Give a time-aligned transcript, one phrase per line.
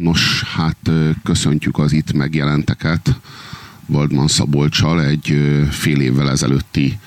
[0.00, 0.90] Nos, hát
[1.22, 3.20] köszöntjük az itt megjelenteket.
[3.86, 5.38] Valdman Szabolcsal egy
[5.70, 6.98] fél évvel ezelőtti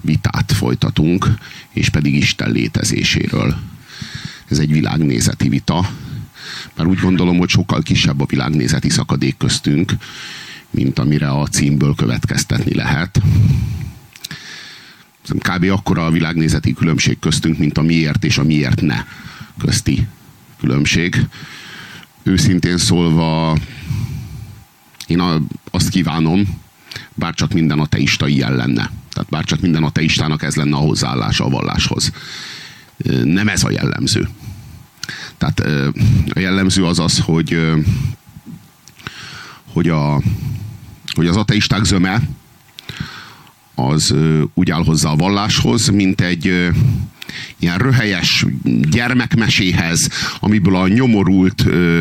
[0.00, 1.26] vitát folytatunk,
[1.70, 3.56] és pedig Isten létezéséről.
[4.48, 5.90] Ez egy világnézeti vita,
[6.76, 9.92] mert úgy gondolom, hogy sokkal kisebb a világnézeti szakadék köztünk,
[10.70, 13.22] mint amire a címből következtetni lehet.
[15.38, 15.64] Kb.
[15.70, 19.04] akkora a világnézeti különbség köztünk, mint a miért és a miért ne
[19.58, 20.06] közti
[20.60, 21.26] különbség.
[22.28, 23.56] Őszintén szólva,
[25.06, 25.22] én
[25.70, 26.60] azt kívánom,
[27.14, 28.90] bár csak minden ateista ilyen lenne.
[29.12, 32.12] Tehát bár csak minden ateistának ez lenne a hozzáállása a valláshoz.
[33.24, 34.28] Nem ez a jellemző.
[35.36, 35.60] Tehát
[36.28, 37.60] a jellemző az az, hogy,
[39.72, 40.22] hogy, a,
[41.14, 42.22] hogy az ateisták zöme
[43.74, 44.14] az
[44.54, 46.70] úgy áll hozzá a valláshoz, mint egy
[47.58, 48.46] ilyen röhelyes
[48.82, 50.08] gyermekmeséhez,
[50.40, 52.00] amiből a nyomorult ö,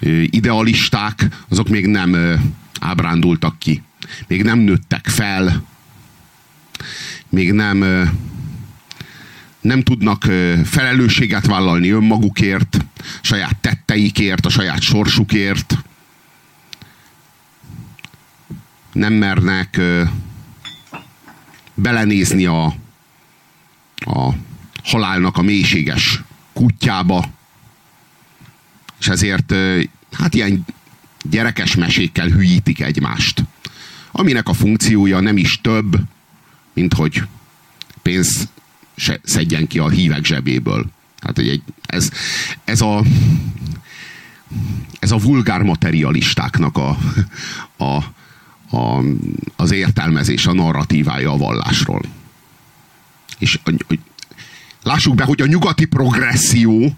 [0.00, 2.34] ö, idealisták, azok még nem ö,
[2.80, 3.82] ábrándultak ki.
[4.26, 5.64] Még nem nőttek fel,
[7.28, 8.04] még nem ö,
[9.60, 12.84] nem tudnak ö, felelősséget vállalni önmagukért,
[13.20, 15.78] saját tetteikért, a saját sorsukért.
[18.92, 20.02] Nem mernek ö,
[21.74, 22.64] belenézni a,
[23.96, 24.34] a
[24.84, 27.30] halálnak a mélységes kutyába,
[29.00, 29.54] és ezért
[30.12, 30.64] hát ilyen
[31.22, 33.44] gyerekes mesékkel hülyítik egymást.
[34.12, 35.96] Aminek a funkciója nem is több,
[36.72, 37.22] mint hogy
[38.02, 38.48] pénz
[39.22, 40.86] szedjen ki a hívek zsebéből.
[41.20, 42.10] Hát, hogy egy, ez,
[42.64, 43.02] ez a
[44.98, 46.98] ez a vulgár materialistáknak a,
[47.76, 48.04] a,
[48.76, 49.02] a,
[49.56, 52.02] az értelmezés, a narratívája a vallásról.
[53.38, 53.58] És
[54.82, 56.96] lássuk be, hogy a nyugati progresszió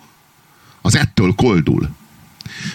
[0.82, 1.88] az ettől koldul.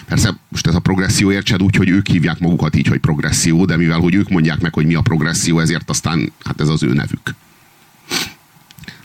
[0.06, 3.76] Persze most ez a progresszió értsed úgy, hogy ők hívják magukat így, hogy progresszió, de
[3.76, 6.92] mivel hogy ők mondják meg, hogy mi a progresszió, ezért aztán hát ez az ő
[6.92, 7.34] nevük.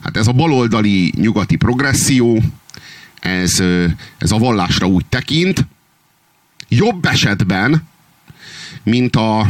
[0.01, 2.41] Hát ez a baloldali nyugati progresszió,
[3.19, 3.59] ez,
[4.17, 5.67] ez a vallásra úgy tekint,
[6.67, 7.83] jobb esetben,
[8.83, 9.49] mint a,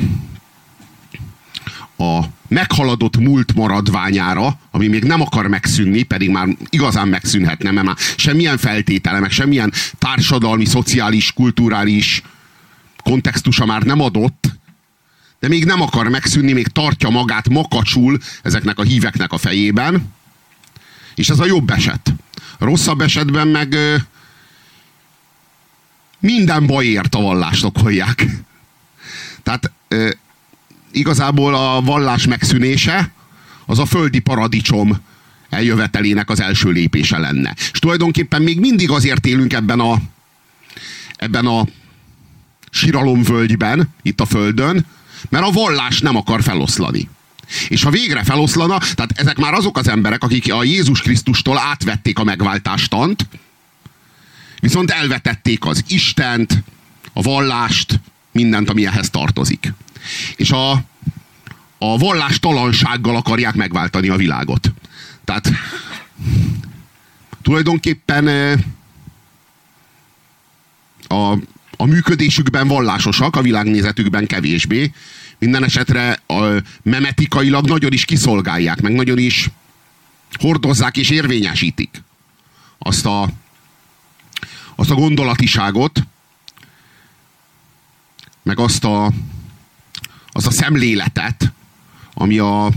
[1.97, 7.95] a meghaladott múlt maradványára, ami még nem akar megszűnni, pedig már igazán megszűnhetne, mert már
[8.17, 12.21] semmilyen feltétele, meg semmilyen társadalmi, szociális, kulturális
[13.03, 14.53] kontextusa már nem adott,
[15.39, 20.13] de még nem akar megszűnni, még tartja magát makacsul ezeknek a híveknek a fejében,
[21.15, 22.13] és ez a jobb eset.
[22.59, 23.75] Rosszabb esetben meg
[26.19, 28.25] minden bajért a vallást okolják.
[29.43, 29.71] Tehát
[30.95, 33.11] igazából a vallás megszűnése
[33.65, 34.97] az a földi paradicsom
[35.49, 37.53] eljövetelének az első lépése lenne.
[37.71, 39.97] És tulajdonképpen még mindig azért élünk ebben a,
[41.15, 41.65] ebben a
[42.69, 44.85] síralomvölgyben, itt a földön,
[45.29, 47.09] mert a vallás nem akar feloszlani.
[47.67, 52.19] És ha végre feloszlana, tehát ezek már azok az emberek, akik a Jézus Krisztustól átvették
[52.19, 53.27] a megváltástant,
[54.59, 56.63] viszont elvetették az Istent,
[57.13, 57.99] a vallást,
[58.35, 59.73] mindent, ami ehhez tartozik
[60.35, 60.71] és a,
[61.77, 64.71] a vallástalansággal akarják megváltani a világot.
[65.23, 65.51] Tehát
[67.41, 68.27] tulajdonképpen
[71.07, 71.31] a,
[71.77, 74.91] a működésükben vallásosak, a világnézetükben kevésbé.
[75.39, 79.49] Minden esetre a, memetikailag nagyon is kiszolgálják, meg nagyon is
[80.39, 82.03] hordozzák és érvényesítik
[82.77, 83.29] azt a,
[84.75, 86.03] azt a gondolatiságot,
[88.45, 89.11] meg azt a,
[90.27, 91.53] az a szemléletet,
[92.13, 92.71] ami a,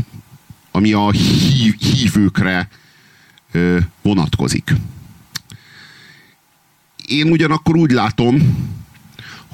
[0.71, 2.69] ami a hív, hívőkre
[3.51, 4.75] ö, vonatkozik.
[7.06, 8.59] Én ugyanakkor úgy látom,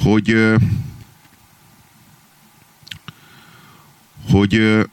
[0.02, 0.56] hogy ö,
[4.30, 4.84] hogy ö,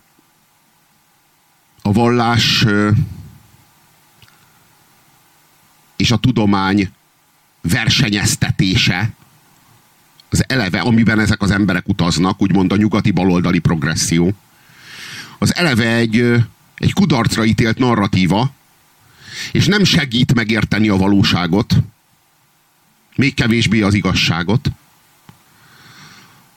[1.82, 2.92] a vallás ö,
[5.96, 6.92] és a tudomány
[7.62, 9.14] versenyeztetése
[10.32, 14.34] az eleve, amiben ezek az emberek utaznak, úgymond a nyugati baloldali progresszió,
[15.38, 16.36] az eleve egy,
[16.78, 18.52] egy kudarcra ítélt narratíva,
[19.52, 21.76] és nem segít megérteni a valóságot,
[23.16, 24.72] még kevésbé az igazságot,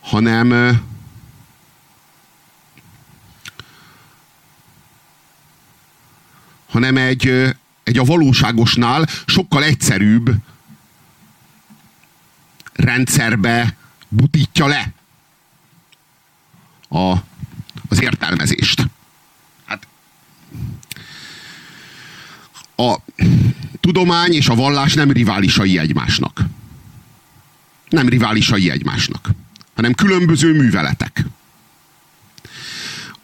[0.00, 0.78] hanem
[6.68, 10.34] hanem egy, egy a valóságosnál sokkal egyszerűbb
[12.74, 13.76] rendszerbe
[14.08, 14.92] butítja le
[16.88, 17.16] a,
[17.88, 18.88] az értelmezést.
[19.64, 19.86] Hát
[22.76, 22.96] a
[23.80, 26.40] tudomány és a vallás nem riválisai egymásnak.
[27.88, 29.30] nem riválisai egymásnak,
[29.74, 31.24] hanem különböző műveletek.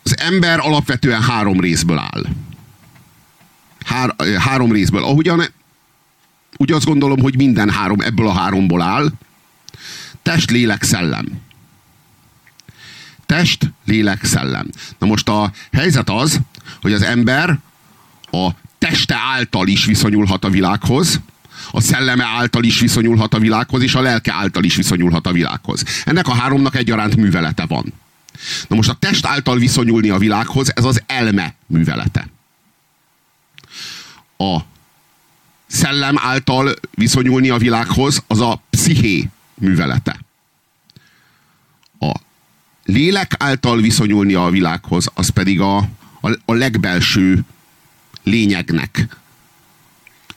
[0.02, 2.26] Az ember alapvetően három részből áll.
[3.85, 5.05] Hár, három részből.
[5.05, 5.44] Ahogyan
[6.56, 9.12] úgy azt gondolom, hogy minden három ebből a háromból áll.
[10.22, 11.40] Test, lélek, szellem.
[13.26, 14.70] Test, lélek, szellem.
[14.99, 16.40] Na most a helyzet az,
[16.81, 17.58] hogy az ember
[18.31, 21.20] a teste által is viszonyulhat a világhoz,
[21.70, 25.84] a szelleme által is viszonyulhat a világhoz, és a lelke által is viszonyulhat a világhoz.
[26.05, 27.93] Ennek a háromnak egyaránt művelete van.
[28.69, 32.28] Na most a test által viszonyulni a világhoz, ez az elme művelete.
[34.37, 34.58] A
[35.66, 39.28] szellem által viszonyulni a világhoz, az a psziché
[39.60, 40.20] művelete.
[41.98, 42.12] A
[42.84, 45.76] lélek által viszonyulni a világhoz, az pedig a,
[46.20, 47.44] a, a legbelső
[48.22, 49.16] lényegnek,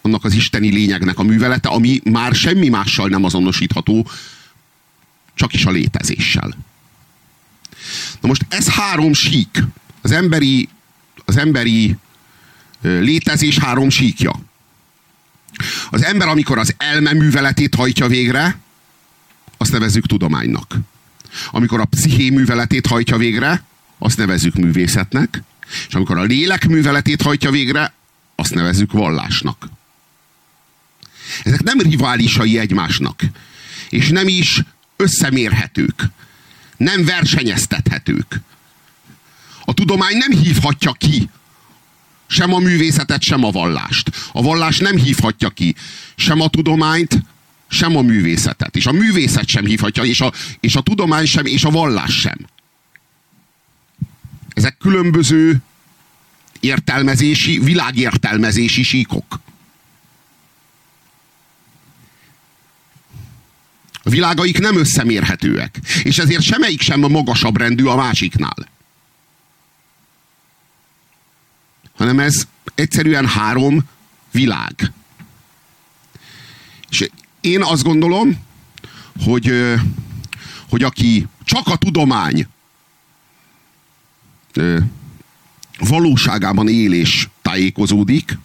[0.01, 4.07] annak az isteni lényegnek a művelete, ami már semmi mással nem azonosítható,
[5.33, 6.55] csak is a létezéssel.
[8.21, 9.63] Na most ez három sík.
[10.01, 10.69] Az emberi,
[11.25, 11.97] az emberi
[12.81, 14.39] létezés három síkja.
[15.89, 18.57] Az ember, amikor az elme műveletét hajtja végre,
[19.63, 20.77] azt nevezzük tudománynak.
[21.51, 23.63] Amikor a psziché műveletét hajtja végre,
[23.97, 25.43] azt nevezzük művészetnek,
[25.87, 27.93] és amikor a lélek műveletét hajtja végre,
[28.35, 29.69] azt nevezzük vallásnak.
[31.43, 33.21] Ezek nem riválisai egymásnak,
[33.89, 34.61] és nem is
[34.95, 36.03] összemérhetők,
[36.77, 38.41] nem versenyeztethetők.
[39.65, 41.29] A tudomány nem hívhatja ki
[42.27, 44.11] sem a művészetet, sem a vallást.
[44.31, 45.75] A vallás nem hívhatja ki
[46.15, 47.17] sem a tudományt,
[47.73, 48.75] sem a művészetet.
[48.75, 52.37] És a művészet sem hívhatja, és a, és a tudomány sem, és a vallás sem.
[54.53, 55.57] Ezek különböző
[56.59, 59.39] értelmezési, világértelmezési síkok.
[64.05, 68.71] A világaik nem összemérhetőek, és ezért semmelyik sem a magasabb rendű a másiknál.
[72.03, 73.83] hanem ez egyszerűen három
[74.31, 74.91] világ.
[76.89, 77.09] És
[77.43, 78.37] én azt gondolom,
[79.23, 79.51] hogy,
[80.69, 82.47] hogy aki csak a tudomány
[85.79, 88.37] valóságában él és tájékozódik,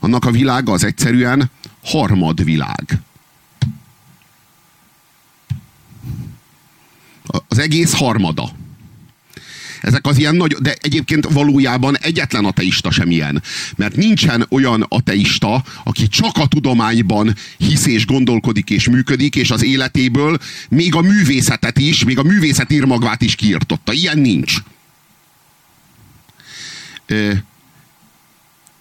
[0.00, 1.50] annak a világa az egyszerűen
[1.84, 3.00] harmadvilág.
[7.48, 8.52] Az egész harmada.
[9.82, 13.42] Ezek az ilyen nagy, de egyébként valójában egyetlen ateista sem ilyen.
[13.76, 19.64] Mert nincsen olyan ateista, aki csak a tudományban hisz és gondolkodik és működik, és az
[19.64, 20.38] életéből
[20.68, 23.92] még a művészetet is, még a művészet írmagvát is kiirtotta.
[23.92, 24.56] Ilyen nincs.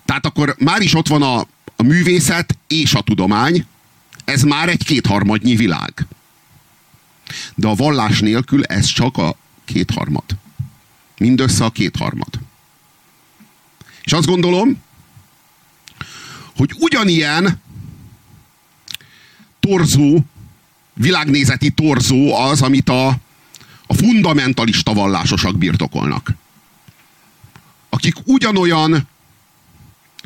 [0.05, 1.39] Tehát akkor már is ott van a,
[1.75, 3.65] a művészet és a tudomány,
[4.25, 6.07] ez már egy kétharmadnyi világ.
[7.55, 10.23] De a vallás nélkül ez csak a kétharmad.
[11.21, 12.39] Mindössze a kétharmad.
[14.03, 14.81] És azt gondolom,
[16.55, 17.61] hogy ugyanilyen
[19.59, 20.19] torzó,
[20.93, 23.07] világnézeti torzó az, amit a,
[23.87, 26.33] a fundamentalista vallásosak birtokolnak.
[27.89, 29.07] Akik ugyanolyan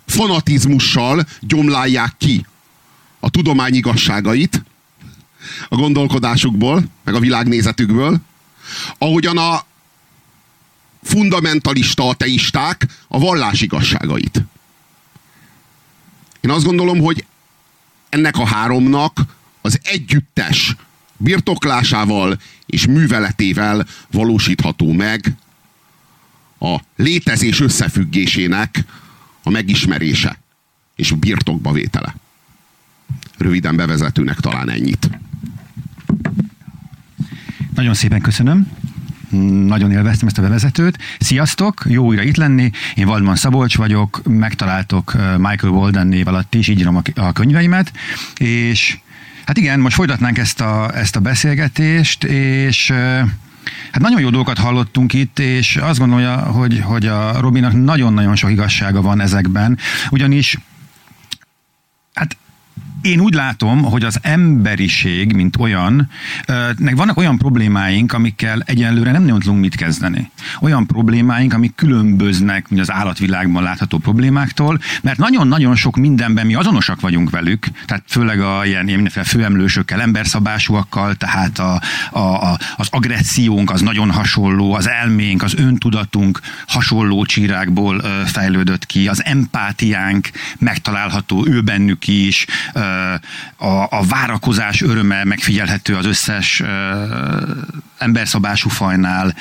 [0.05, 2.45] fanatizmussal gyomlálják ki
[3.19, 4.63] a tudomány igazságait
[5.69, 8.17] a gondolkodásukból, meg a világnézetükből,
[8.97, 9.65] ahogyan a,
[11.05, 14.43] fundamentalista ateisták a vallás igazságait.
[16.41, 17.25] Én azt gondolom, hogy
[18.09, 19.19] ennek a háromnak
[19.61, 20.75] az együttes
[21.17, 25.35] birtoklásával és műveletével valósítható meg
[26.59, 28.83] a létezés összefüggésének
[29.43, 30.39] a megismerése
[30.95, 32.15] és a birtokba vétele.
[33.37, 35.09] Röviden bevezetőnek talán ennyit.
[37.75, 38.71] Nagyon szépen köszönöm
[39.65, 40.97] nagyon élveztem ezt a bevezetőt.
[41.19, 42.71] Sziasztok, jó újra itt lenni.
[42.95, 47.91] Én Valdman Szabolcs vagyok, megtaláltok Michael Walden név alatt is, így írom a könyveimet,
[48.37, 48.97] és
[49.45, 52.93] hát igen, most folytatnánk ezt a, ezt a beszélgetést, és
[53.91, 58.51] Hát nagyon jó dolgokat hallottunk itt, és azt gondolja, hogy, hogy a Robinak nagyon-nagyon sok
[58.51, 59.77] igazsága van ezekben,
[60.09, 60.57] ugyanis
[63.05, 66.09] én úgy látom, hogy az emberiség, mint olyan,
[66.77, 70.31] nek vannak olyan problémáink, amikkel egyenlőre nem nagyon tudunk mit kezdeni.
[70.61, 77.29] Olyan problémáink, amik különböznek az állatvilágban látható problémáktól, mert nagyon-nagyon sok mindenben mi azonosak vagyunk
[77.29, 81.81] velük, tehát főleg a ilyen, ilyen főemlősökkel, emberszabásúakkal, tehát a,
[82.11, 89.07] a, a, az agressziónk az nagyon hasonló, az elménk, az öntudatunk hasonló csírákból fejlődött ki,
[89.07, 92.45] az empátiánk megtalálható ő bennük is,
[93.57, 96.63] a, a várakozás öröme megfigyelhető az összes
[97.97, 99.35] emberszabású fajnál,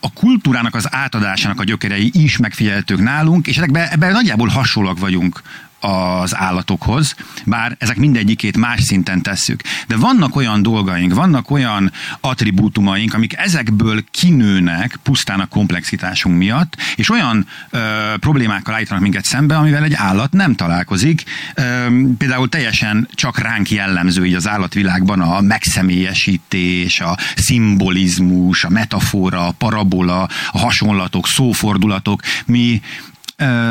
[0.00, 5.42] a kultúrának az átadásának a gyökerei is megfigyelhetők nálunk, és ebben nagyjából hasonlóak vagyunk
[5.80, 7.14] az állatokhoz,
[7.44, 9.62] bár ezek mindegyikét más szinten tesszük.
[9.86, 17.10] De vannak olyan dolgaink, vannak olyan attribútumaink, amik ezekből kinőnek pusztán a komplexitásunk miatt, és
[17.10, 17.78] olyan ö,
[18.20, 21.22] problémákkal állítanak minket szembe, amivel egy állat nem találkozik.
[21.54, 21.86] Ö,
[22.18, 29.50] például teljesen csak ránk jellemző így az állatvilágban a megszemélyesítés, a szimbolizmus, a metafora, a
[29.50, 32.22] parabola, a hasonlatok, szófordulatok.
[32.46, 32.82] Mi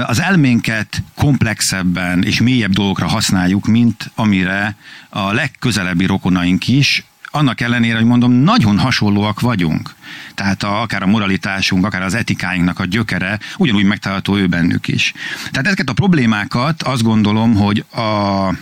[0.05, 4.75] az elménket komplexebben és mélyebb dolgokra használjuk, mint amire
[5.09, 7.03] a legközelebbi rokonaink is,
[7.35, 9.95] annak ellenére, hogy mondom, nagyon hasonlóak vagyunk.
[10.35, 15.13] Tehát a, akár a moralitásunk, akár az etikáinknak a gyökere ugyanúgy megtalálható ő bennük is.
[15.51, 18.53] Tehát ezeket a problémákat azt gondolom, hogy, a,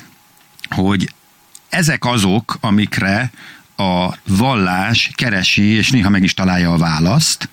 [0.69, 1.13] hogy
[1.69, 3.31] ezek azok, amikre
[3.75, 7.49] a vallás keresi, és néha meg is találja a választ.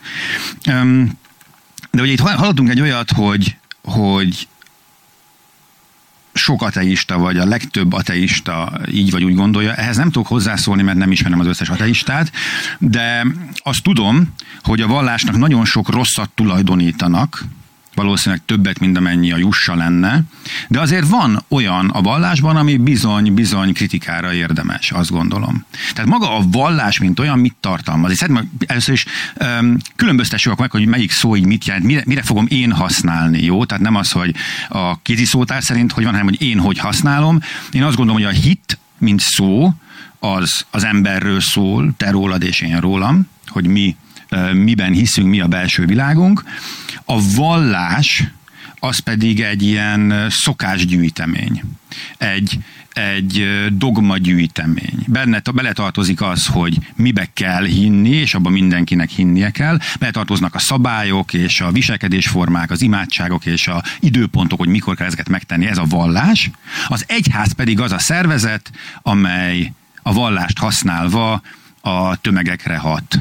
[1.90, 4.48] De ugye itt hallottunk egy olyat, hogy, hogy
[6.34, 9.74] sok ateista, vagy a legtöbb ateista így vagy úgy gondolja.
[9.74, 12.32] Ehhez nem tudok hozzászólni, mert nem ismerem az összes ateistát,
[12.78, 13.26] de
[13.56, 17.44] azt tudom, hogy a vallásnak nagyon sok rosszat tulajdonítanak,
[17.94, 20.22] valószínűleg többet, mint amennyi a jussa lenne,
[20.68, 25.64] de azért van olyan a vallásban, ami bizony-bizony kritikára érdemes, azt gondolom.
[25.92, 28.10] Tehát maga a vallás, mint olyan, mit tartalmaz?
[28.10, 29.06] És szerintem először is
[29.60, 33.64] um, különböztessük meg, hogy melyik szó így mit jelent, mire, mire fogom én használni, jó?
[33.64, 34.34] Tehát nem az, hogy
[34.68, 37.40] a kézi szótár szerint hogy van, hanem hogy én hogy használom.
[37.70, 39.74] Én azt gondolom, hogy a hit, mint szó,
[40.18, 43.96] az az emberről szól, te rólad és én rólam, hogy mi
[44.52, 46.44] miben hiszünk, mi a belső világunk.
[47.04, 48.24] A vallás
[48.80, 51.62] az pedig egy ilyen szokásgyűjtemény,
[52.18, 52.58] egy,
[52.92, 55.04] egy dogmagyűjtemény.
[55.06, 59.78] Benne beletartozik az, hogy mibe kell hinni, és abban mindenkinek hinnie kell.
[59.98, 65.28] Beletartoznak a szabályok, és a viselkedésformák, az imádságok, és a időpontok, hogy mikor kell ezeket
[65.28, 65.66] megtenni.
[65.66, 66.50] Ez a vallás.
[66.88, 68.70] Az egyház pedig az a szervezet,
[69.02, 71.42] amely a vallást használva
[71.80, 73.18] a tömegekre hat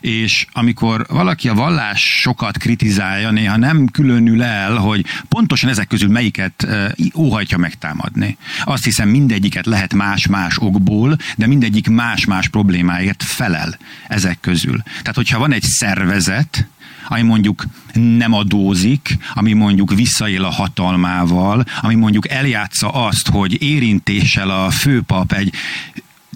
[0.00, 6.08] és amikor valaki a vallás sokat kritizálja, néha nem különül el, hogy pontosan ezek közül
[6.08, 6.66] melyiket
[7.14, 8.36] óhajtja megtámadni.
[8.64, 13.78] Azt hiszem mindegyiket lehet más-más okból, de mindegyik más-más problémáért felel
[14.08, 14.82] ezek közül.
[14.82, 16.66] Tehát, hogyha van egy szervezet,
[17.08, 24.50] ami mondjuk nem adózik, ami mondjuk visszaél a hatalmával, ami mondjuk eljátsza azt, hogy érintéssel
[24.50, 25.52] a főpap egy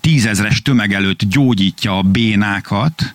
[0.00, 3.14] tízezres tömeg előtt gyógyítja a bénákat,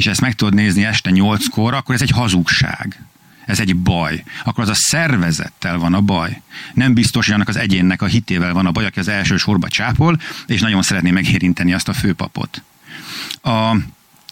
[0.00, 3.04] és ezt meg tudod nézni este nyolckor, akkor ez egy hazugság.
[3.46, 4.24] Ez egy baj.
[4.44, 6.40] Akkor az a szervezettel van a baj.
[6.74, 9.68] Nem biztos, hogy annak az egyénnek a hitével van a baj, aki az első sorba
[9.68, 12.62] csápol, és nagyon szeretné megérinteni azt a főpapot.
[13.42, 13.76] A,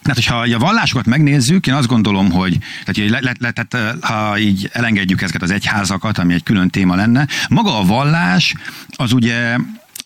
[0.02, 4.38] tehát, hogyha a vallásokat megnézzük, én azt gondolom, hogy tehát, le, le, le, tehát, ha
[4.38, 8.54] így elengedjük ezeket az egyházakat, ami egy külön téma lenne, maga a vallás
[8.96, 9.56] az ugye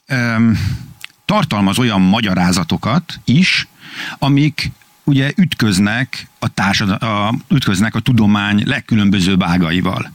[0.06, 0.58] öm,
[1.24, 3.66] tartalmaz olyan magyarázatokat is,
[4.18, 4.70] amik
[5.04, 10.12] ugye ütköznek a, társad, a, ütköznek a tudomány legkülönbözőbb ágaival.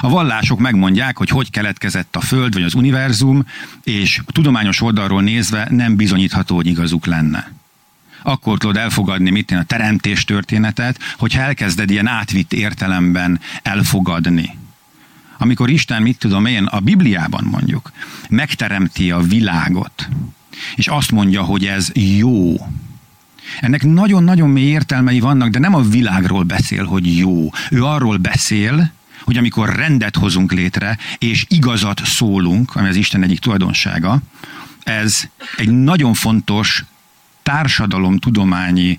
[0.00, 3.46] A vallások megmondják, hogy hogy keletkezett a Föld vagy az univerzum,
[3.84, 7.52] és a tudományos oldalról nézve nem bizonyítható, hogy igazuk lenne.
[8.22, 14.58] Akkor tudod elfogadni mit a teremtés történetet, hogyha elkezded ilyen átvitt értelemben elfogadni.
[15.38, 17.92] Amikor Isten, mit tudom én, a Bibliában mondjuk,
[18.28, 20.08] megteremti a világot,
[20.74, 22.56] és azt mondja, hogy ez jó,
[23.60, 27.50] ennek nagyon-nagyon mély értelmei vannak, de nem a világról beszél, hogy jó.
[27.70, 28.92] Ő arról beszél,
[29.24, 34.18] hogy amikor rendet hozunk létre, és igazat szólunk, ami az Isten egyik tulajdonsága,
[34.84, 36.84] ez egy nagyon fontos
[37.42, 38.98] társadalom tudományi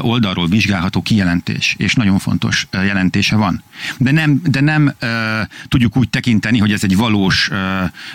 [0.00, 3.62] oldalról vizsgálható kijelentés, és nagyon fontos jelentése van.
[3.98, 5.08] De nem, de nem uh,
[5.68, 7.56] tudjuk úgy tekinteni, hogy ez egy valós, uh,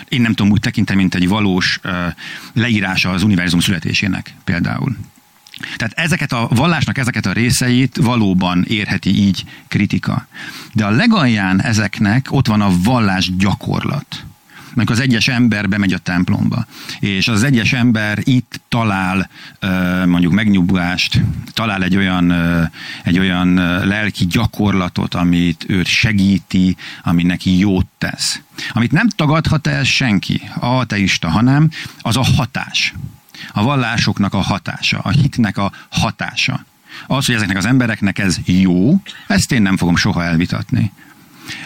[0.08, 1.92] én nem tudom úgy tekinteni, mint egy valós uh,
[2.52, 4.96] leírása az univerzum születésének például.
[5.76, 10.26] Tehát ezeket a vallásnak ezeket a részeit valóban érheti így kritika.
[10.72, 14.24] De a legalján ezeknek ott van a vallás gyakorlat
[14.76, 16.66] amikor az egyes ember bemegy a templomba,
[17.00, 19.30] és az egyes ember itt talál
[20.06, 21.20] mondjuk megnyugvást,
[21.52, 22.32] talál egy olyan,
[23.04, 23.54] egy olyan
[23.86, 28.40] lelki gyakorlatot, amit őt segíti, ami neki jót tesz.
[28.72, 31.70] Amit nem tagadhat el senki, a ateista, hanem
[32.00, 32.94] az a hatás
[33.52, 36.64] a vallásoknak a hatása, a hitnek a hatása.
[37.06, 40.92] Az, hogy ezeknek az embereknek ez jó, ezt én nem fogom soha elvitatni.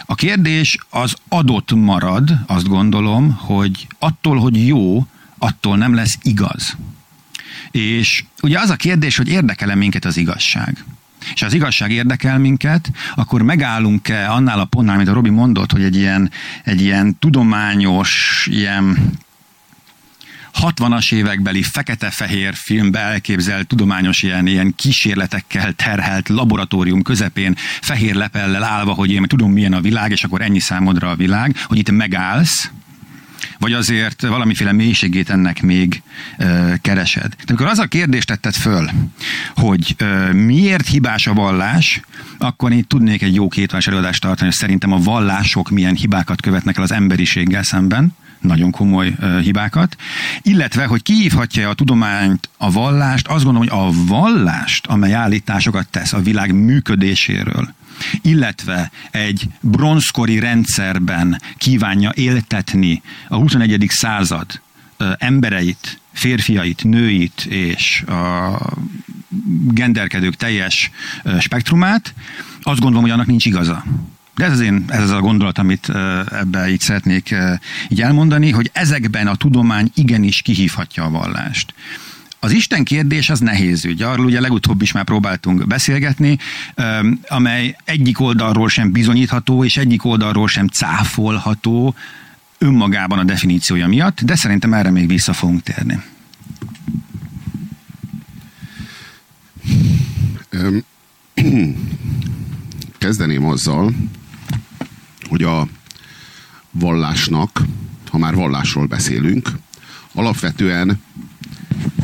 [0.05, 5.05] A kérdés az adott marad, azt gondolom, hogy attól, hogy jó,
[5.37, 6.77] attól nem lesz igaz.
[7.71, 10.85] És ugye az a kérdés, hogy érdekel-e minket az igazság?
[11.33, 15.83] és az igazság érdekel minket, akkor megállunk-e annál a pontnál, amit a Robi mondott, hogy
[15.83, 16.31] egy ilyen,
[16.63, 18.97] egy ilyen tudományos, ilyen
[20.59, 28.93] 60-as évekbeli fekete-fehér filmbe elképzelt tudományos ilyen, ilyen kísérletekkel terhelt laboratórium közepén fehér lepellel állva,
[28.93, 32.69] hogy én tudom milyen a világ, és akkor ennyi számodra a világ, hogy itt megállsz,
[33.59, 36.01] vagy azért valamiféle mélységét ennek még
[36.37, 37.29] ö, keresed.
[37.29, 38.89] De amikor az a kérdést tetted föl,
[39.55, 42.01] hogy ö, miért hibás a vallás,
[42.37, 46.77] akkor én tudnék egy jó kétvás előadást tartani, hogy szerintem a vallások milyen hibákat követnek
[46.77, 49.95] el az emberiséggel szemben, nagyon komoly hibákat,
[50.41, 56.13] illetve, hogy kihívhatja a tudományt, a vallást, azt gondolom, hogy a vallást, amely állításokat tesz
[56.13, 57.73] a világ működéséről,
[58.21, 63.85] illetve egy bronzkori rendszerben kívánja éltetni a 21.
[63.89, 64.61] század
[65.17, 68.57] embereit, férfiait, nőit és a
[69.71, 70.91] genderkedők teljes
[71.39, 72.13] spektrumát,
[72.61, 73.83] azt gondolom, hogy annak nincs igaza.
[74.35, 75.89] De ez az én, ez az a gondolat, amit
[76.31, 77.35] ebbe így szeretnék
[77.89, 81.73] így elmondani, hogy ezekben a tudomány igenis kihívhatja a vallást.
[82.43, 84.01] Az Isten kérdés az nehéz ügy.
[84.01, 86.37] Arról ugye legutóbb is már próbáltunk beszélgetni,
[87.27, 91.95] amely egyik oldalról sem bizonyítható, és egyik oldalról sem cáfolható
[92.57, 95.99] önmagában a definíciója miatt, de szerintem erre még vissza fogunk térni.
[102.97, 103.93] Kezdeném azzal,
[105.31, 105.67] hogy a
[106.71, 107.61] vallásnak,
[108.09, 109.49] ha már vallásról beszélünk,
[110.13, 111.01] alapvetően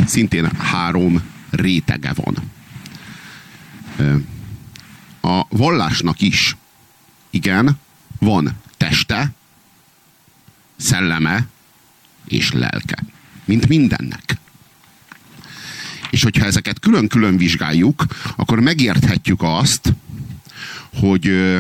[0.06, 2.52] szintén három rétege van.
[5.22, 6.56] A vallásnak is,
[7.30, 7.80] igen,
[8.20, 9.32] van teste,
[10.76, 11.48] szelleme
[12.28, 13.04] és lelke.
[13.46, 14.38] Mint mindennek.
[16.10, 18.06] És hogyha ezeket külön-külön vizsgáljuk,
[18.36, 19.94] akkor megérthetjük azt,
[20.94, 21.58] hogy,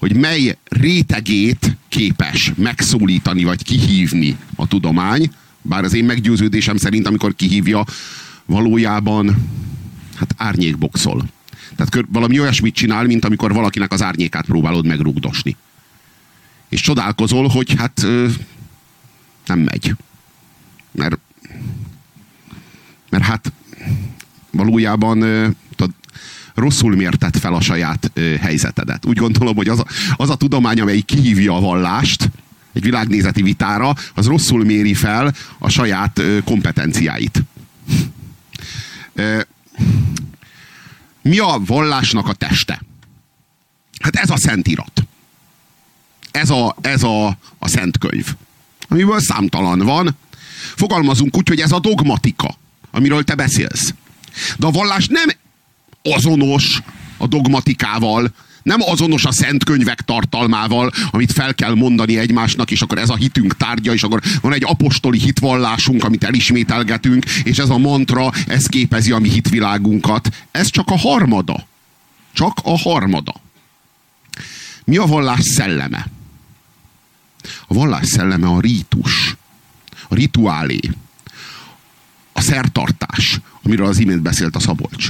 [0.00, 5.30] hogy mely rétegét képes megszólítani vagy kihívni a tudomány,
[5.62, 7.84] bár az én meggyőződésem szerint, amikor kihívja,
[8.46, 9.48] valójában
[10.14, 11.24] hát árnyékboxol.
[11.76, 15.56] Tehát valami olyasmit csinál, mint amikor valakinek az árnyékát próbálod megrugdosni.
[16.68, 18.06] És csodálkozol, hogy hát
[19.46, 19.94] nem megy.
[20.92, 21.18] Mert,
[23.10, 23.52] mert hát
[24.50, 25.18] valójában
[26.60, 29.06] rosszul mértett fel a saját helyzetedet.
[29.06, 32.30] Úgy gondolom, hogy az a, az a tudomány, amely kihívja a vallást,
[32.72, 37.42] egy világnézeti vitára, az rosszul méri fel a saját kompetenciáit.
[41.22, 42.82] Mi a vallásnak a teste?
[44.00, 45.06] Hát ez a szentirat.
[46.30, 47.26] Ez a, ez a,
[47.58, 48.34] a szent könyv.
[48.88, 50.16] Amiből számtalan van.
[50.76, 52.54] Fogalmazunk úgy, hogy ez a dogmatika,
[52.90, 53.94] amiről te beszélsz.
[54.58, 55.30] De a vallás nem
[56.02, 56.82] azonos
[57.16, 58.32] a dogmatikával,
[58.62, 63.16] nem azonos a szent könyvek tartalmával, amit fel kell mondani egymásnak, és akkor ez a
[63.16, 68.66] hitünk tárgya, és akkor van egy apostoli hitvallásunk, amit elismételgetünk, és ez a mantra, ez
[68.66, 70.28] képezi a mi hitvilágunkat.
[70.50, 71.66] Ez csak a harmada.
[72.32, 73.34] Csak a harmada.
[74.84, 76.06] Mi a vallás szelleme?
[77.66, 79.36] A vallás szelleme a rítus,
[80.08, 80.80] a rituálé,
[82.32, 85.08] a szertartás, amiről az imént beszélt a Szabolcs.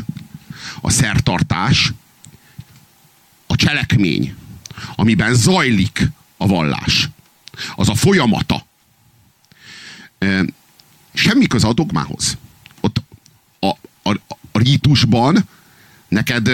[0.80, 1.92] A szertartás
[3.46, 4.34] a cselekmény,
[4.94, 7.08] amiben zajlik a vallás.
[7.74, 8.66] Az a folyamata.
[11.12, 12.36] Semmi köze a dogmához.
[12.80, 13.02] Ott
[13.58, 13.68] a,
[14.02, 14.10] a,
[14.52, 15.48] a rítusban
[16.08, 16.50] neked,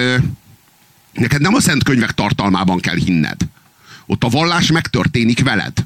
[1.12, 3.40] neked nem a szent könyvek tartalmában kell hinned.
[4.06, 5.84] Ott a vallás megtörténik veled.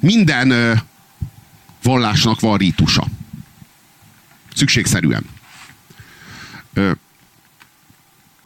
[0.00, 0.80] Minden
[1.82, 3.06] vallásnak van rítusa.
[4.54, 5.24] Szükségszerűen.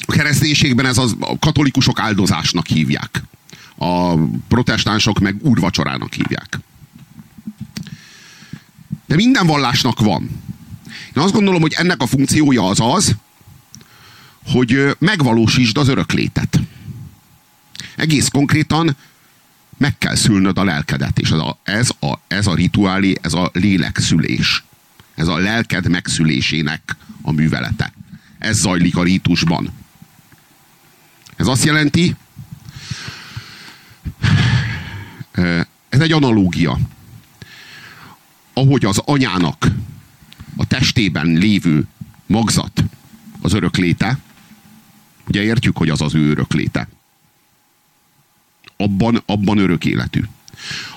[0.06, 3.22] A kereszténységben ez az, a katolikusok áldozásnak hívják.
[3.76, 4.14] A
[4.48, 6.58] protestánsok meg úrvacsorának hívják.
[9.06, 10.22] De minden vallásnak van.
[10.86, 13.16] Én azt gondolom, hogy ennek a funkciója az az,
[14.46, 16.60] hogy megvalósítsd az öröklétet.
[17.96, 18.96] Egész konkrétan
[19.78, 23.50] meg kell szülnöd a lelkedet, és ez a, ez a, ez a rituálé, ez a
[23.52, 24.64] lélekszülés.
[25.14, 27.92] Ez a lelked megszülésének a művelete.
[28.38, 29.72] Ez zajlik a rítusban.
[31.36, 32.16] Ez azt jelenti,
[35.88, 36.78] ez egy analógia.
[38.52, 39.66] Ahogy az anyának
[40.56, 41.86] a testében lévő
[42.26, 42.84] magzat
[43.40, 44.18] az örökléte,
[45.28, 46.88] ugye értjük, hogy az az ő örökléte.
[48.76, 50.22] abban, abban örök életű.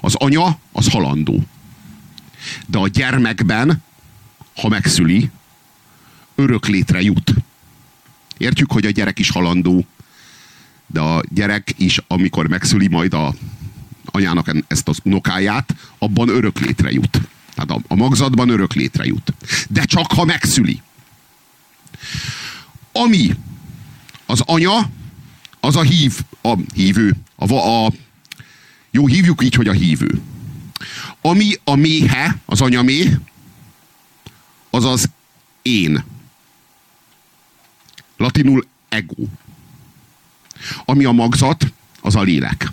[0.02, 1.44] Az anya az halandó.
[2.66, 3.84] De a gyermekben,
[4.56, 5.30] ha megszüli,
[6.40, 7.34] örök létre jut.
[8.38, 9.86] Értjük, hogy a gyerek is halandó,
[10.88, 13.34] de a gyerek is, amikor megszüli majd a
[14.06, 17.22] anyának ezt az unokáját, abban örök létre jut.
[17.54, 19.34] Tehát a, a magzatban örök létre jut.
[19.70, 20.82] De csak ha megszüli.
[22.92, 23.36] Ami
[24.26, 24.90] az anya,
[25.60, 27.92] az a hív, a hívő, a, a,
[28.92, 30.22] jó, hívjuk így, hogy a hívő.
[31.22, 33.12] Ami a méhe, az anyaméh,
[34.70, 35.10] az az
[35.62, 36.04] én.
[38.20, 39.24] Latinul ego.
[40.86, 42.72] Ami a magzat, az a lélek.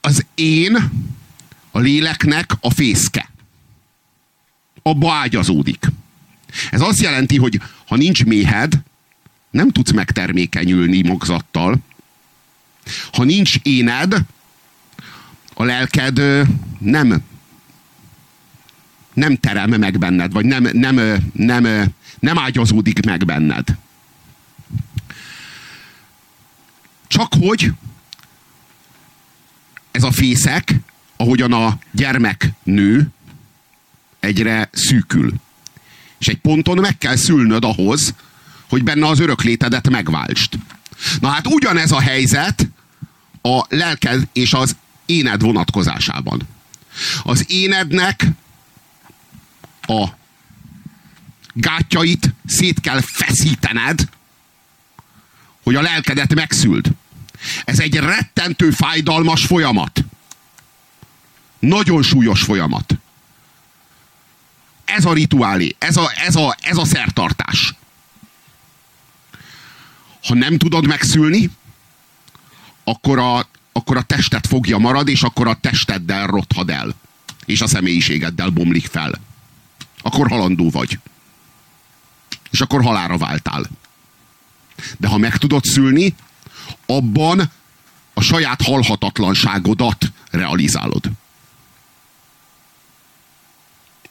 [0.00, 0.90] Az én
[1.70, 3.30] a léleknek a fészke.
[4.82, 5.86] Abba ágyazódik.
[6.70, 8.82] Ez azt jelenti, hogy ha nincs méhed,
[9.50, 11.76] nem tudsz megtermékenyülni magzattal.
[13.12, 14.16] Ha nincs éned,
[15.54, 16.20] a lelked
[16.78, 17.22] nem
[19.14, 21.00] nem terem meg benned, vagy nem, nem,
[21.32, 23.76] nem, nem ágyazódik meg benned.
[27.06, 27.72] Csak hogy
[29.90, 30.74] ez a fészek,
[31.16, 33.08] ahogyan a gyermek nő,
[34.20, 35.32] egyre szűkül.
[36.18, 38.14] És egy ponton meg kell szülnöd ahhoz,
[38.68, 40.52] hogy benne az öröklétedet megváltsd.
[41.20, 42.68] Na hát ugyanez a helyzet
[43.42, 46.42] a lelked és az éned vonatkozásában.
[47.22, 48.26] Az énednek
[49.86, 50.08] a
[51.52, 54.08] gátjait szét kell feszítened,
[55.62, 56.90] hogy a lelkedet megszüld.
[57.64, 60.04] Ez egy rettentő fájdalmas folyamat.
[61.58, 62.94] Nagyon súlyos folyamat.
[64.84, 67.74] Ez a rituálé, ez a, ez a, ez a szertartás.
[70.24, 71.50] Ha nem tudod megszülni,
[72.84, 76.94] akkor a, akkor a testet fogja marad, és akkor a testeddel rothad el.
[77.44, 79.20] És a személyiségeddel bomlik fel.
[80.02, 80.98] Akkor halandó vagy.
[82.50, 83.66] És akkor halára váltál.
[84.98, 86.14] De ha meg tudod szülni,
[86.86, 87.50] abban
[88.14, 91.10] a saját halhatatlanságodat realizálod.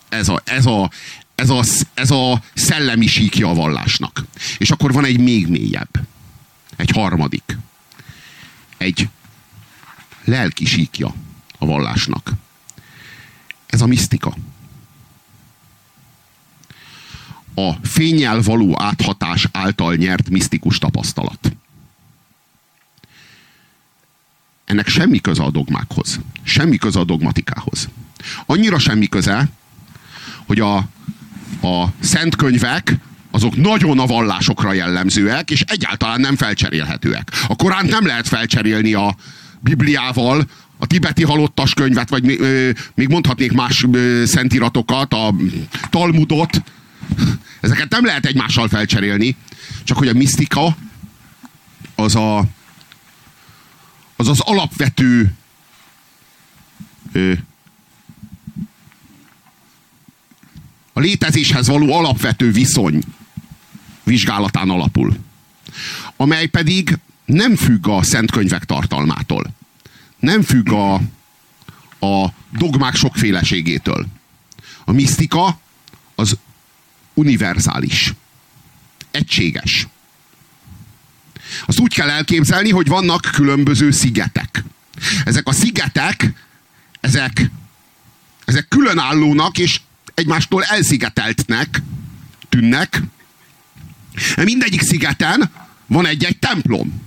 [0.09, 0.91] Ez a, ez a,
[1.35, 4.25] ez a, ez a szellemi síkja a vallásnak.
[4.57, 6.07] És akkor van egy még mélyebb.
[6.75, 7.57] Egy harmadik.
[8.77, 9.09] Egy
[10.23, 11.13] lelki síkja
[11.57, 12.31] a vallásnak.
[13.65, 14.35] Ez a misztika.
[17.67, 21.51] A fényel való áthatás által nyert misztikus tapasztalat.
[24.65, 26.19] Ennek semmi köze a dogmákhoz.
[26.43, 27.89] Semmi köze a dogmatikához.
[28.45, 29.49] Annyira semmi köze,
[30.45, 30.75] hogy a,
[31.61, 32.95] a szent könyvek
[33.31, 37.31] azok nagyon a vallásokra jellemzőek, és egyáltalán nem felcserélhetőek.
[37.47, 39.15] A Korán nem lehet felcserélni a
[39.59, 40.47] Bibliával,
[40.77, 42.23] a tibeti halottas könyvet, vagy
[42.95, 43.85] még mondhatnék más
[44.25, 45.33] szentiratokat, a
[45.89, 46.61] Talmudot.
[47.61, 49.35] Ezeket nem lehet egymással felcserélni.
[49.83, 50.77] Csak hogy a misztika
[51.95, 52.37] az a,
[54.15, 55.35] az, az alapvető
[60.93, 63.03] a létezéshez való alapvető viszony
[64.03, 65.17] vizsgálatán alapul.
[66.15, 69.45] Amely pedig nem függ a szent könyvek tartalmától.
[70.19, 70.93] Nem függ a,
[71.99, 74.05] a dogmák sokféleségétől.
[74.85, 75.59] A misztika
[77.13, 78.13] univerzális.
[79.11, 79.87] Egységes.
[81.65, 84.63] Azt úgy kell elképzelni, hogy vannak különböző szigetek.
[85.25, 86.33] Ezek a szigetek,
[86.99, 87.51] ezek,
[88.45, 89.81] ezek különállónak és
[90.13, 91.81] egymástól elszigeteltnek
[92.49, 93.01] tűnnek.
[94.35, 95.51] Mindegyik szigeten
[95.87, 97.01] van egy-egy templom.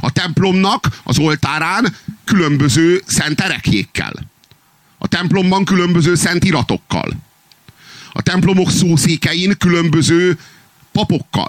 [0.00, 4.12] A templomnak az oltárán különböző szent erekjékkel.
[4.98, 7.12] A templomban különböző szent iratokkal.
[8.16, 10.38] A templomok szószékein különböző
[10.92, 11.48] papokkal.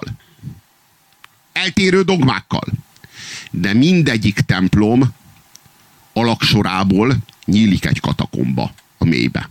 [1.52, 2.64] Eltérő dogmákkal.
[3.50, 5.14] De mindegyik templom
[6.12, 9.50] alaksorából nyílik egy katakomba a mélybe.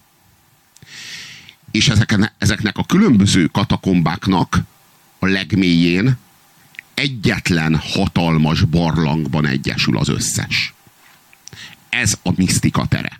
[1.71, 1.91] És
[2.37, 4.59] ezeknek a különböző katakombáknak
[5.19, 6.17] a legmélyén
[6.93, 10.73] egyetlen hatalmas barlangban egyesül az összes.
[11.89, 13.19] Ez a misztika tere.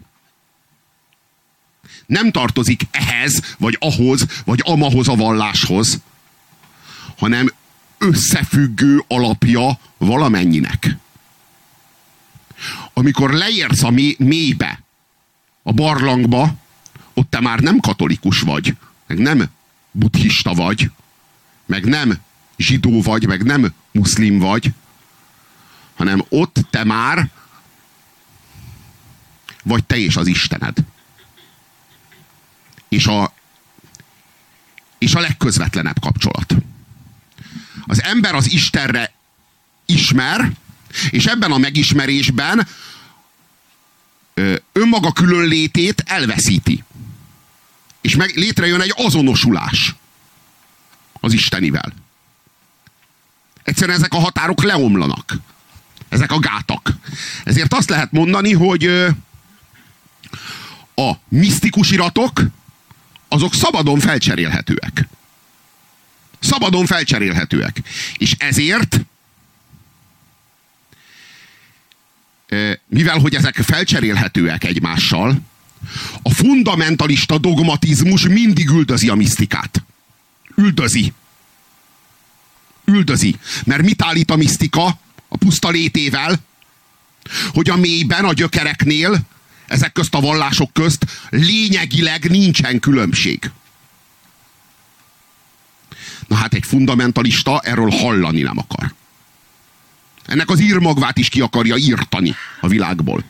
[2.05, 5.99] Nem tartozik ehhez, vagy ahhoz, vagy amahoz a valláshoz,
[7.17, 7.51] hanem
[7.97, 10.95] összefüggő alapja valamennyinek.
[12.93, 14.83] Amikor leérsz a mélybe,
[15.63, 16.55] a barlangba,
[17.13, 18.75] ott te már nem katolikus vagy,
[19.07, 19.49] meg nem
[19.91, 20.91] buddhista vagy,
[21.65, 22.19] meg nem
[22.57, 24.71] zsidó vagy, meg nem muszlim vagy,
[25.95, 27.29] hanem ott te már
[29.63, 30.77] vagy te és az Istened.
[32.89, 33.33] És a,
[34.97, 36.55] és a legközvetlenebb kapcsolat.
[37.85, 39.13] Az ember az Istenre
[39.85, 40.51] ismer,
[41.09, 42.67] és ebben a megismerésben
[44.71, 46.83] önmaga különlétét elveszíti.
[48.01, 49.95] És meg létrejön egy azonosulás
[51.19, 51.93] az Istenivel.
[53.63, 55.33] Egyszerűen ezek a határok leomlanak.
[56.09, 56.93] Ezek a gátak.
[57.43, 58.85] Ezért azt lehet mondani, hogy
[60.95, 62.41] a misztikus iratok
[63.35, 65.07] azok szabadon felcserélhetőek.
[66.39, 67.81] Szabadon felcserélhetőek.
[68.17, 68.99] És ezért
[72.87, 75.41] mivel hogy ezek felcserélhetőek egymással,
[76.21, 79.83] a fundamentalista dogmatizmus mindig üldözi a misztikát.
[80.55, 81.13] Üldözi.
[82.85, 83.35] Üldözi.
[83.65, 86.35] Mert mit állít a misztika a puszta létével?
[87.53, 89.19] Hogy a mélyben, a gyökereknél,
[89.67, 93.51] ezek közt a vallások közt lényegileg nincsen különbség.
[96.27, 98.93] Na hát egy fundamentalista erről hallani nem akar.
[100.25, 103.23] Ennek az írmagvát is ki akarja írtani a világból.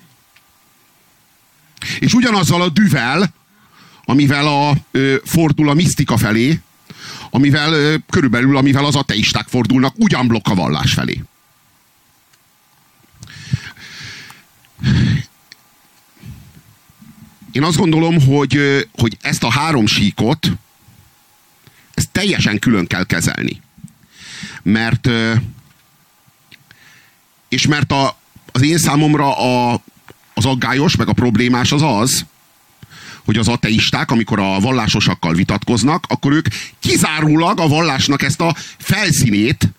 [2.00, 3.34] És ugyanazzal a düvel,
[4.06, 6.60] amivel a, ö, fordul a misztika felé,
[7.30, 11.24] amivel ö, körülbelül, amivel az ateisták fordulnak ugyanblokk a vallás felé.
[17.56, 20.52] Én azt gondolom, hogy, hogy ezt a három síkot
[21.94, 23.62] ezt teljesen külön kell kezelni.
[24.64, 25.10] Mert
[27.50, 28.18] és mert a,
[28.52, 29.82] az én számomra a,
[30.34, 32.26] az aggályos, meg a problémás az az,
[33.26, 36.48] hogy az ateisták, amikor a vallásosakkal vitatkoznak, akkor ők
[36.80, 39.70] kizárólag a vallásnak ezt a felszínét,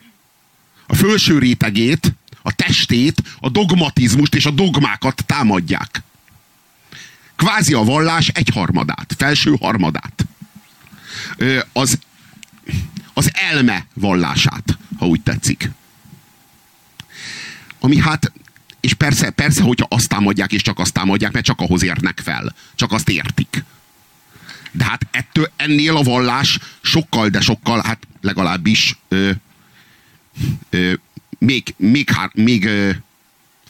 [0.86, 2.12] a felső rétegét,
[2.42, 6.02] a testét, a dogmatizmust és a dogmákat támadják.
[7.36, 10.26] Kvázi a vallás egyharmadát, felső harmadát.
[11.72, 11.98] Az,
[13.12, 15.70] az elme vallását, ha úgy tetszik.
[17.80, 18.32] Ami hát,
[18.80, 22.54] és persze, persze, hogyha azt támadják, és csak azt támadják, mert csak ahhoz érnek fel.
[22.74, 23.64] Csak azt értik.
[24.72, 29.30] De hát ettől, ennél a vallás sokkal, de sokkal, hát legalábbis ö,
[30.70, 30.92] ö,
[31.38, 32.90] még, még, hár, még ö,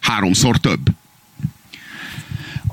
[0.00, 0.90] háromszor több.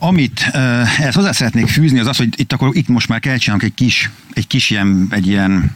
[0.04, 3.38] Amit uh, ezt hozzá szeretnék fűzni, az az, hogy itt akkor itt most már kell
[3.38, 5.76] csinálnunk egy kis, egy kis ilyen, egy ilyen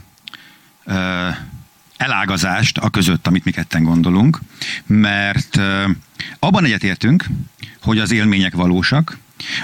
[0.85, 0.95] uh,
[1.97, 4.39] elágazást a között, amit mi ketten gondolunk,
[4.85, 5.59] mert
[6.39, 7.25] abban egyetértünk,
[7.81, 9.17] hogy az élmények valósak,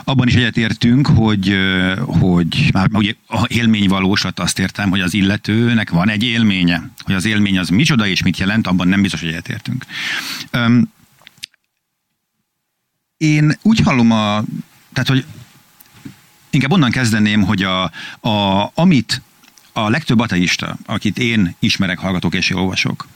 [0.04, 1.58] abban is egyetértünk, hogy,
[2.06, 6.90] hogy már ugye a élmény valósat azt értem, hogy az illetőnek van egy élménye.
[7.04, 9.86] Hogy az élmény az micsoda és mit jelent, abban nem biztos, hogy egyetértünk.
[13.24, 14.44] Én úgy hallom a,
[14.94, 15.26] tehát hogy
[16.50, 17.84] inkább onnan kezdeném, hogy a,
[18.20, 19.22] a, amit
[19.74, 23.08] a legtöbb ateista, akit én ismerek, hallgatok és olvasok,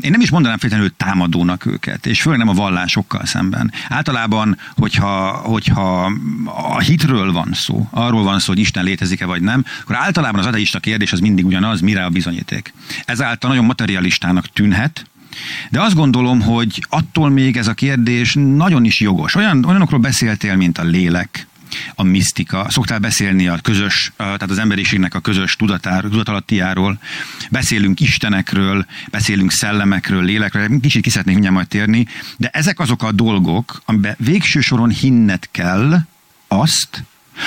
[0.00, 3.72] én nem is mondanám feltétlenül támadónak őket, és főleg nem a vallásokkal szemben.
[3.88, 6.12] Általában, hogyha, hogyha
[6.44, 10.46] a hitről van szó, arról van szó, hogy Isten létezik-e vagy nem, akkor általában az
[10.46, 12.72] ateista kérdés az mindig ugyanaz, mire a bizonyíték.
[13.04, 15.06] Ezáltal nagyon materialistának tűnhet,
[15.70, 19.34] de azt gondolom, hogy attól még ez a kérdés nagyon is jogos.
[19.34, 21.46] Olyan, olyanokról beszéltél, mint a lélek,
[21.94, 22.66] a misztika.
[22.70, 26.98] Szoktál beszélni a közös, tehát az emberiségnek a közös tudatáról, tudatalattiáról.
[27.50, 30.80] Beszélünk istenekről, beszélünk szellemekről, lélekről.
[30.80, 32.06] Kicsit ki szeretnék mindjárt majd térni.
[32.36, 36.00] De ezek azok a dolgok, amiben végső soron hinned kell
[36.48, 37.04] azt,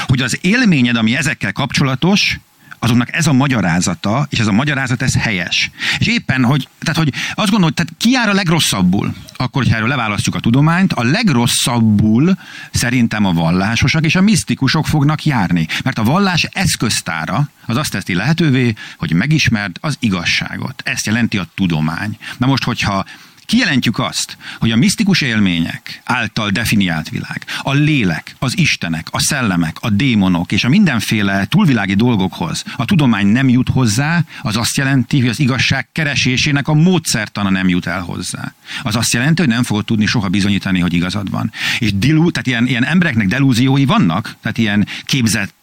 [0.08, 2.39] hogy az élményed, ami ezekkel kapcsolatos,
[2.79, 5.71] azoknak ez a magyarázata, és ez a magyarázat, ez helyes.
[5.99, 9.87] És éppen, hogy, tehát, hogy azt gondolom, tehát ki jár a legrosszabbul, akkor, hogyha erről
[9.87, 12.37] leválasztjuk a tudományt, a legrosszabbul
[12.71, 15.67] szerintem a vallásosak és a misztikusok fognak járni.
[15.83, 20.81] Mert a vallás eszköztára az azt teszi lehetővé, hogy megismerd az igazságot.
[20.85, 22.17] Ezt jelenti a tudomány.
[22.37, 23.05] Na most, hogyha
[23.49, 29.77] Kijelentjük azt, hogy a misztikus élmények által definiált világ, a lélek, az istenek, a szellemek,
[29.79, 35.19] a démonok és a mindenféle túlvilági dolgokhoz a tudomány nem jut hozzá, az azt jelenti,
[35.19, 38.53] hogy az igazság keresésének a módszertana nem jut el hozzá.
[38.83, 41.51] Az azt jelenti, hogy nem fogod tudni soha bizonyítani, hogy igazad van.
[41.79, 45.53] És dilu, tehát ilyen, ilyen embereknek delúziói vannak, tehát ilyen képzett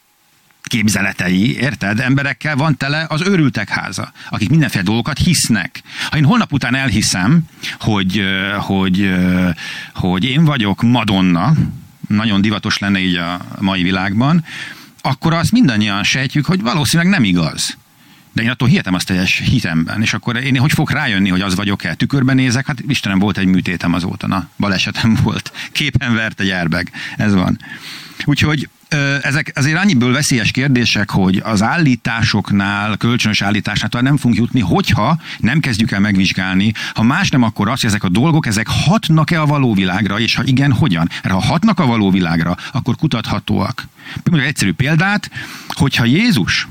[0.67, 2.01] képzeletei, érted?
[2.01, 5.83] Emberekkel van tele az őrültek háza, akik mindenféle dolgokat hisznek.
[6.11, 7.43] Ha én holnap után elhiszem,
[7.81, 8.23] hogy,
[8.59, 9.15] hogy,
[9.95, 11.53] hogy én vagyok Madonna,
[12.09, 14.45] nagyon divatos lenne így a mai világban,
[15.01, 17.77] akkor azt mindannyian sejtjük, hogy valószínűleg nem igaz.
[18.33, 21.55] De én attól hihetem azt teljes hitemben, és akkor én hogy fog rájönni, hogy az
[21.55, 21.95] vagyok-e?
[21.95, 25.53] Tükörben nézek, hát Istenem, volt egy műtétem azóta, na, balesetem volt.
[25.73, 27.59] Képen vert egy airbag, ez van.
[28.25, 28.69] Úgyhogy
[29.23, 35.61] ezek azért annyiből veszélyes kérdések, hogy az állításoknál, kölcsönös állításnál nem fogunk jutni, hogyha nem
[35.61, 39.47] kezdjük el megvizsgálni, ha más nem, akkor az, hogy ezek a dolgok, ezek hatnak-e a
[39.47, 41.09] való világra, és ha igen, hogyan?
[41.23, 43.89] Mert ha hatnak a való világra, akkor kutathatóak.
[44.25, 45.31] Mondjuk egyszerű példát,
[45.69, 46.69] hogyha Jézus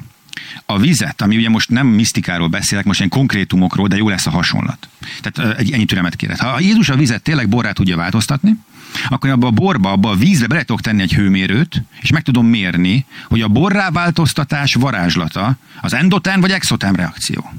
[0.66, 4.30] a vizet, ami ugye most nem misztikáról beszélek, most ilyen konkrétumokról, de jó lesz a
[4.30, 4.88] hasonlat.
[5.22, 6.40] Tehát egy ennyi türelmet kérek.
[6.40, 8.58] Ha Jézus a vizet tényleg borrá tudja változtatni,
[9.10, 12.46] akkor abba a borba, abba a vízbe bele tudok tenni egy hőmérőt, és meg tudom
[12.46, 17.54] mérni, hogy a borrá változtatás varázslata az endoterm vagy exoterm reakció.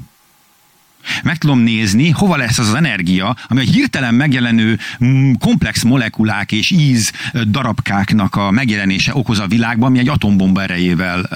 [1.23, 6.51] Meg tudom nézni, hova lesz az az energia, ami a hirtelen megjelenő mm, komplex molekulák
[6.51, 7.11] és íz
[7.47, 11.29] darabkáknak a megjelenése okoz a világban, ami egy atombomba erejével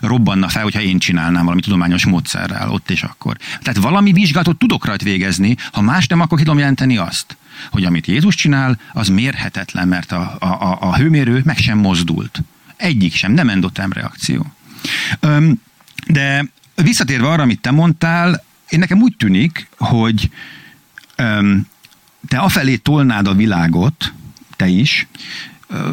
[0.00, 3.36] robbanna fel, hogyha én csinálnám valami tudományos módszerrel ott és akkor.
[3.62, 7.36] Tehát valami vizsgálatot tudok rajt végezni, ha más nem, akkor ki tudom jelenteni azt,
[7.70, 12.42] hogy amit Jézus csinál, az mérhetetlen, mert a, a, a, a hőmérő meg sem mozdult.
[12.76, 14.46] Egyik sem, nem endotem reakció.
[16.06, 20.30] De visszatérve arra, amit te mondtál, én nekem úgy tűnik, hogy
[21.16, 21.66] öm,
[22.28, 24.12] te afelé tolnád a világot,
[24.56, 25.06] te is,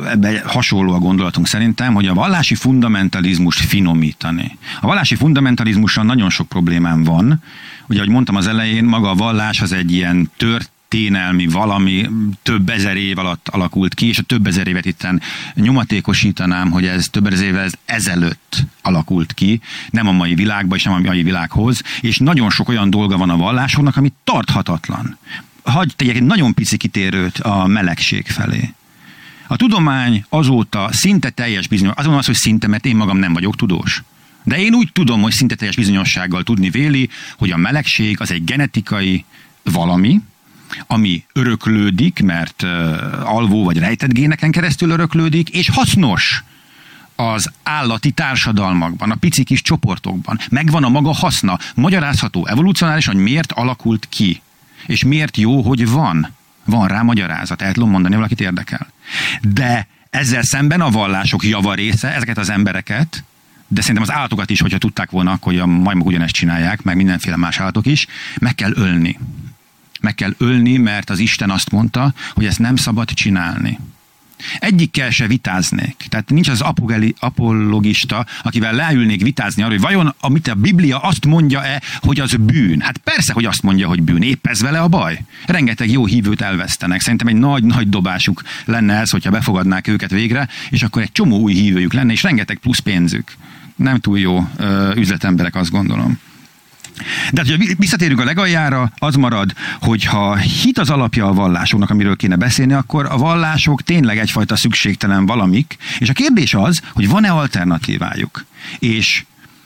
[0.07, 4.57] ebben hasonló a gondolatunk szerintem, hogy a vallási fundamentalizmust finomítani.
[4.81, 7.41] A vallási fundamentalizmussal nagyon sok problémám van.
[7.87, 12.09] Ugye, ahogy mondtam az elején, maga a vallás az egy ilyen tört ténelmi valami
[12.43, 15.21] több ezer év alatt alakult ki, és a több ezer évet itten
[15.53, 20.93] nyomatékosítanám, hogy ez több ezer évvel ezelőtt alakult ki, nem a mai világban és nem
[20.93, 25.17] a mai világhoz, és nagyon sok olyan dolga van a vallásoknak, ami tarthatatlan.
[25.63, 28.73] Hagy tegyek egy nagyon pici kitérőt a melegség felé.
[29.47, 33.55] A tudomány azóta szinte teljes bizonyos, azon az, hogy szinte, mert én magam nem vagyok
[33.55, 34.03] tudós.
[34.43, 38.43] De én úgy tudom, hogy szinte teljes bizonyossággal tudni véli, hogy a melegség az egy
[38.43, 39.25] genetikai
[39.63, 40.21] valami,
[40.87, 42.63] ami öröklődik, mert
[43.23, 46.43] alvó vagy rejtett géneken keresztül öröklődik, és hasznos
[47.15, 50.39] az állati társadalmakban, a pici kis csoportokban.
[50.49, 51.59] Megvan a maga haszna.
[51.75, 54.41] Magyarázható evolúcionálisan, hogy miért alakult ki.
[54.85, 56.33] És miért jó, hogy van.
[56.65, 57.61] Van rá magyarázat.
[57.61, 58.87] El tudom mondani, valakit érdekel.
[59.41, 63.23] De ezzel szemben a vallások javarésze ezeket az embereket,
[63.67, 67.35] de szerintem az állatokat is, hogyha tudták volna, akkor a majmok ugyanezt csinálják, meg mindenféle
[67.35, 68.07] más állatok is,
[68.39, 69.19] meg kell ölni
[70.01, 73.79] meg kell ölni, mert az Isten azt mondta, hogy ezt nem szabad csinálni.
[74.59, 76.05] Egyikkel se vitáznék.
[76.09, 81.25] Tehát nincs az apogeli, apologista, akivel leülnék vitázni arról, hogy vajon amit a Biblia azt
[81.25, 82.79] mondja-e, hogy az bűn.
[82.79, 84.21] Hát persze, hogy azt mondja, hogy bűn.
[84.21, 85.23] Épp ez vele a baj.
[85.45, 87.01] Rengeteg jó hívőt elvesztenek.
[87.01, 91.53] Szerintem egy nagy-nagy dobásuk lenne ez, hogyha befogadnák őket végre, és akkor egy csomó új
[91.53, 93.31] hívőjük lenne, és rengeteg plusz pénzük.
[93.75, 96.19] Nem túl jó ö, üzletemberek, azt gondolom.
[97.31, 102.15] De ha visszatérünk a legaljára, az marad, hogy ha hit az alapja a vallásoknak, amiről
[102.15, 107.29] kéne beszélni, akkor a vallások tényleg egyfajta szükségtelen valamik, és a kérdés az, hogy van-e
[107.29, 108.45] alternatívájuk.
[108.79, 109.23] És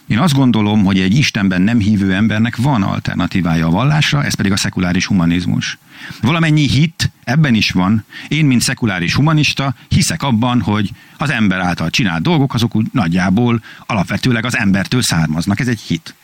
[0.08, 4.52] én azt gondolom, hogy egy Istenben nem hívő embernek van alternatívája a vallásra, ez pedig
[4.52, 5.78] a szekuláris humanizmus.
[6.22, 8.06] Valamennyi hit ebben is van.
[8.28, 13.64] Én, mint szekuláris humanista, hiszek abban, hogy az ember által csinált dolgok, azok úgy nagyjából
[13.86, 15.60] alapvetőleg az embertől származnak.
[15.60, 16.16] Ez egy hit.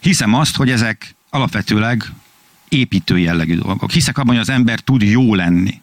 [0.00, 2.04] Hiszem azt, hogy ezek alapvetőleg
[2.68, 3.90] építő jellegű dolgok.
[3.90, 5.82] Hiszek abban, hogy az ember tud jó lenni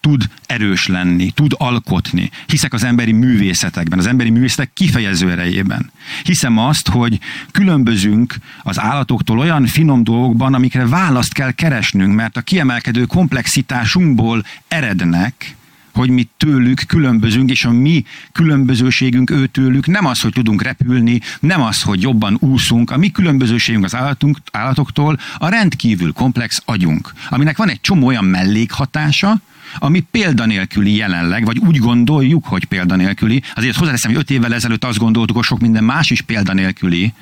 [0.00, 2.30] tud erős lenni, tud alkotni.
[2.46, 5.90] Hiszek az emberi művészetekben, az emberi művészetek kifejező erejében.
[6.22, 7.18] Hiszem azt, hogy
[7.50, 15.56] különbözünk az állatoktól olyan finom dolgokban, amikre választ kell keresnünk, mert a kiemelkedő komplexitásunkból erednek,
[15.92, 21.62] hogy mi tőlük különbözünk, és a mi különbözőségünk őtőlük nem az, hogy tudunk repülni, nem
[21.62, 27.56] az, hogy jobban úszunk, a mi különbözőségünk az állatunk, állatoktól a rendkívül komplex agyunk, aminek
[27.56, 29.40] van egy csomó olyan mellékhatása,
[29.78, 33.42] ami példanélküli jelenleg, vagy úgy gondoljuk, hogy példanélküli.
[33.54, 37.12] Azért hozzáteszem, hogy öt évvel ezelőtt azt gondoltuk, hogy sok minden más is példanélküli,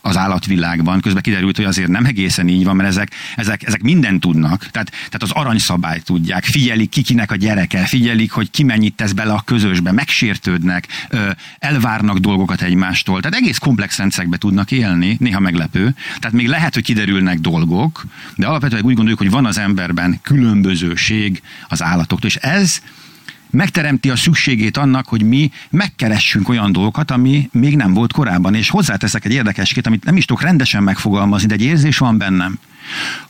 [0.00, 1.00] az állatvilágban.
[1.00, 4.66] Közben kiderült, hogy azért nem egészen így van, mert ezek, ezek, ezek mindent tudnak.
[4.70, 9.32] Tehát, tehát az aranyszabályt tudják, figyelik kikinek a gyereke, figyelik, hogy ki mennyit tesz bele
[9.32, 10.88] a közösbe, megsértődnek,
[11.58, 13.20] elvárnak dolgokat egymástól.
[13.20, 15.94] Tehát egész komplex rendszerekbe tudnak élni, néha meglepő.
[16.18, 18.04] Tehát még lehet, hogy kiderülnek dolgok,
[18.36, 22.28] de alapvetően úgy gondoljuk, hogy van az emberben különbözőség az állatoktól.
[22.28, 22.80] És ez
[23.50, 28.54] megteremti a szükségét annak, hogy mi megkeressünk olyan dolgokat, ami még nem volt korábban.
[28.54, 32.58] És hozzáteszek egy érdekeskét, amit nem is tudok rendesen megfogalmazni, de egy érzés van bennem,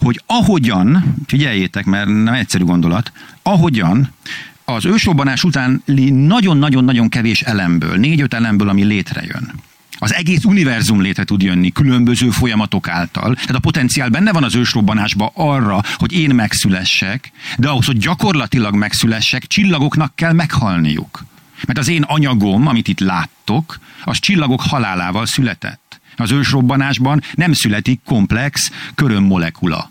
[0.01, 3.13] hogy ahogyan, figyeljétek, mert nem egyszerű gondolat,
[3.43, 4.13] ahogyan
[4.65, 9.53] az ősrobbanás utáni nagyon-nagyon-nagyon kevés elemből, négy-öt elemből, ami létrejön,
[9.99, 13.35] Az egész univerzum létre tud jönni különböző folyamatok által.
[13.35, 18.75] Tehát a potenciál benne van az ősrobbanásban arra, hogy én megszülessek, de ahhoz, hogy gyakorlatilag
[18.75, 21.25] megszülessek, csillagoknak kell meghalniuk.
[21.67, 26.01] Mert az én anyagom, amit itt láttok, az csillagok halálával született.
[26.17, 29.91] Az ősrobbanásban nem születik komplex körömmolekula.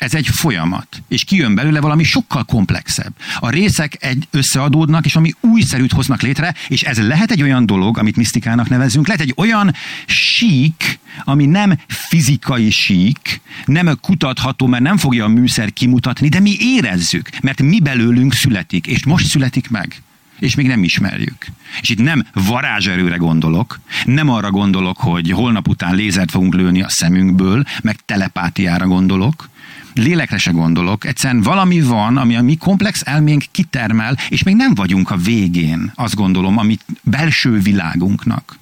[0.00, 3.12] Ez egy folyamat, és kijön belőle valami sokkal komplexebb.
[3.38, 7.98] A részek egy összeadódnak, és ami újszerűt hoznak létre, és ez lehet egy olyan dolog,
[7.98, 9.74] amit misztikának nevezünk, lehet egy olyan
[10.06, 16.56] sík, ami nem fizikai sík, nem kutatható, mert nem fogja a műszer kimutatni, de mi
[16.58, 20.02] érezzük, mert mi belőlünk születik, és most születik meg
[20.38, 21.46] és még nem ismerjük.
[21.80, 26.88] És itt nem varázserőre gondolok, nem arra gondolok, hogy holnap után lézert fogunk lőni a
[26.88, 29.49] szemünkből, meg telepátiára gondolok,
[29.94, 34.74] lélekre se gondolok, egyszerűen valami van, ami a mi komplex elménk kitermel, és még nem
[34.74, 38.58] vagyunk a végén, azt gondolom, amit belső világunknak.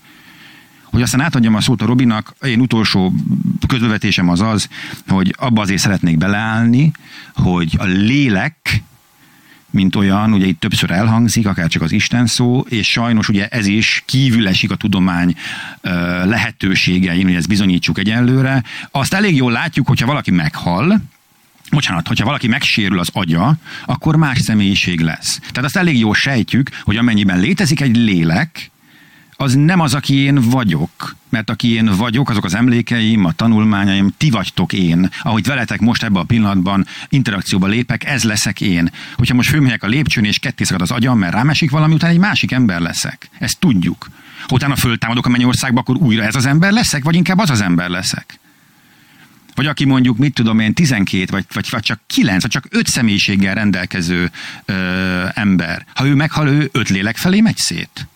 [0.83, 3.14] Hogy aztán átadjam a szót a Robinak, én utolsó
[3.66, 4.68] közbevetésem az az,
[5.09, 6.93] hogy abba azért szeretnék beleállni,
[7.35, 8.83] hogy a lélek
[9.70, 13.66] mint olyan, ugye itt többször elhangzik, akár csak az Isten szó, és sajnos ugye ez
[13.66, 15.35] is kívül esik a tudomány
[16.24, 18.62] lehetőségein, hogy ezt bizonyítsuk egyenlőre.
[18.91, 21.01] Azt elég jól látjuk, hogyha valaki meghal,
[21.71, 23.57] Bocsánat, hogyha valaki megsérül az agya,
[23.87, 25.39] akkor más személyiség lesz.
[25.39, 28.71] Tehát azt elég jól sejtjük, hogy amennyiben létezik egy lélek,
[29.41, 31.16] az nem az, aki én vagyok.
[31.29, 35.11] Mert aki én vagyok, azok az emlékeim, a tanulmányaim, ti vagytok én.
[35.23, 38.91] Ahogy veletek most ebben a pillanatban interakcióba lépek, ez leszek én.
[39.16, 42.19] Hogyha most fölmegyek a lépcsőn és ketté az agyam, mert rám esik valami, utána egy
[42.19, 43.31] másik ember leszek.
[43.39, 44.11] Ezt tudjuk.
[44.41, 47.61] Ha utána föltámadok a mennyországba, akkor újra ez az ember leszek, vagy inkább az az
[47.61, 48.39] ember leszek.
[49.59, 52.87] Vagy aki mondjuk, mit tudom én, 12, vagy, vagy, vagy csak 9, vagy csak 5
[52.87, 54.31] személyiséggel rendelkező
[54.65, 55.87] ö, ember.
[55.95, 58.07] Ha ő meghal, ő öt lélek felé megy szét.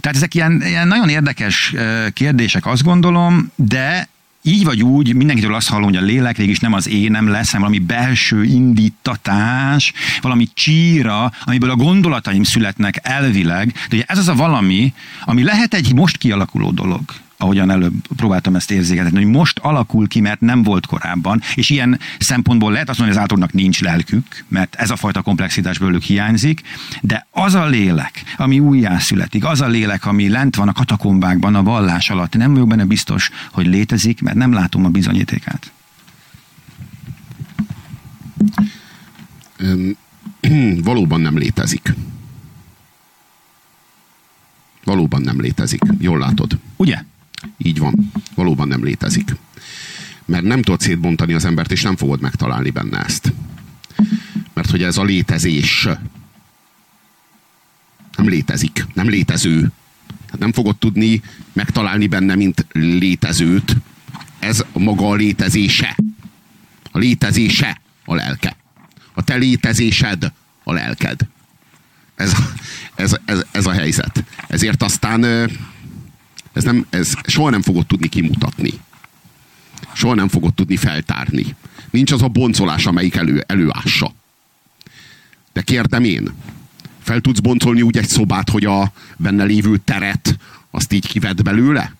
[0.00, 1.74] Tehát ezek ilyen, ilyen nagyon érdekes
[2.12, 4.08] kérdések, azt gondolom, de
[4.42, 7.66] így vagy úgy, mindenkitől azt hallom, hogy a lélek végig nem az énem lesz, hanem
[7.66, 13.72] valami belső indítatás, valami csíra, amiből a gondolataim születnek elvileg.
[13.88, 14.92] De ugye ez az a valami,
[15.24, 17.02] ami lehet egy most kialakuló dolog
[17.36, 22.00] ahogyan előbb próbáltam ezt érzékeltetni, hogy most alakul ki, mert nem volt korábban, és ilyen
[22.18, 26.02] szempontból lehet azt mondani, hogy az átornak nincs lelkük, mert ez a fajta komplexitás belőlük
[26.02, 26.62] hiányzik,
[27.00, 31.62] de az a lélek, ami újjászületik, az a lélek, ami lent van a katakombákban, a
[31.62, 35.72] vallás alatt, nem vagyok benne biztos, hogy létezik, mert nem látom a bizonyítékát.
[40.84, 41.94] Valóban nem létezik.
[44.84, 45.80] Valóban nem létezik.
[45.98, 46.58] Jól látod.
[46.76, 47.04] Ugye?
[47.58, 48.12] Így van.
[48.34, 49.34] Valóban nem létezik.
[50.24, 53.32] Mert nem tudod szétbontani az embert, és nem fogod megtalálni benne ezt.
[54.54, 55.88] Mert hogy ez a létezés
[58.16, 58.86] nem létezik.
[58.94, 59.70] Nem létező.
[60.30, 61.22] Hát nem fogod tudni
[61.52, 63.76] megtalálni benne, mint létezőt.
[64.38, 65.96] Ez maga a létezése.
[66.90, 68.56] A létezése a lelke.
[69.14, 70.32] A te létezésed
[70.64, 71.20] a lelked.
[72.14, 72.32] Ez,
[72.94, 74.24] ez, ez, ez a helyzet.
[74.48, 75.50] Ezért aztán
[76.56, 78.70] ez, nem, ez soha nem fogod tudni kimutatni.
[79.92, 81.54] Soha nem fogod tudni feltárni.
[81.90, 84.14] Nincs az a boncolás, amelyik elő, előássa.
[85.52, 86.34] De kérdem én,
[87.02, 90.38] fel tudsz boncolni úgy egy szobát, hogy a benne lévő teret
[90.70, 91.94] azt így kived belőle?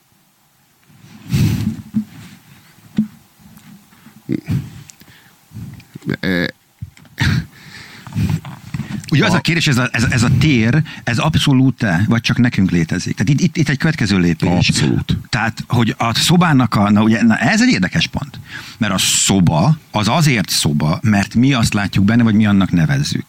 [9.10, 9.26] Ugye a...
[9.26, 13.16] az a kérdés, ez a, ez, ez a tér, ez abszolút-e, vagy csak nekünk létezik?
[13.16, 14.68] Tehát itt, itt, itt egy következő lépés.
[14.68, 15.18] Abszolút.
[15.28, 18.40] Tehát, hogy a szobának a, na ugye, na ez egy érdekes pont.
[18.78, 23.24] Mert a szoba, az azért szoba, mert mi azt látjuk benne, vagy mi annak nevezzük.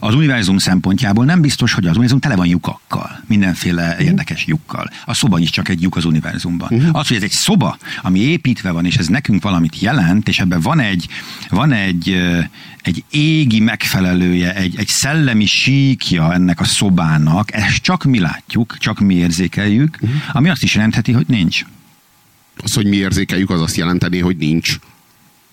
[0.00, 4.06] Az univerzum szempontjából nem biztos, hogy az univerzum tele van lyukakkal, mindenféle uh-huh.
[4.06, 4.90] érdekes lyukkal.
[5.04, 6.68] A szoba is csak egy lyuk az univerzumban.
[6.72, 6.98] Uh-huh.
[6.98, 10.60] Az, hogy ez egy szoba, ami építve van, és ez nekünk valamit jelent, és ebben
[10.60, 11.06] van egy,
[11.48, 12.16] van egy,
[12.82, 19.00] egy égi megfelelője, egy, egy szellemi síkja ennek a szobának, ezt csak mi látjuk, csak
[19.00, 20.20] mi érzékeljük, uh-huh.
[20.32, 21.64] ami azt is jelentheti, hogy nincs.
[22.56, 24.78] Az, hogy mi érzékeljük, az azt jelenteni, hogy nincs.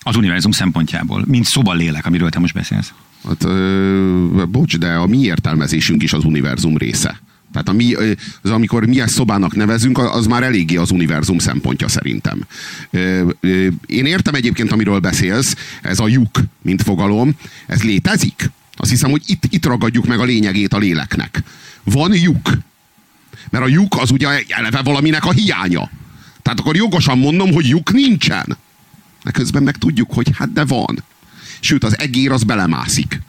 [0.00, 2.92] Az univerzum szempontjából, mint szoba lélek, amiről te most beszélsz.
[3.28, 7.20] Hát, ö, bocs, de a mi értelmezésünk is az univerzum része.
[7.52, 7.94] Tehát a mi,
[8.42, 12.44] az, amikor mi ezt szobának nevezünk, az már eléggé az univerzum szempontja szerintem.
[13.86, 17.34] Én értem egyébként, amiről beszélsz, ez a lyuk, mint fogalom,
[17.66, 18.50] ez létezik?
[18.76, 21.42] Azt hiszem, hogy itt, itt ragadjuk meg a lényegét a léleknek.
[21.82, 22.50] Van lyuk.
[23.50, 25.90] Mert a lyuk az ugye eleve valaminek a hiánya.
[26.42, 28.56] Tehát akkor jogosan mondom, hogy lyuk nincsen.
[29.22, 31.04] De közben meg tudjuk, hogy hát de van.
[31.60, 33.20] Sőt, az egér az belemászik.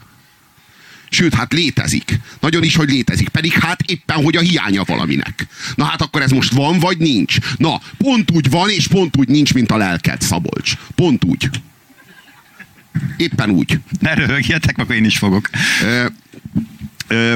[1.10, 2.20] Sőt, hát létezik.
[2.40, 3.28] Nagyon is, hogy létezik.
[3.28, 5.46] Pedig hát éppen, hogy a hiánya valaminek.
[5.74, 7.36] Na hát akkor ez most van, vagy nincs?
[7.56, 10.72] Na, pont úgy van, és pont úgy nincs, mint a lelked, Szabolcs.
[10.94, 11.50] Pont úgy.
[13.16, 13.80] Éppen úgy.
[14.00, 15.50] Ne röhögjetek, akkor én is fogok.
[15.82, 16.06] Ö,
[17.08, 17.34] ö,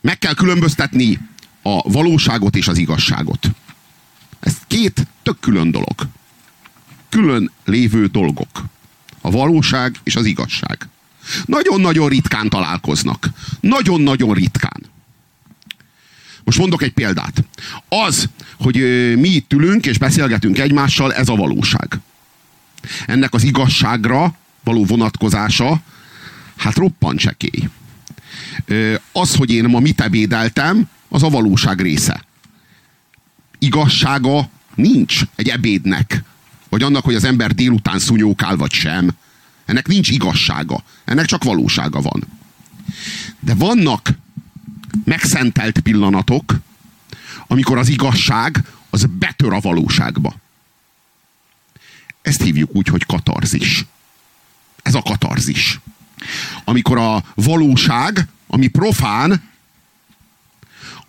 [0.00, 1.18] meg kell különböztetni
[1.62, 3.50] a valóságot és az igazságot.
[4.40, 6.08] Ez két tök külön dolog.
[7.08, 8.64] Külön lévő dolgok.
[9.20, 10.88] A valóság és az igazság.
[11.44, 13.30] Nagyon-nagyon ritkán találkoznak.
[13.60, 14.91] Nagyon-nagyon ritkán.
[16.44, 17.44] Most mondok egy példát.
[17.88, 18.28] Az,
[18.58, 18.76] hogy
[19.18, 21.98] mi itt ülünk és beszélgetünk egymással, ez a valóság.
[23.06, 24.34] Ennek az igazságra
[24.64, 25.80] való vonatkozása,
[26.56, 27.68] hát roppant csekély.
[29.12, 32.24] Az, hogy én ma mit ebédeltem, az a valóság része.
[33.58, 36.22] Igazsága nincs egy ebédnek.
[36.68, 39.10] Vagy annak, hogy az ember délután szunyókál, vagy sem.
[39.64, 40.82] Ennek nincs igazsága.
[41.04, 42.22] Ennek csak valósága van.
[43.40, 44.10] De vannak
[45.04, 46.54] megszentelt pillanatok,
[47.46, 50.34] amikor az igazság az betör a valóságba.
[52.22, 53.84] Ezt hívjuk úgy, hogy katarzis.
[54.82, 55.80] Ez a katarzis.
[56.64, 59.50] Amikor a valóság, ami profán,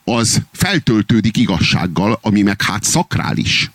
[0.03, 3.71] az feltöltődik igazsággal, ami meg hát szakrális.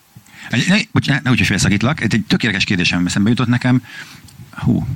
[0.50, 3.82] Ne, bocsánat, ne, ne úgy is felszakítlak, egy tökéletes kérdésem eszembe jutott nekem,
[4.58, 4.86] hú,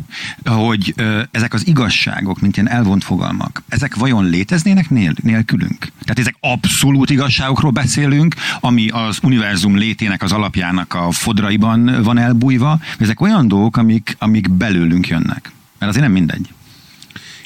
[0.45, 5.79] hogy ö, ezek az igazságok, mint ilyen elvont fogalmak, ezek vajon léteznének nél, nélkülünk?
[5.79, 12.81] Tehát ezek abszolút igazságokról beszélünk, ami az univerzum létének az alapjának a fodraiban van elbújva,
[12.99, 15.53] ezek olyan dolgok, amik, amik belőlünk jönnek.
[15.79, 16.53] Mert azért nem mindegy.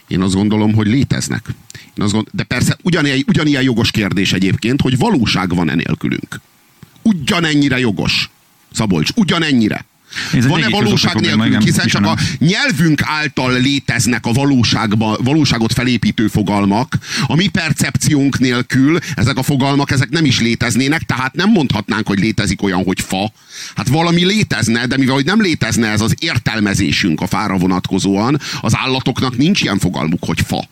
[0.07, 1.45] Én azt gondolom, hogy léteznek.
[1.73, 6.41] Én azt gondolom, de persze ugyanilyen, ugyanilyen jogos kérdés egyébként, hogy valóság van-e nélkülünk.
[7.03, 8.31] Ugyanennyire jogos.
[8.73, 9.85] Szabolcs, ugyanennyire.
[10.33, 17.35] Van-e valóság nélkülünk, hiszen csak a nyelvünk által léteznek a valóságba, valóságot felépítő fogalmak, a
[17.35, 22.63] mi percepciónk nélkül ezek a fogalmak ezek nem is léteznének, tehát nem mondhatnánk, hogy létezik
[22.63, 23.33] olyan, hogy fa.
[23.75, 28.77] Hát valami létezne, de mivel hogy nem létezne ez az értelmezésünk a fára vonatkozóan, az
[28.77, 30.69] állatoknak nincs ilyen fogalmuk, hogy fa.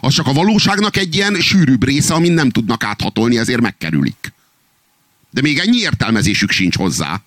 [0.00, 4.32] Az csak a valóságnak egy ilyen sűrűbb része, amin nem tudnak áthatolni, ezért megkerülik.
[5.30, 7.22] De még ennyi értelmezésük sincs hozzá.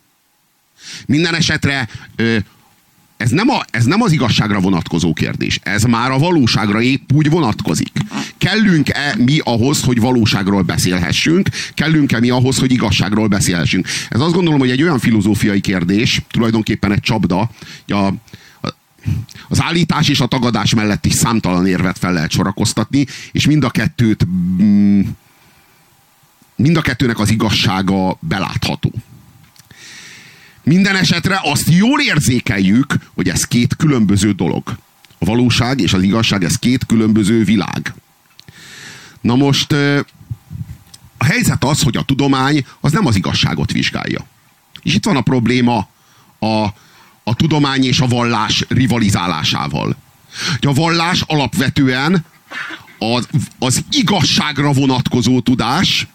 [1.05, 1.87] Minden esetre
[3.17, 5.59] ez nem, a, ez nem az igazságra vonatkozó kérdés.
[5.63, 7.91] Ez már a valóságra épp úgy vonatkozik.
[8.37, 11.49] Kellünk-e mi ahhoz, hogy valóságról beszélhessünk?
[11.73, 13.87] Kellünk-e mi ahhoz, hogy igazságról beszélhessünk?
[14.09, 17.49] Ez azt gondolom, hogy egy olyan filozófiai kérdés, tulajdonképpen egy csapda,
[17.87, 18.13] a,
[19.47, 23.69] az állítás és a tagadás mellett is számtalan érvet fel lehet sorakoztatni, és mind a
[23.69, 24.27] kettőt
[24.61, 25.01] mm,
[26.55, 28.91] mind a kettőnek az igazsága belátható.
[30.67, 34.77] Minden esetre azt jól érzékeljük, hogy ez két különböző dolog.
[35.17, 37.93] A valóság és az igazság, ez két különböző világ.
[39.21, 39.71] Na most
[41.17, 44.25] a helyzet az, hogy a tudomány az nem az igazságot vizsgálja.
[44.81, 45.87] És itt van a probléma
[46.39, 46.65] a,
[47.23, 49.95] a tudomány és a vallás rivalizálásával.
[50.61, 52.25] A vallás alapvetően
[52.99, 53.27] az,
[53.59, 56.07] az igazságra vonatkozó tudás,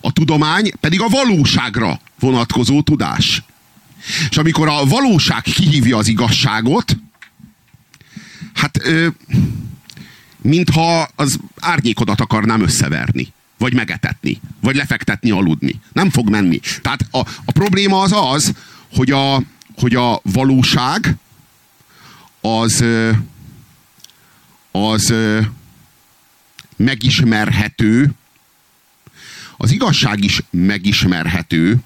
[0.00, 3.42] a tudomány pedig a valóságra vonatkozó tudás.
[4.30, 6.96] És amikor a valóság kihívja az igazságot,
[8.54, 9.08] hát ö,
[10.42, 15.80] mintha az árnyékodat akarnám összeverni, vagy megetetni, vagy lefektetni, aludni.
[15.92, 16.60] Nem fog menni.
[16.82, 18.52] Tehát a, a probléma az az,
[18.92, 19.42] hogy a,
[19.76, 21.14] hogy a valóság
[22.40, 22.84] az
[24.70, 25.14] az
[26.76, 28.10] megismerhető,
[29.60, 31.76] az igazság is megismerhető,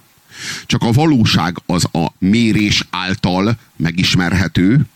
[0.66, 4.86] csak a valóság az a mérés által megismerhető,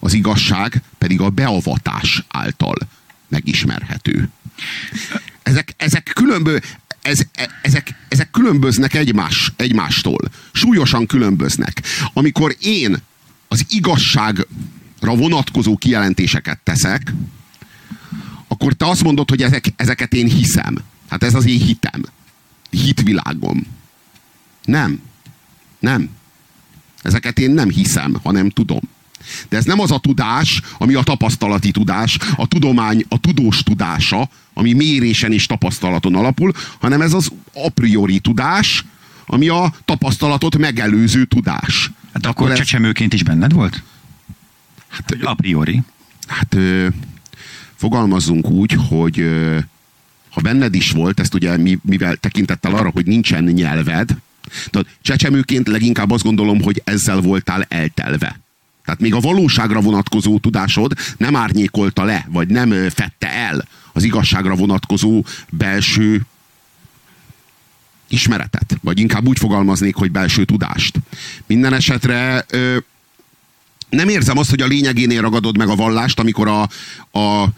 [0.00, 2.76] az igazság pedig a beavatás által
[3.28, 4.28] megismerhető.
[5.42, 6.58] Ezek, ezek, különbö,
[7.02, 7.20] ez,
[7.62, 10.30] ezek, ezek különböznek egymás, egymástól.
[10.52, 11.82] Súlyosan különböznek.
[12.12, 12.96] Amikor én
[13.48, 14.46] az igazságra
[15.00, 17.12] vonatkozó kijelentéseket teszek,
[18.48, 20.76] akkor te azt mondod, hogy ezek, ezeket én hiszem.
[21.08, 22.02] Hát ez az én hitem.
[22.70, 23.66] Hitvilágom.
[24.64, 25.00] Nem.
[25.78, 26.10] Nem.
[27.02, 28.80] Ezeket én nem hiszem, hanem tudom.
[29.48, 34.28] De ez nem az a tudás, ami a tapasztalati tudás, a tudomány, a tudós tudása,
[34.54, 38.84] ami mérésen és tapasztalaton alapul, hanem ez az a priori tudás,
[39.26, 41.90] ami a tapasztalatot megelőző tudás.
[42.12, 42.58] Hát akkor, akkor ez...
[42.58, 43.82] csecsemőként is benned volt?
[44.88, 45.82] Hát, a priori.
[46.26, 46.88] Hát ö,
[47.74, 49.58] fogalmazzunk úgy, hogy ö,
[50.34, 54.16] ha benned is volt, ezt ugye mivel tekintettel arra, hogy nincsen nyelved,
[54.70, 58.40] Tehát csecsemőként leginkább azt gondolom, hogy ezzel voltál eltelve.
[58.84, 64.54] Tehát még a valóságra vonatkozó tudásod nem árnyékolta le, vagy nem fette el az igazságra
[64.54, 66.26] vonatkozó belső
[68.08, 70.98] ismeretet, vagy inkább úgy fogalmaznék, hogy belső tudást.
[71.46, 72.76] Minden esetre ö,
[73.88, 76.62] nem érzem azt, hogy a lényegénél ragadod meg a vallást, amikor a,
[77.18, 77.48] a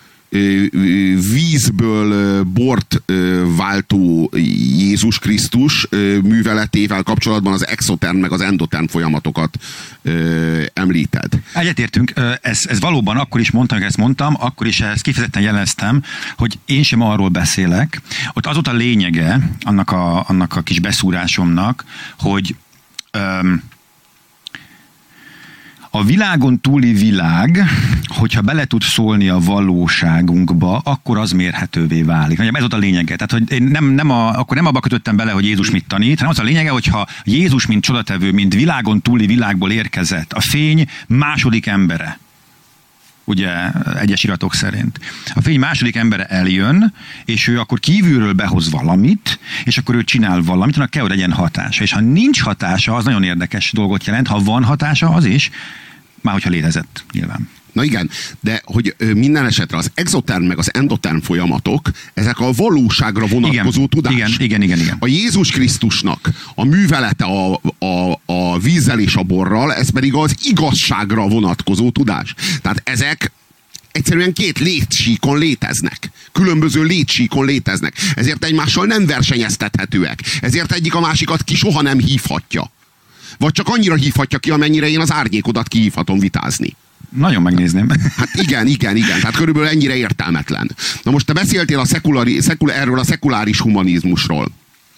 [1.33, 3.03] vízből bort
[3.57, 4.31] váltó
[4.79, 5.89] Jézus Krisztus
[6.23, 9.59] műveletével kapcsolatban az exotern meg az endotern folyamatokat
[10.73, 11.33] említed.
[11.53, 12.13] Egyetértünk,
[12.43, 16.03] ez, ez valóban akkor is mondtam, hogy ezt mondtam, akkor is ezt kifejezetten jeleztem,
[16.37, 18.01] hogy én sem arról beszélek.
[18.33, 21.85] Ott az volt a lényege annak a, annak a kis beszúrásomnak,
[22.19, 22.57] hogy
[23.19, 23.63] um,
[25.97, 27.65] a világon túli világ,
[28.07, 32.39] hogyha bele tud szólni a valóságunkba, akkor az mérhetővé válik.
[32.39, 33.17] Ez ott a lényege.
[33.17, 36.19] Tehát, hogy én nem, nem a, akkor nem abba kötöttem bele, hogy Jézus mit tanít,
[36.19, 40.87] hanem az a lényege, hogyha Jézus, mint csodatevő, mint világon túli világból érkezett, a fény
[41.07, 42.19] második embere,
[43.27, 43.51] ugye
[44.01, 45.01] egyes iratok szerint.
[45.35, 46.93] A fény második embere eljön,
[47.25, 51.33] és ő akkor kívülről behoz valamit, és akkor ő csinál valamit, annak kell, hogy legyen
[51.33, 51.83] hatása.
[51.83, 54.27] És ha nincs hatása, az nagyon érdekes dolgot jelent.
[54.27, 55.51] Ha van hatása, az is,
[56.27, 57.49] már hogyha létezett, nyilván.
[57.73, 58.11] Na igen,
[58.41, 63.89] de hogy minden esetre az exotern meg az endotern folyamatok, ezek a valóságra vonatkozó igen,
[63.89, 64.13] tudás.
[64.13, 64.97] Igen, igen, igen, igen.
[64.99, 70.35] A Jézus Krisztusnak a művelete a, a, a vízzel és a borral, ez pedig az
[70.43, 72.35] igazságra vonatkozó tudás.
[72.63, 73.33] Tehát ezek
[73.93, 76.11] egyszerűen két létsíkon léteznek.
[76.33, 77.95] Különböző létsíkon léteznek.
[78.15, 80.21] Ezért egymással nem versenyeztethetőek.
[80.41, 82.71] Ezért egyik a másikat ki soha nem hívhatja.
[83.39, 86.77] Vagy csak annyira hívhatja ki, amennyire én az árnyékodat kihívhatom vitázni.
[87.17, 87.89] Nagyon megnézném.
[88.17, 89.21] Hát igen, igen, igen.
[89.21, 90.77] Tehát körülbelül ennyire értelmetlen.
[91.03, 94.49] Na most te beszéltél a szekulari, szekul, erről a szekuláris humanizmusról.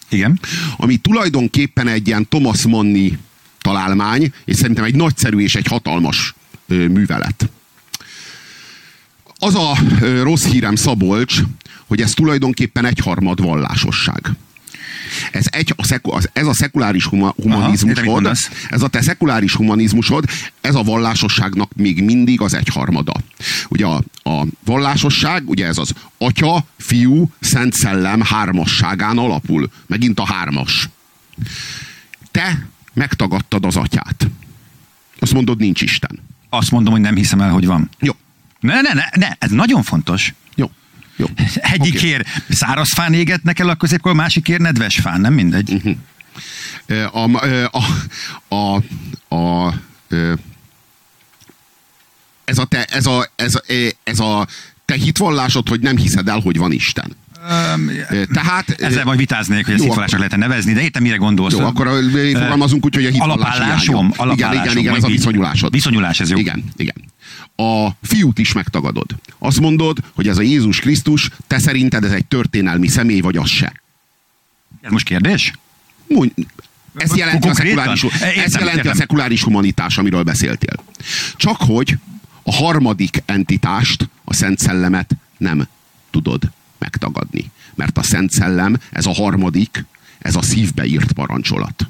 [0.09, 0.39] Igen.
[0.77, 3.17] Ami tulajdonképpen egy ilyen Thomas Manni
[3.61, 6.33] találmány, és szerintem egy nagyszerű és egy hatalmas
[6.67, 7.49] ö, művelet.
[9.35, 11.39] Az a ö, rossz hírem Szabolcs,
[11.87, 14.31] hogy ez tulajdonképpen egyharmad vallásosság.
[15.31, 18.35] Ez, egy, a szeku, az, ez a szekuláris huma, humanizmusod, Aha,
[18.69, 20.25] ez a te szekuláris humanizmusod,
[20.61, 23.13] ez a vallásosságnak még mindig az egyharmada.
[23.69, 29.71] Ugye a, a vallásosság, ugye ez az atya, fiú, szent szellem hármasságán alapul.
[29.87, 30.89] Megint a hármas.
[32.31, 34.27] Te megtagadtad az atyát.
[35.19, 36.19] Azt mondod, nincs Isten.
[36.49, 37.89] Azt mondom, hogy nem hiszem el, hogy van.
[37.99, 38.13] Jó.
[38.59, 40.33] Ne, ne, ne, ne, ez nagyon fontos.
[41.19, 41.25] Jó.
[41.73, 42.41] Egyikért okay.
[42.49, 45.71] száraz fán égetnek el a középkor, másikért nedves fán, nem mindegy.
[45.71, 45.95] Uh-huh.
[47.11, 47.83] A, a,
[48.47, 48.83] a,
[49.35, 49.73] a, a,
[52.45, 53.61] ez a te, ez a, ez, a,
[54.03, 54.47] ez a
[54.85, 57.15] te hitvallásod, hogy nem hiszed el, hogy van Isten.
[57.75, 57.91] Um,
[58.33, 61.53] Tehát, ezzel majd vitáznék, hogy ezt hitvallásnak lehet nevezni, de értem, mire gondolsz.
[61.53, 61.87] Jó, akkor
[62.33, 65.71] fogalmazunk úgy, hogy a hitvallás alapállásom, alapállásom, igen, igen, igen, ez a viszonyulásod.
[65.71, 66.37] Viszonyulás, ez jó.
[66.37, 66.95] Igen, igen
[67.59, 69.15] a fiút is megtagadod.
[69.37, 73.49] Azt mondod, hogy ez a Jézus Krisztus, te szerinted ez egy történelmi személy, vagy az
[73.49, 73.81] se.
[74.81, 75.53] Ez most kérdés?
[76.07, 76.33] Mondj,
[76.95, 80.83] ez jelenti, a szekuláris, ez jelenti a szekuláris humanitás, amiről beszéltél.
[81.35, 81.97] Csak hogy
[82.43, 85.67] a harmadik entitást, a Szent Szellemet nem
[86.11, 87.51] tudod megtagadni.
[87.75, 89.85] Mert a Szent Szellem, ez a harmadik,
[90.19, 91.87] ez a szívbe írt parancsolat.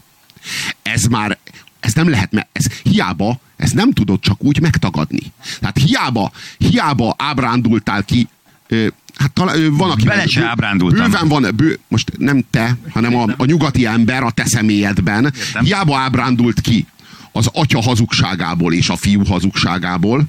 [0.81, 1.37] Ez már,
[1.79, 5.31] ez nem lehet, mert ez hiába, ez nem tudod csak úgy megtagadni.
[5.59, 8.27] Tehát hiába, hiába ábrándultál ki,
[9.15, 10.03] hát talán, van, aki...
[10.03, 11.11] Bele se ábrándultam.
[11.11, 15.23] Bőven van, bő, most nem te, hanem a, a nyugati ember a te személyedben.
[15.23, 15.63] Értem.
[15.63, 16.85] Hiába ábrándult ki
[17.31, 20.25] az atya hazugságából és a fiú hazugságából,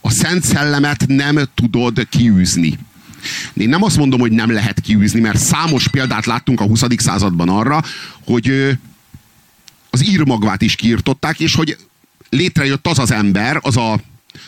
[0.00, 2.78] a Szent Szellemet nem tudod kiűzni.
[3.54, 6.82] Én nem azt mondom, hogy nem lehet kiűzni, mert számos példát láttunk a 20.
[6.96, 7.82] században arra,
[8.24, 8.78] hogy
[9.92, 11.76] az írmagvát is kiirtották, és hogy
[12.28, 14.00] létrejött az az ember, az a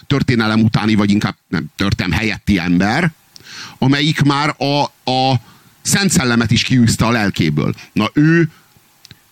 [0.07, 3.13] történelem utáni, vagy inkább nem, történelem helyetti ember,
[3.79, 5.41] amelyik már a, a
[5.83, 7.75] Szent Szellemet is kiűzte a lelkéből.
[7.93, 8.51] Na ő,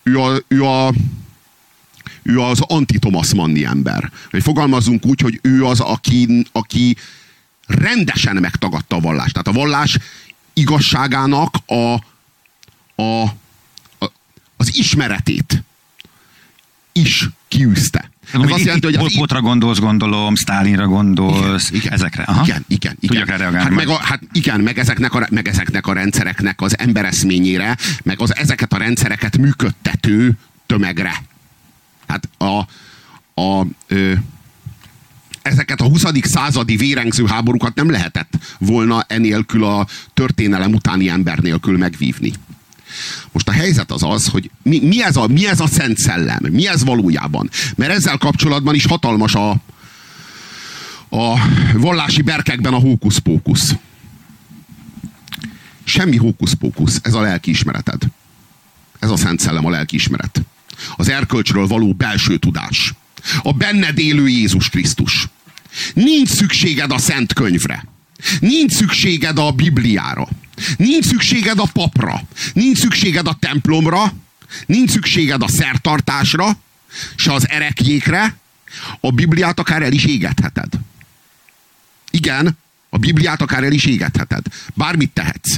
[0.02, 0.92] ő a, ő a
[2.22, 4.12] ő az anti-Thomas Manni ember.
[4.30, 6.96] Hogy fogalmazzunk úgy, hogy ő az, aki, aki
[7.66, 9.32] rendesen megtagadta a vallást.
[9.32, 9.98] Tehát a vallás
[10.52, 11.94] igazságának a,
[13.02, 13.22] a,
[13.98, 14.12] a,
[14.56, 15.62] az ismeretét
[16.92, 18.10] is kiűzte.
[18.32, 19.16] Ez azt jelenti, hogy az...
[19.16, 22.22] Potra gondolsz, gondolom, Stálinra gondolsz, igen, igen, ezekre.
[22.22, 22.42] Aha.
[22.44, 22.96] Igen, igen.
[23.00, 23.16] igen.
[23.20, 23.58] Tudjak reagálni.
[23.58, 28.20] Hát, meg a, hát igen, meg ezeknek, a, meg ezeknek a rendszereknek az embereszményére, meg
[28.20, 30.32] az ezeket a rendszereket működtető
[30.66, 31.22] tömegre.
[32.06, 32.58] Hát a,
[33.42, 34.12] a ö,
[35.42, 36.04] ezeket a 20.
[36.22, 42.32] századi vérengző háborúkat nem lehetett volna enélkül a történelem utáni ember nélkül megvívni.
[43.32, 46.46] Most a helyzet az az, hogy mi, mi, ez a, mi ez a szent szellem?
[46.50, 47.50] Mi ez valójában?
[47.76, 49.50] Mert ezzel kapcsolatban is hatalmas a,
[51.08, 51.38] a
[51.74, 53.74] vallási berkekben a hókusz-pókusz.
[55.84, 58.02] Semmi hókusz-pókusz, ez a lelkiismereted.
[58.98, 60.42] Ez a szent szellem a lelkiismeret.
[60.96, 62.94] Az erkölcsről való belső tudás.
[63.42, 65.28] A benned élő Jézus Krisztus.
[65.94, 67.84] Nincs szükséged a szent könyvre.
[68.40, 70.28] Nincs szükséged a Bibliára.
[70.76, 72.20] Nincs szükséged a papra.
[72.52, 74.12] Nincs szükséged a templomra.
[74.66, 76.58] Nincs szükséged a szertartásra,
[77.16, 78.36] se az erekjékre.
[79.00, 80.72] A Bibliát akár el is égetheted.
[82.10, 84.46] Igen, a Bibliát akár el is égetheted.
[84.74, 85.56] Bármit tehetsz.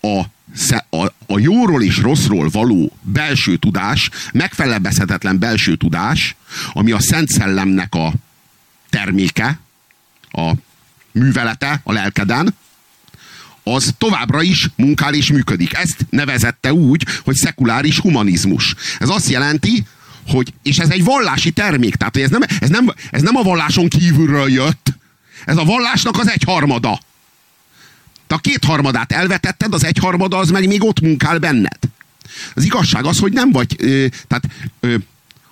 [0.00, 0.20] A,
[0.96, 6.36] a, a jóról és rosszról való belső tudás, megfelebezhetetlen belső tudás,
[6.72, 8.12] ami a Szent Szellemnek a
[8.90, 9.58] terméke,
[10.30, 10.52] a
[11.12, 12.54] művelete a lelkeden,
[13.62, 15.74] az továbbra is munkál és működik.
[15.74, 18.74] Ezt nevezette úgy, hogy szekuláris humanizmus.
[18.98, 19.86] Ez azt jelenti,
[20.26, 23.88] hogy, és ez egy vallási termék, tehát ez nem, ez, nem, ez nem a valláson
[23.88, 24.92] kívülről jött,
[25.44, 27.00] ez a vallásnak az egyharmada.
[28.26, 31.78] Te a kétharmadát elvetetted, az egyharmada az meg még ott munkál benned.
[32.54, 34.44] Az igazság az, hogy nem vagy, ö, tehát
[34.80, 34.94] ö,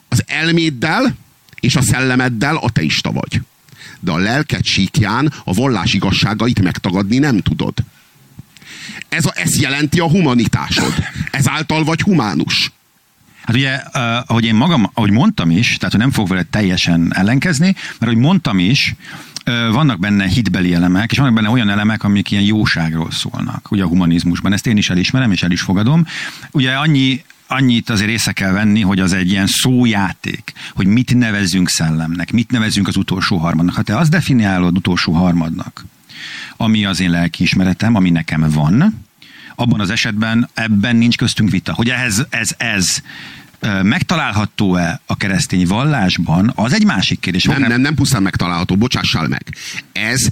[0.09, 1.17] az elméddel
[1.61, 3.41] és a szellemeddel ateista vagy.
[4.01, 7.75] De a lelked síkján a vallás igazságait megtagadni nem tudod.
[9.09, 10.95] Ez, a, ez jelenti a humanitásod.
[11.31, 12.73] Ezáltal vagy humánus.
[13.43, 17.13] Hát ugye, uh, ahogy én magam, ahogy mondtam is, tehát hogy nem fog vele teljesen
[17.15, 18.95] ellenkezni, mert ahogy mondtam is,
[19.47, 23.83] uh, vannak benne hitbeli elemek, és vannak benne olyan elemek, amik ilyen jóságról szólnak, ugye
[23.83, 24.53] a humanizmusban.
[24.53, 26.07] Ezt én is elismerem, és el is fogadom.
[26.51, 31.69] Ugye annyi, annyit azért észre kell venni, hogy az egy ilyen szójáték, hogy mit nevezzünk
[31.69, 33.75] szellemnek, mit nevezzünk az utolsó harmadnak.
[33.75, 35.85] Ha te azt definiálod utolsó harmadnak,
[36.57, 39.05] ami az én lelkiismeretem, ami nekem van,
[39.55, 41.75] abban az esetben ebben nincs köztünk vita.
[41.75, 43.03] Hogy ehhez, ez, ez
[43.83, 47.45] megtalálható-e a keresztény vallásban, az egy másik kérdés.
[47.45, 49.45] Nem, nem, nem pusztán megtalálható, bocsássál meg.
[49.93, 50.29] Ez,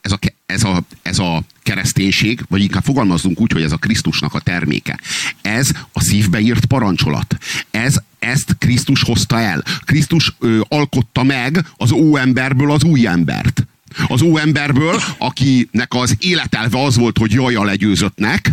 [0.00, 4.34] ez, a, ez, a, ez a kereszténység, vagy inkább fogalmazzunk úgy, hogy ez a Krisztusnak
[4.34, 5.00] a terméke.
[5.42, 7.36] Ez a szívbe írt parancsolat.
[7.70, 9.64] Ez, ezt Krisztus hozta el.
[9.84, 13.66] Krisztus ö, alkotta meg az óemberből az új embert
[14.06, 18.52] az óemberből, akinek az életelve az volt, hogy jaja legyőzöttnek,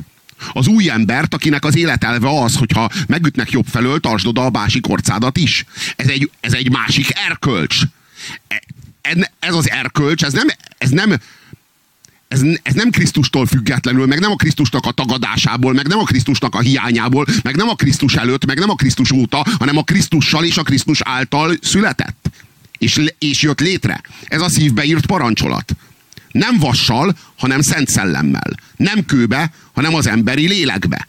[0.54, 4.90] az új embert, akinek az életelve az, hogyha megütnek jobb felől, tartsd oda a másik
[4.90, 5.66] orcádat is.
[5.96, 7.80] Ez egy, ez egy másik erkölcs.
[8.48, 8.62] E,
[9.40, 10.48] ez az erkölcs, ez nem,
[10.78, 11.20] ez nem,
[12.28, 16.56] ez, ez nem Krisztustól függetlenül, meg nem a Krisztusnak a tagadásából, meg nem a Krisztusnak
[16.56, 20.46] a hiányából, meg nem a Krisztus előtt, meg nem a Krisztus óta, hanem a Krisztussal
[20.46, 22.30] és a Krisztus által született
[22.78, 24.02] és, és jött létre.
[24.26, 25.76] Ez a szívbe írt parancsolat.
[26.32, 28.60] Nem vassal, hanem szent szellemmel.
[28.76, 31.08] Nem kőbe, hanem az emberi lélekbe.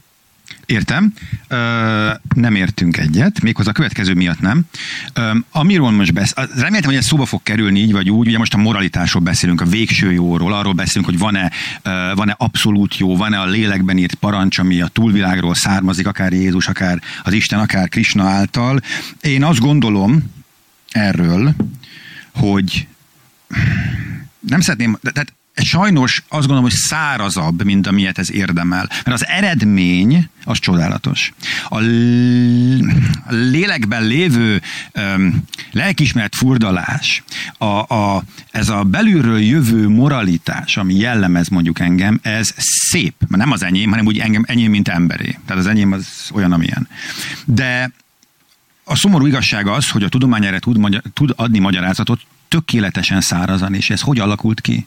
[0.67, 1.13] Értem.
[1.49, 4.63] Ö, nem értünk egyet, méghozzá a következő miatt nem.
[5.13, 8.55] Ö, amiről most beszélünk, reméltem, hogy ez szóba fog kerülni így vagy úgy, ugye most
[8.55, 11.51] a moralitásról beszélünk, a végső jóról, arról beszélünk, hogy van-e,
[12.15, 17.01] van-e abszolút jó, van-e a lélekben írt parancs, ami a túlvilágról származik, akár Jézus, akár
[17.23, 18.81] az Isten, akár Krishna által.
[19.21, 20.33] Én azt gondolom,
[20.91, 21.55] erről,
[22.35, 22.87] hogy
[24.41, 25.33] nem szeretném, tehát
[25.65, 28.89] sajnos azt gondolom, hogy szárazabb, mint amilyet ez érdemel.
[28.89, 31.33] Mert az eredmény az csodálatos.
[31.69, 31.79] A
[33.29, 34.63] lélekben lévő
[34.95, 35.43] um,
[35.73, 37.23] lelkismeret furdalás,
[37.59, 43.15] a, a, ez a belülről jövő moralitás, ami jellemez mondjuk engem, ez szép.
[43.29, 45.39] Nem az enyém, hanem úgy engem, enyém, mint emberé.
[45.47, 46.89] Tehát az enyém az olyan, amilyen.
[47.45, 47.91] De
[48.85, 53.75] a szomorú igazság az, hogy a tudomány erre tud, magyar, tud adni magyarázatot tökéletesen szárazan,
[53.75, 54.87] és ez hogy alakult ki?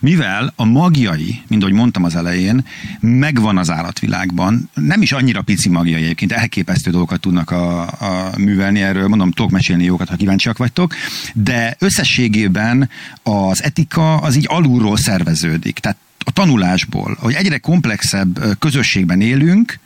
[0.00, 2.64] Mivel a magiai, mint ahogy mondtam az elején,
[3.00, 8.82] megvan az állatvilágban, nem is annyira pici magiai egyébként, elképesztő dolgokat tudnak a, a művelni
[8.82, 10.94] erről, mondom, tudok mesélni jókat, ha kíváncsiak vagytok,
[11.34, 12.90] de összességében
[13.22, 19.78] az etika az így alulról szerveződik, tehát a tanulásból, hogy egyre komplexebb közösségben élünk,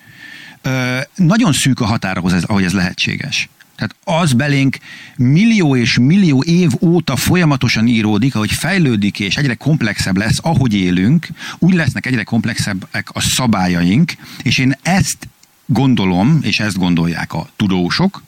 [1.15, 3.49] nagyon szűk a határa, ahogy ez lehetséges.
[3.77, 4.79] Tehát az belénk
[5.17, 11.29] millió és millió év óta folyamatosan íródik, ahogy fejlődik és egyre komplexebb lesz, ahogy élünk,
[11.59, 14.13] úgy lesznek egyre komplexebbek a szabályaink,
[14.43, 15.29] és én ezt
[15.67, 18.23] gondolom, és ezt gondolják a tudósok,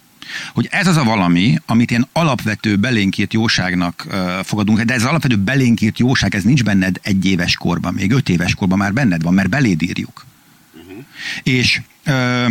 [0.53, 4.07] hogy ez az a valami, amit én alapvető belénkírt jóságnak
[4.45, 8.29] fogadunk, de ez az alapvető belénkírt jóság, ez nincs benned egy éves korban, még öt
[8.29, 10.27] éves korban már benned van, mert beléd írjuk.
[10.75, 11.05] Uh-huh.
[11.43, 12.51] És uh,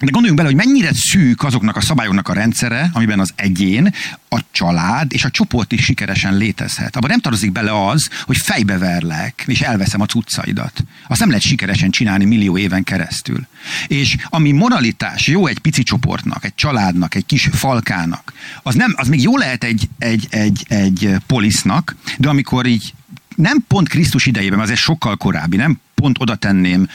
[0.00, 3.94] De gondoljunk bele, hogy mennyire szűk azoknak a szabályoknak a rendszere, amiben az egyén,
[4.28, 6.96] a család és a csoport is sikeresen létezhet.
[6.96, 10.84] Abban nem tartozik bele az, hogy fejbeverlek, és elveszem a cuccaidat.
[11.08, 13.46] Azt nem lehet sikeresen csinálni millió éven keresztül.
[13.86, 18.32] És ami moralitás jó egy pici csoportnak, egy családnak, egy kis falkának,
[18.62, 22.94] az, nem, az még jó lehet egy, egy, egy, egy polisznak, de amikor így
[23.36, 26.88] nem pont Krisztus idejében, az egy sokkal korábbi, nem pont oda tenném,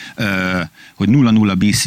[0.96, 1.84] hogy 00 BC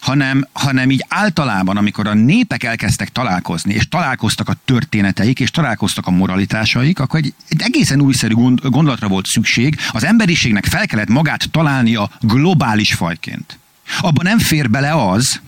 [0.00, 6.06] hanem, hanem így általában, amikor a népek elkezdtek találkozni, és találkoztak a történeteik, és találkoztak
[6.06, 9.78] a moralitásaik, akkor egy, egy egészen újszerű gond, gondolatra volt szükség.
[9.90, 13.58] Az emberiségnek fel kellett magát találnia globális fajként.
[14.00, 15.40] Abban nem fér bele az,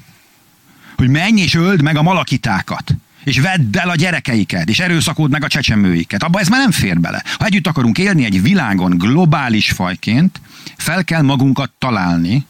[0.96, 2.94] hogy menj és öld meg a malakitákat
[3.24, 6.22] és vedd el a gyerekeiket, és erőszakod meg a csecsemőiket.
[6.22, 7.22] Abba ez már nem fér bele.
[7.38, 10.40] Ha együtt akarunk élni egy világon globális fajként,
[10.76, 12.46] fel kell magunkat találni,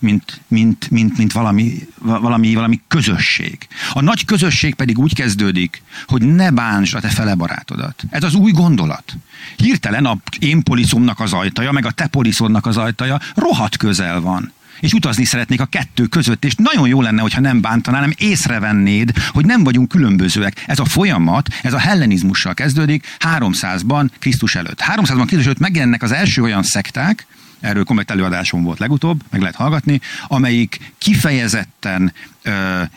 [0.00, 3.58] mint, mint, mint, mint valami, valami, valami közösség.
[3.92, 8.04] A nagy közösség pedig úgy kezdődik, hogy ne bántsd a te fele barátodat.
[8.10, 9.16] Ez az új gondolat.
[9.56, 14.52] Hirtelen a én poliszomnak az ajtaja, meg a te poliszodnak az ajtaja rohadt közel van
[14.80, 19.12] és utazni szeretnék a kettő között, és nagyon jó lenne, hogyha nem bántanál, nem észrevennéd,
[19.28, 20.64] hogy nem vagyunk különbözőek.
[20.66, 24.82] Ez a folyamat, ez a hellenizmussal kezdődik 300-ban Krisztus előtt.
[24.94, 27.26] 300-ban Krisztus előtt megjelennek az első olyan szekták,
[27.60, 32.12] erről komplet előadásom volt legutóbb, meg lehet hallgatni, amelyik kifejezetten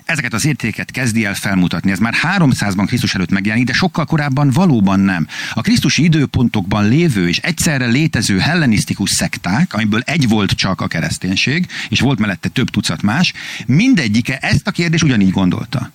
[0.05, 1.91] ezeket az értéket kezdi el felmutatni.
[1.91, 5.27] Ez már 300-ban Krisztus előtt megjelenik, de sokkal korábban valóban nem.
[5.53, 11.67] A Krisztusi időpontokban lévő és egyszerre létező hellenisztikus szekták, amiből egy volt csak a kereszténység,
[11.89, 13.33] és volt mellette több tucat más,
[13.65, 15.91] mindegyike ezt a kérdést ugyanígy gondolta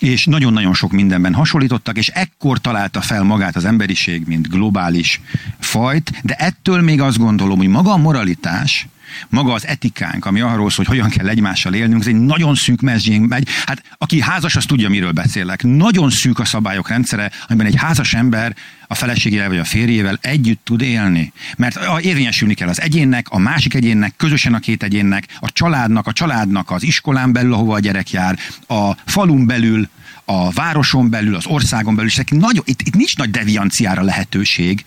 [0.00, 5.20] és nagyon-nagyon sok mindenben hasonlítottak, és ekkor találta fel magát az emberiség, mint globális
[5.58, 8.88] fajt, de ettől még azt gondolom, hogy maga a moralitás,
[9.28, 12.80] maga az etikánk, ami arról szól, hogy hogyan kell egymással élnünk, ez egy nagyon szűk
[12.80, 13.48] mezgyén megy.
[13.66, 15.62] Hát aki házas, az tudja, miről beszélek.
[15.62, 18.56] Nagyon szűk a szabályok rendszere, amiben egy házas ember
[18.86, 21.32] a feleségével vagy a férjével együtt tud élni.
[21.56, 26.12] Mert érvényesülni kell az egyénnek, a másik egyénnek, közösen a két egyénnek, a családnak, a
[26.12, 29.88] családnak az iskolán belül, ahova a gyerek jár, a falun belül,
[30.24, 34.84] a városon belül, az országon belül, és nagyon, itt, itt nincs nagy devianciára lehetőség.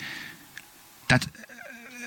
[1.06, 1.28] Tehát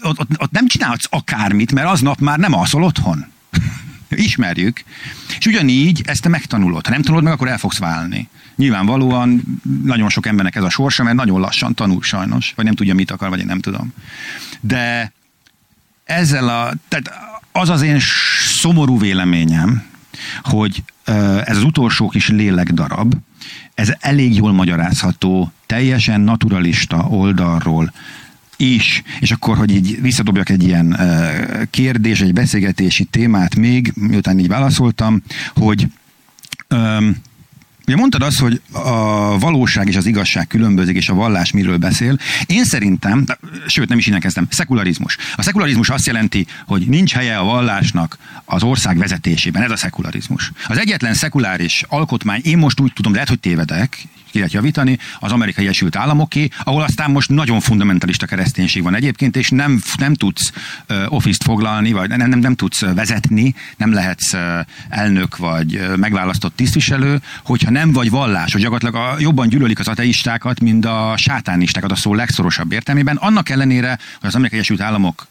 [0.02, 3.26] ott, ott, ott nem csinálhatsz akármit, mert aznap már nem alszol otthon.
[4.10, 4.84] Ismerjük.
[5.39, 6.86] És ugyanígy ezt te megtanulod.
[6.86, 8.30] Ha nem tanulod meg, akkor el fogsz válni.
[8.56, 9.41] Nyilvánvalóan
[9.84, 13.12] nagyon sok embernek ez a sorsa, mert nagyon lassan tanul sajnos, vagy nem tudja, mit
[13.12, 13.93] akar, vagy én nem tudom.
[14.60, 15.12] De
[16.04, 17.12] ezzel a, tehát
[17.52, 18.00] az az én
[18.60, 19.84] szomorú véleményem,
[20.41, 20.84] hogy
[21.45, 23.14] ez az utolsó kis lélekdarab,
[23.74, 27.93] ez elég jól magyarázható, teljesen naturalista oldalról
[28.58, 30.99] is, és akkor, hogy így visszadobjak egy ilyen
[31.70, 35.22] kérdés, egy beszélgetési témát még, miután így válaszoltam,
[35.55, 35.88] hogy
[37.88, 42.18] Ugye mondtad azt, hogy a valóság és az igazság különbözik, és a vallás miről beszél.
[42.45, 43.26] Én szerintem,
[43.68, 45.18] sőt nem is innen kezdtem, szekularizmus.
[45.36, 49.64] A szekularizmus azt jelenti, hogy nincs helye a vallásnak az ország vezetésében.
[49.64, 50.51] Ez a szekularizmus.
[50.68, 54.08] Az egyetlen szekuláris alkotmány, én most úgy tudom, lehet, hogy tévedek,
[54.38, 59.50] lehet javítani, az Amerikai Egyesült Államoké, ahol aztán most nagyon fundamentalista kereszténység van egyébként, és
[59.50, 60.52] nem, nem tudsz
[61.08, 64.34] office-t foglalni, vagy nem, nem, nem tudsz vezetni, nem lehetsz
[64.90, 70.60] elnök vagy megválasztott tisztviselő, hogyha nem vagy vallás, hogy gyakorlatilag a, jobban gyűlölik az ateistákat,
[70.60, 75.28] mint a sátánistákat a szó legszorosabb értelmében, annak ellenére, hogy az Amerikai Egyesült Államok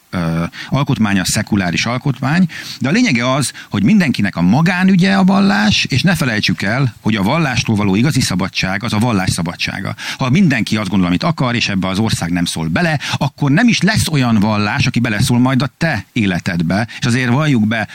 [0.68, 2.48] alkotmánya szekuláris alkotmány,
[2.80, 7.16] de a lényege az, hogy mindenkinek a magánügye a vallás, és ne felejtsük el, hogy
[7.16, 9.94] a vallástól való igazi szabadság az a vallás szabadsága.
[10.18, 13.68] Ha mindenki azt gondol, amit akar, és ebbe az ország nem szól bele, akkor nem
[13.68, 17.88] is lesz olyan vallás, aki beleszól majd a te életedbe, és azért valljuk be,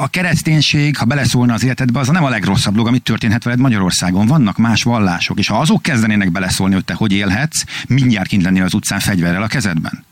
[0.00, 4.26] a kereszténység, ha beleszólna az életedbe, az nem a legrosszabb dolog, amit történhet veled Magyarországon.
[4.26, 8.62] Vannak más vallások, és ha azok kezdenének beleszólni, hogy te hogy élhetsz, mindjárt kint lennél
[8.62, 10.04] az utcán fegyverrel a kezedben.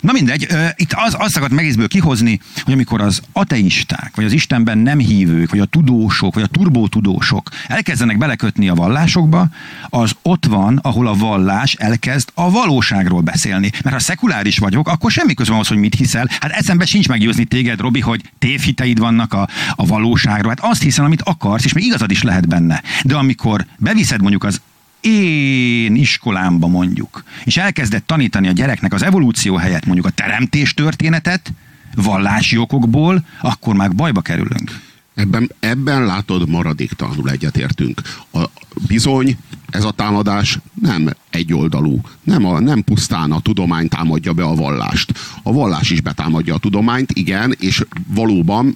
[0.00, 4.78] Na mindegy, itt az, azt akart megészből kihozni, hogy amikor az ateisták, vagy az Istenben
[4.78, 9.48] nem hívők, vagy a tudósok, vagy a turbótudósok elkezdenek belekötni a vallásokba,
[9.88, 13.70] az ott van, ahol a vallás elkezd a valóságról beszélni.
[13.82, 16.28] Mert ha szekuláris vagyok, akkor semmi közöm ahhoz, hogy mit hiszel.
[16.40, 20.54] Hát eszembe sincs meggyőzni téged, Robi, hogy tévhiteid vannak a, a valóságról.
[20.56, 22.82] Hát azt hiszem, amit akarsz, és még igazad is lehet benne.
[23.02, 24.60] De amikor beviszed mondjuk az
[25.00, 31.52] én iskolámba mondjuk, és elkezdett tanítani a gyereknek az evolúció helyett mondjuk a teremtés történetet,
[31.94, 34.80] vallási okokból, akkor már bajba kerülünk.
[35.14, 38.02] Ebben, ebben látod, maradéktalanul egyetértünk.
[38.32, 38.44] A,
[38.86, 39.36] bizony,
[39.70, 42.00] ez a támadás nem egyoldalú.
[42.22, 45.12] Nem, a, nem pusztán a tudomány támadja be a vallást.
[45.42, 48.74] A vallás is betámadja a tudományt, igen, és valóban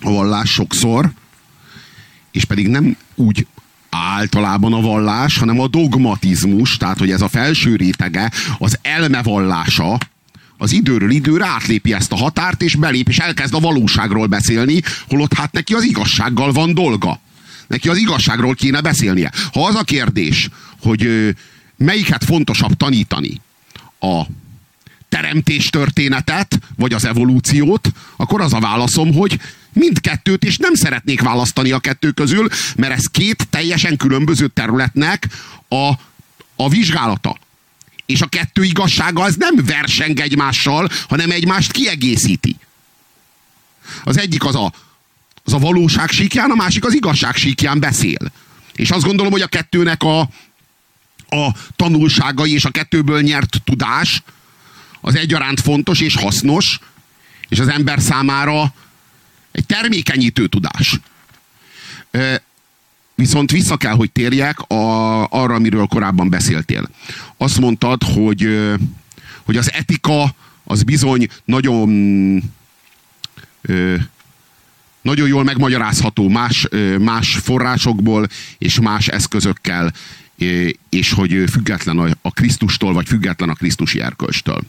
[0.00, 1.12] a vallás sokszor,
[2.30, 3.46] és pedig nem úgy
[3.96, 9.98] általában a vallás, hanem a dogmatizmus, tehát hogy ez a felső rétege, az elmevallása,
[10.58, 15.34] az időről időre átlépi ezt a határt, és belép, és elkezd a valóságról beszélni, holott
[15.34, 17.20] hát neki az igazsággal van dolga.
[17.66, 19.32] Neki az igazságról kéne beszélnie.
[19.52, 20.48] Ha az a kérdés,
[20.80, 21.34] hogy
[21.76, 23.40] melyiket fontosabb tanítani,
[24.00, 24.22] a
[25.08, 29.40] teremtés történetet, vagy az evolúciót, akkor az a válaszom, hogy
[29.72, 35.28] mindkettőt, és nem szeretnék választani a kettő közül, mert ez két teljesen különböző területnek
[35.68, 35.92] a,
[36.56, 37.36] a vizsgálata.
[38.06, 42.56] És a kettő igazsága az nem verseng egymással, hanem egymást kiegészíti.
[44.04, 44.72] Az egyik az a,
[45.44, 48.32] az a valóság síkján, a másik az igazság síkján beszél.
[48.74, 50.20] És azt gondolom, hogy a kettőnek a,
[51.28, 54.22] a tanulságai és a kettőből nyert tudás
[55.06, 56.78] az egyaránt fontos és hasznos,
[57.48, 58.74] és az ember számára
[59.52, 61.00] egy termékenyítő tudás.
[63.14, 66.88] Viszont vissza kell, hogy térjek a, arra, amiről korábban beszéltél.
[67.36, 68.48] Azt mondtad, hogy,
[69.42, 70.34] hogy az etika
[70.64, 71.88] az bizony nagyon
[75.02, 78.26] nagyon jól megmagyarázható más, más forrásokból
[78.58, 79.92] és más eszközökkel,
[80.88, 84.60] és hogy független a Krisztustól, vagy független a Krisztusi erkölcstől.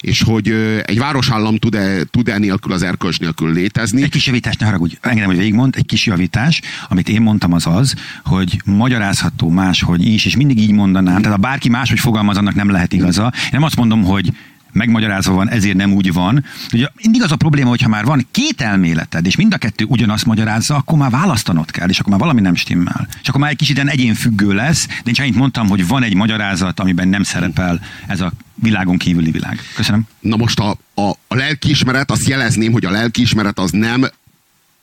[0.00, 0.48] És hogy
[0.84, 4.02] egy városállam tud-e, tud-e nélkül az erkölcs nélkül létezni.
[4.02, 7.66] Egy kis javítás, ne haragudj, engedem, hogy végigmond, egy kis javítás, amit én mondtam az
[7.66, 7.94] az,
[8.24, 12.70] hogy magyarázható máshogy is, és mindig így mondanám, tehát ha bárki máshogy fogalmaz, annak nem
[12.70, 13.32] lehet igaza.
[13.34, 14.32] Én nem azt mondom, hogy
[14.72, 16.44] megmagyarázva van, ezért nem úgy van.
[16.72, 19.84] Ugye mindig az a probléma, hogy ha már van két elméleted, és mind a kettő
[19.84, 23.08] ugyanazt magyarázza, akkor már választanod kell, és akkor már valami nem stimmel.
[23.22, 26.14] És akkor már egy kicsit egyénfüggő lesz, de én csak annyit mondtam, hogy van egy
[26.14, 29.60] magyarázat, amiben nem szerepel ez a világon kívüli világ.
[29.74, 30.06] Köszönöm.
[30.20, 34.06] Na most a, a, a lelkiismeret, azt jelezném, hogy a lelkiismeret az nem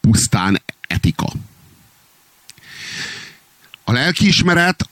[0.01, 1.27] pusztán etika.
[3.83, 4.86] A lelkiismeret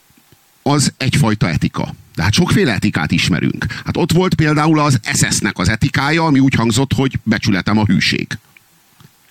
[0.70, 1.96] az egyfajta etika.
[2.16, 3.66] De hát sokféle etikát ismerünk.
[3.86, 8.28] Hát ott volt például az SS-nek az etikája, ami úgy hangzott, hogy becsületem a hűség.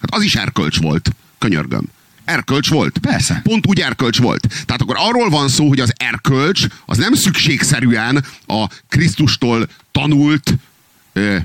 [0.01, 1.85] Hát az is erkölcs volt, könyörgöm.
[2.25, 2.99] Erkölcs volt.
[2.99, 3.41] Persze.
[3.43, 4.47] Pont úgy erkölcs volt.
[4.67, 10.55] Tehát akkor arról van szó, hogy az erkölcs az nem szükségszerűen a Krisztustól tanult
[11.13, 11.37] ö,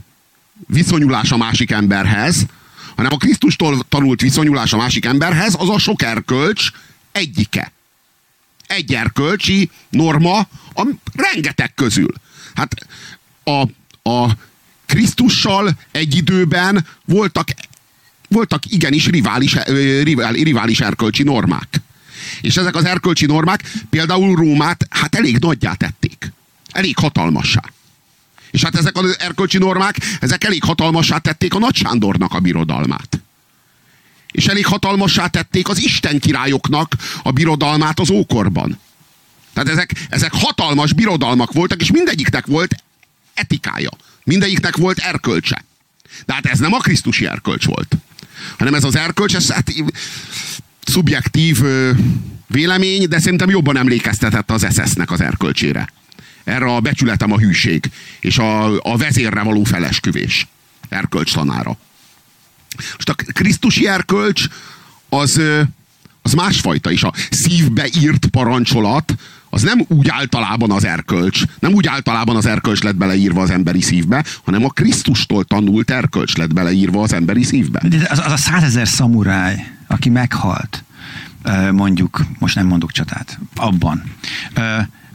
[0.67, 2.45] viszonyulás a másik emberhez,
[2.95, 6.71] hanem a Krisztustól tanult viszonyulás a másik emberhez, az a sok erkölcs
[7.11, 7.71] egyike
[8.69, 10.37] egy erkölcsi norma
[10.73, 12.13] a rengeteg közül.
[12.55, 12.75] Hát
[13.43, 13.61] a,
[14.09, 14.37] a
[14.85, 17.47] Krisztussal egy időben voltak,
[18.27, 19.55] voltak igenis rivális,
[20.31, 21.81] rivális erkölcsi normák.
[22.41, 26.31] És ezek az erkölcsi normák például Rómát hát elég nagyjá tették.
[26.71, 27.63] Elég hatalmassá.
[28.51, 33.19] És hát ezek az erkölcsi normák, ezek elég hatalmassá tették a Nagy Sándornak a birodalmát
[34.39, 38.79] és elég hatalmassá tették az Isten királyoknak a birodalmát az ókorban.
[39.53, 42.75] Tehát ezek, ezek hatalmas birodalmak voltak, és mindegyiknek volt
[43.33, 43.89] etikája.
[44.23, 45.65] Mindegyiknek volt erkölcse.
[46.25, 47.97] De hát ez nem a Krisztusi erkölcs volt.
[48.57, 49.73] Hanem ez az erkölcs, ez hát,
[50.83, 51.61] szubjektív
[52.47, 55.89] vélemény, de szerintem jobban emlékeztetett az SS-nek az erkölcsére.
[56.43, 60.47] Erre a becsületem a hűség, és a, a vezérre való felesküvés
[60.89, 61.77] erkölcs tanára.
[62.77, 64.47] Most a Krisztusi erkölcs
[65.09, 65.41] az,
[66.21, 67.03] az másfajta is.
[67.03, 69.15] A szívbe írt parancsolat
[69.49, 73.81] az nem úgy általában az erkölcs, nem úgy általában az erkölcs lett beleírva az emberi
[73.81, 77.81] szívbe, hanem a Krisztustól tanult erkölcs lett beleírva az emberi szívbe.
[77.87, 80.83] De az, az a százezer szamuráj, aki meghalt,
[81.71, 84.03] mondjuk, most nem mondok csatát, abban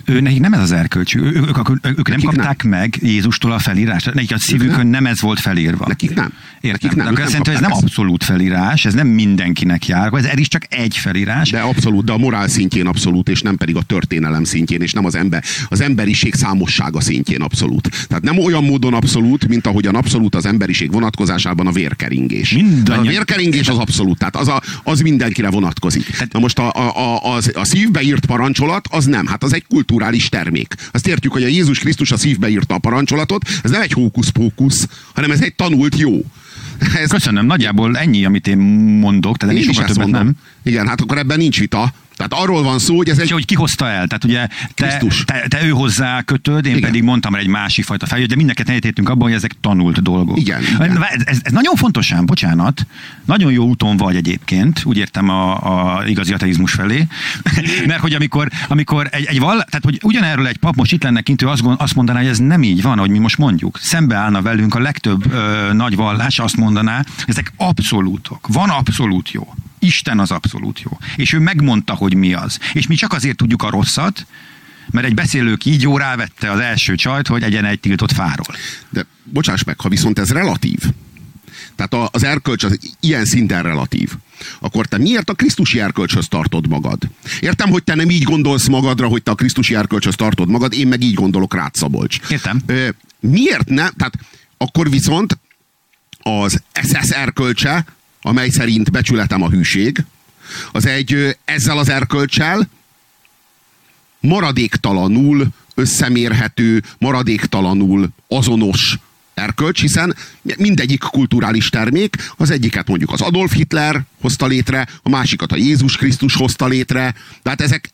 [0.04, 1.20] ő, nekik nem ez az erkölcsű.
[1.20, 2.78] Ő, ők, ők, ők nem kapták nem.
[2.78, 4.14] meg Jézustól a felírást.
[4.14, 4.88] Nekik a szívükön nem.
[4.88, 5.84] nem ez volt felírva.
[5.88, 6.32] Nekik nem.
[6.60, 6.90] Értem.
[6.90, 7.14] Nekik nem.
[7.14, 10.96] De akkor ez nem abszolút felírás, ez nem mindenkinek jár, ez, ez is csak egy
[10.96, 11.50] felírás.
[11.50, 15.04] De abszolút, de a morál szintjén abszolút, és nem pedig a történelem szintjén, és nem
[15.04, 18.06] az, ember, az emberiség számossága szintjén abszolút.
[18.08, 22.52] Tehát nem olyan módon abszolút, mint ahogyan abszolút az emberiség vonatkozásában a vérkeringés.
[22.52, 22.98] Minden.
[22.98, 26.26] A vérkeringés az abszolút, tehát az, a, az mindenkire vonatkozik.
[26.30, 29.26] Na most a, a, a, a, a szívbe írt parancsolat, az nem.
[29.26, 30.74] Hát az egy kultúra kulturális termék.
[30.90, 34.88] Azt értjük, hogy a Jézus Krisztus a szívbe írta a parancsolat, ez nem egy hókusz-pókusz,
[35.14, 36.24] hanem ez egy tanult jó.
[37.02, 37.10] Ez...
[37.10, 38.58] Köszönöm, nagyjából ennyi, amit én
[38.98, 40.32] mondok, tehát én, én is sokat többet nem.
[40.62, 41.92] Igen, hát akkor ebben nincs vita.
[42.16, 43.24] Tehát arról van szó, hogy ez egy...
[43.24, 44.06] És hogy ki hozta el?
[44.06, 46.90] Tehát ugye te, te, te, ő hozzá kötöd, én Igen.
[46.90, 50.38] pedig mondtam egy másik fajta fel, de mindeket egyetértünk abban, hogy ezek tanult dolgok.
[50.38, 50.62] Igen.
[50.62, 51.02] igen.
[51.02, 52.86] Ez, ez, ez, nagyon fontos ám, bocsánat.
[53.24, 57.06] Nagyon jó úton vagy egyébként, úgy értem a, a igazi ateizmus felé.
[57.86, 61.20] Mert hogy amikor, amikor egy, egy val, tehát hogy ugyanerről egy pap most itt lenne
[61.20, 63.78] kint, ő azt, azt mondaná, hogy ez nem így van, hogy mi most mondjuk.
[63.82, 68.46] Szembeállna velünk a legtöbb ö, nagy vallás, azt mondaná, ezek abszolútok.
[68.46, 69.54] Van abszolút jó.
[69.84, 70.98] Isten az abszolút jó.
[71.16, 72.58] És ő megmondta, hogy mi az.
[72.72, 74.26] És mi csak azért tudjuk a rosszat,
[74.90, 78.56] mert egy beszélő kígyó rávette az első csajt, hogy egyen egy tiltott fáról.
[78.90, 80.78] De bocsáss meg, ha viszont ez relatív,
[81.76, 84.12] tehát az erkölcs az ilyen szinten relatív,
[84.60, 87.02] akkor te miért a Krisztusi erkölcshöz tartod magad?
[87.40, 90.88] Értem, hogy te nem így gondolsz magadra, hogy te a Krisztusi erkölcshöz tartod magad, én
[90.88, 92.18] meg így gondolok rád, Szabolcs.
[92.28, 92.62] Értem.
[92.66, 92.88] Ö,
[93.20, 93.90] miért nem?
[93.96, 94.18] Tehát
[94.56, 95.38] akkor viszont
[96.22, 97.84] az SS erkölcse
[98.26, 100.04] amely szerint becsületem a hűség,
[100.72, 102.68] az egy ezzel az erkölcsel.
[104.20, 108.98] Maradéktalanul összemérhető, maradéktalanul azonos
[109.34, 110.16] erkölcs, hiszen
[110.56, 115.96] mindegyik kulturális termék, az egyiket mondjuk az Adolf Hitler hozta létre, a másikat a Jézus
[115.96, 117.90] Krisztus hozta létre, tehát ezek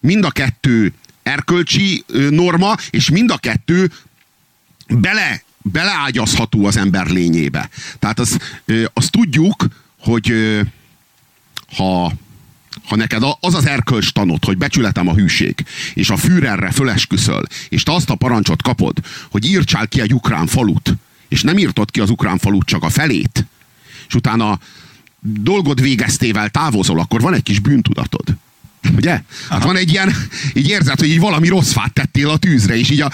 [0.00, 3.92] mind a kettő erkölcsi norma, és mind a kettő
[4.88, 5.42] bele
[5.72, 7.68] beleágyazható az ember lényébe.
[7.98, 8.62] Tehát azt,
[8.92, 9.66] azt tudjuk,
[9.98, 10.32] hogy
[11.76, 12.12] ha,
[12.84, 17.82] ha neked az az erkölcs tanod, hogy becsületem a hűség, és a Führerre fölesküszöl, és
[17.82, 18.98] te azt a parancsot kapod,
[19.30, 20.94] hogy írtsál ki egy ukrán falut,
[21.28, 23.46] és nem írtod ki az ukrán falut, csak a felét,
[24.08, 24.58] és utána
[25.20, 28.36] dolgod végeztével távozol, akkor van egy kis bűntudatod.
[28.96, 29.20] Ugye?
[29.48, 30.14] Hát van egy ilyen,
[30.54, 33.10] így érzed, hogy így valami rossz fát tettél a tűzre, és így a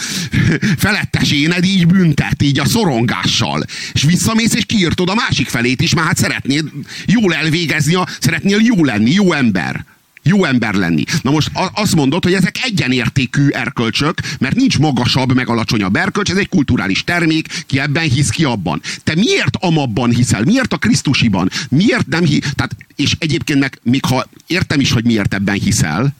[0.77, 3.65] feletteséned így büntet, így a szorongással.
[3.93, 6.65] És visszamész, és kiírtod a másik felét is, mert hát szeretnéd
[7.07, 9.85] jól elvégezni, a, szeretnél jó lenni, jó ember
[10.31, 11.05] jó ember lenni.
[11.23, 16.37] Na most azt mondod, hogy ezek egyenértékű erkölcsök, mert nincs magasabb, meg alacsonyabb erkölcs, ez
[16.37, 18.81] egy kulturális termék, ki ebben hisz, ki abban.
[19.05, 20.43] Te miért amabban hiszel?
[20.45, 21.51] Miért a Krisztusiban?
[21.69, 22.53] Miért nem hisz?
[22.55, 26.15] Tehát, és egyébként meg, még ha értem is, hogy miért ebben hiszel,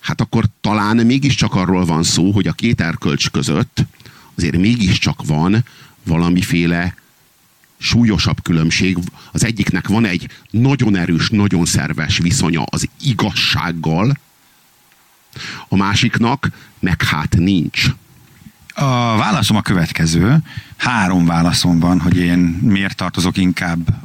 [0.00, 3.84] hát akkor talán mégiscsak arról van szó, hogy a két erkölcs között
[4.36, 5.64] azért mégiscsak van
[6.04, 6.94] valamiféle
[7.78, 8.98] súlyosabb különbség.
[9.32, 14.18] Az egyiknek van egy nagyon erős, nagyon szerves viszonya az igazsággal,
[15.68, 16.50] a másiknak
[16.80, 17.86] meg hát nincs.
[18.74, 20.38] A válaszom a következő.
[20.76, 24.04] Három válaszom van, hogy én miért tartozok inkább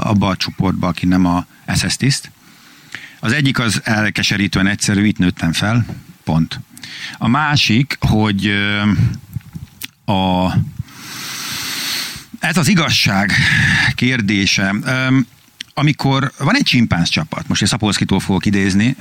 [0.00, 2.30] abba a csoportba, aki nem a SS tiszt.
[3.20, 5.86] Az egyik az elkeserítően egyszerű, itt nőttem fel,
[6.24, 6.60] pont.
[7.18, 8.50] A másik, hogy
[10.04, 10.52] a
[12.44, 13.32] ez az igazság
[13.94, 14.74] kérdése.
[15.76, 18.96] amikor van egy csimpánz csapat, most egy Szapolszkitól fogok idézni,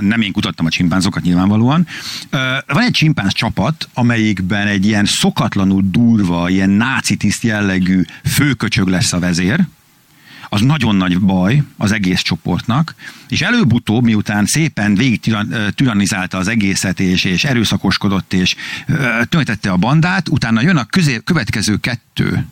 [0.00, 1.86] nem én kutattam a csimpánzokat nyilvánvalóan,
[2.66, 9.12] van egy csimpánz csapat, amelyikben egy ilyen szokatlanul durva, ilyen náci tiszt jellegű főköcsög lesz
[9.12, 9.66] a vezér,
[10.48, 12.94] az nagyon nagy baj az egész csoportnak,
[13.28, 15.20] és előbb-utóbb, miután szépen végig
[15.74, 18.54] tyrannizálta az egészet, és, és erőszakoskodott, és
[19.28, 22.46] töltette a bandát, utána jön a közé, következő kettő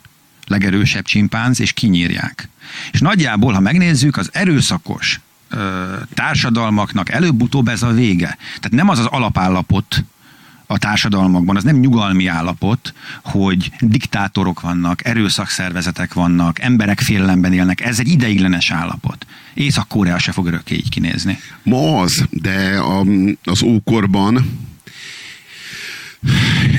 [0.47, 2.49] legerősebb csimpánz, és kinyírják.
[2.93, 8.36] És nagyjából, ha megnézzük, az erőszakos ö, társadalmaknak előbb-utóbb ez a vége.
[8.45, 10.05] Tehát nem az az alapállapot,
[10.72, 17.80] a társadalmakban, az nem nyugalmi állapot, hogy diktátorok vannak, erőszakszervezetek vannak, emberek félelemben élnek.
[17.80, 19.26] Ez egy ideiglenes állapot.
[19.55, 21.38] Észak-Korea se fog örökké így kinézni.
[21.62, 23.07] Ma az, de a,
[23.45, 24.59] az ókorban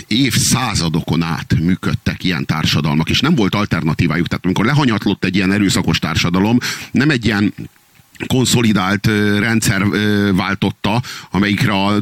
[0.08, 4.28] évszázadokon át működtek ilyen társadalmak, és nem volt alternatívájuk.
[4.28, 6.58] Tehát amikor lehanyatlott egy ilyen erőszakos társadalom,
[6.92, 7.54] nem egy ilyen
[8.28, 9.08] konszolidált
[9.40, 9.86] rendszer
[10.34, 12.02] váltotta, amelyikre az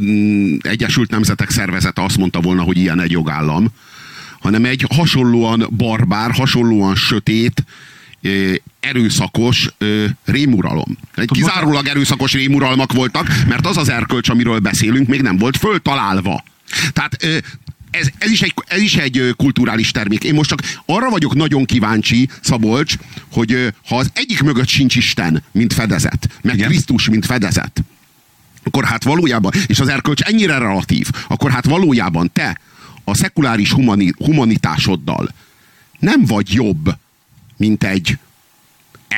[0.62, 3.68] Egyesült Nemzetek Szervezete azt mondta volna, hogy ilyen egy jogállam,
[4.40, 7.64] hanem egy hasonlóan barbár, hasonlóan sötét,
[8.80, 9.70] erőszakos
[10.26, 10.98] rémuralom.
[11.16, 16.44] Egy kizárólag erőszakos rémuralmak voltak, mert az az erkölcs, amiről beszélünk, még nem volt föltalálva.
[16.94, 17.18] Tehát
[17.92, 20.24] ez, ez, is egy, ez is egy kulturális termék.
[20.24, 22.96] Én most csak arra vagyok nagyon kíváncsi, Szabolcs,
[23.32, 26.68] hogy ha az egyik mögött sincs Isten, mint fedezet, meg Igen.
[26.68, 27.84] Krisztus, mint fedezet,
[28.64, 32.60] akkor hát valójában, és az erkölcs ennyire relatív, akkor hát valójában te
[33.04, 35.34] a szekuláris humani, humanitásoddal
[36.00, 36.98] nem vagy jobb,
[37.58, 38.18] mint egy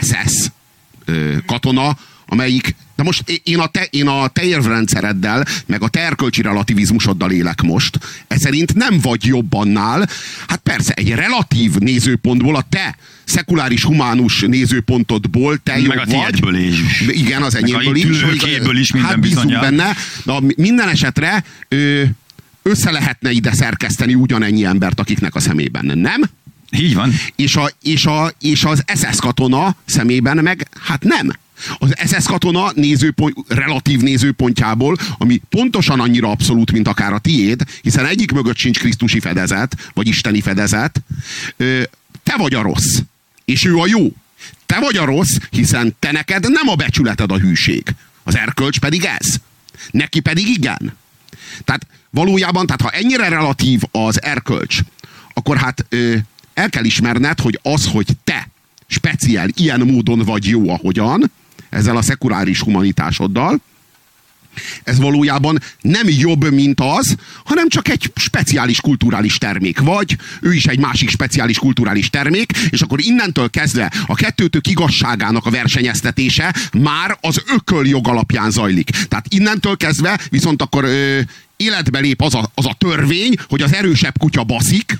[0.02, 0.52] SS
[1.46, 6.42] katona, amelyik De most én a, te, én a te érvrendszereddel, meg a te erkölcsi
[6.42, 8.00] relativizmusoddal élek most.
[8.28, 10.10] Ez szerint nem vagy jobb annál.
[10.48, 16.62] Hát persze, egy relatív nézőpontból, a te szekuláris humánus nézőpontodból te meg jobb a vagy.
[16.64, 17.02] is.
[17.08, 18.06] Igen, az enyémből is.
[18.06, 19.62] Meg is minden hát bizonyal.
[19.62, 19.96] benne.
[20.24, 22.04] De minden esetre ö,
[22.62, 26.22] össze lehetne ide szerkeszteni ugyanennyi embert, akiknek a szemében nem.
[26.72, 27.14] Így van.
[27.36, 31.34] És, a, és, a, és az SS katona szemében meg, hát nem.
[31.78, 38.06] Az SS katona nézőpont, relatív nézőpontjából, ami pontosan annyira abszolút, mint akár a tiéd, hiszen
[38.06, 41.02] egyik mögött sincs Krisztusi fedezet, vagy isteni fedezet,
[42.24, 42.98] te vagy a rossz,
[43.46, 44.12] és ő a jó.
[44.66, 47.84] Te vagy a rossz, hiszen te neked nem a becsületed a hűség.
[48.24, 49.36] Az erkölcs pedig ez.
[49.92, 50.98] Neki pedig igen.
[51.64, 54.80] Tehát valójában, tehát ha ennyire relatív az erkölcs,
[55.34, 56.16] akkor hát ö,
[56.54, 58.50] el kell ismerned, hogy az, hogy te
[58.88, 61.32] speciál ilyen módon vagy jó, ahogyan,
[61.74, 63.62] ezzel a szekuláris humanitásoddal,
[64.84, 69.80] ez valójában nem jobb, mint az, hanem csak egy speciális kulturális termék.
[69.80, 75.46] Vagy ő is egy másik speciális kulturális termék, és akkor innentől kezdve a kettőtök igazságának
[75.46, 78.90] a versenyeztetése már az ököl jog alapján zajlik.
[78.90, 81.20] Tehát innentől kezdve viszont akkor ö,
[81.58, 85.00] életbe lép az a, az a törvény, hogy az erősebb kutya baszik,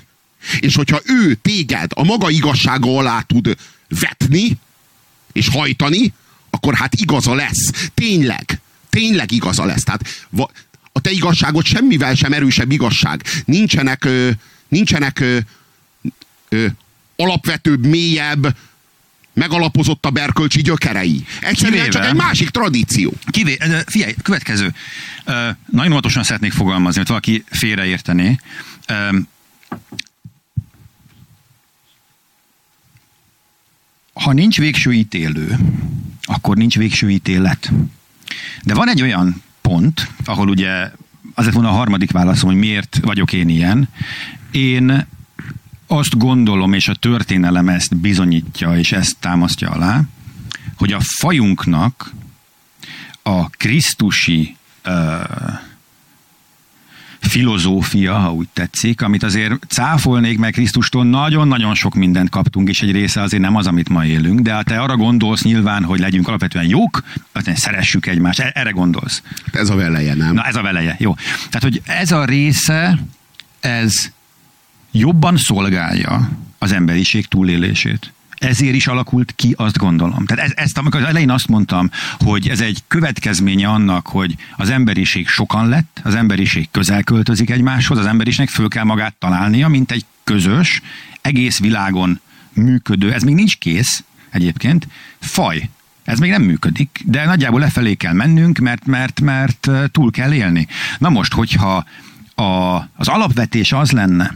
[0.60, 3.56] és hogyha ő téged a maga igazsága alá tud
[4.00, 4.58] vetni,
[5.32, 6.12] és hajtani,
[6.54, 7.70] akkor hát igaza lesz.
[7.94, 8.60] Tényleg.
[8.90, 9.82] Tényleg igaza lesz.
[9.82, 10.28] Tehát
[10.92, 13.22] a te igazságot semmivel sem erősebb igazság.
[13.44, 14.30] Nincsenek, ö,
[14.68, 15.38] nincsenek ö,
[16.48, 16.66] ö,
[17.16, 18.56] alapvetőbb, mélyebb,
[19.34, 21.24] megalapozottabb erkölcsi gyökerei.
[21.40, 23.12] Egyszerűen csak egy másik tradíció.
[23.26, 24.74] Kivé, figyelj, következő.
[25.70, 28.36] Nagyon óvatosan szeretnék fogalmazni, hogy valaki félreértené.
[34.12, 35.58] Ha nincs végső ítélő,
[36.24, 37.72] akkor nincs végső ítélet.
[38.62, 40.90] De van egy olyan pont, ahol ugye
[41.34, 43.88] az lett volna a harmadik válaszom, hogy miért vagyok én ilyen.
[44.50, 45.06] Én
[45.86, 50.02] azt gondolom, és a történelem ezt bizonyítja, és ezt támasztja alá,
[50.76, 52.12] hogy a fajunknak
[53.22, 54.56] a krisztusi
[54.86, 54.92] uh,
[57.26, 62.92] filozófia, ha úgy tetszik, amit azért cáfolnék meg Krisztustól, nagyon-nagyon sok mindent kaptunk, és egy
[62.92, 66.28] része azért nem az, amit ma élünk, de ha te arra gondolsz nyilván, hogy legyünk
[66.28, 67.02] alapvetően jók,
[67.54, 69.22] szeressük egymást, e- erre gondolsz.
[69.52, 70.34] Ez a veleje, nem?
[70.34, 71.14] Na ez a veleje, jó.
[71.50, 72.98] Tehát, hogy ez a része,
[73.60, 74.10] ez
[74.92, 80.26] jobban szolgálja az emberiség túlélését ezért is alakult ki, azt gondolom.
[80.26, 84.70] Tehát ez, ezt, amikor az elején azt mondtam, hogy ez egy következménye annak, hogy az
[84.70, 89.90] emberiség sokan lett, az emberiség közel költözik egymáshoz, az emberiségnek föl kell magát találnia, mint
[89.90, 90.82] egy közös,
[91.20, 92.20] egész világon
[92.52, 94.88] működő, ez még nincs kész egyébként,
[95.20, 95.68] faj.
[96.04, 100.66] Ez még nem működik, de nagyjából lefelé kell mennünk, mert, mert, mert túl kell élni.
[100.98, 101.84] Na most, hogyha
[102.34, 104.34] a, az alapvetés az lenne,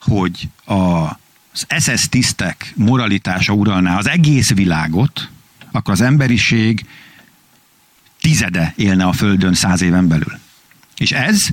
[0.00, 1.18] hogy a
[1.52, 5.28] az SS tisztek moralitása uralná az egész világot,
[5.70, 6.86] akkor az emberiség
[8.20, 10.38] tizede élne a Földön száz éven belül.
[10.96, 11.46] És ez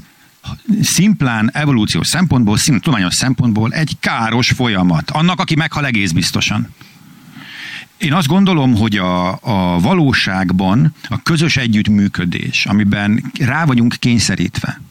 [0.82, 5.12] szimplán evolúciós szempontból, szimplán tudományos szempontból egy káros folyamat.
[5.12, 6.74] Annak, aki meghal egész biztosan.
[7.98, 14.82] Én azt gondolom, hogy a, a valóságban a közös együttműködés, amiben rá vagyunk kényszerítve,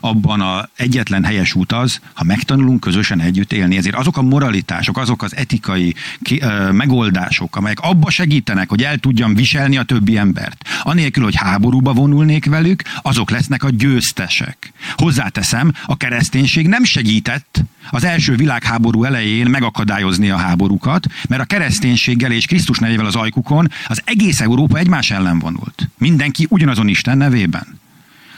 [0.00, 3.76] abban a egyetlen helyes út az, ha megtanulunk közösen együtt élni.
[3.76, 8.98] Ezért azok a moralitások, azok az etikai ki, ö, megoldások, amelyek abba segítenek, hogy el
[8.98, 14.72] tudjam viselni a többi embert, anélkül, hogy háborúba vonulnék velük, azok lesznek a győztesek.
[14.96, 22.32] Hozzáteszem, a kereszténység nem segített az első világháború elején megakadályozni a háborúkat, mert a kereszténységgel
[22.32, 25.88] és Krisztus nevével az ajkukon az egész Európa egymás ellen vonult.
[25.98, 27.80] Mindenki ugyanazon Isten nevében.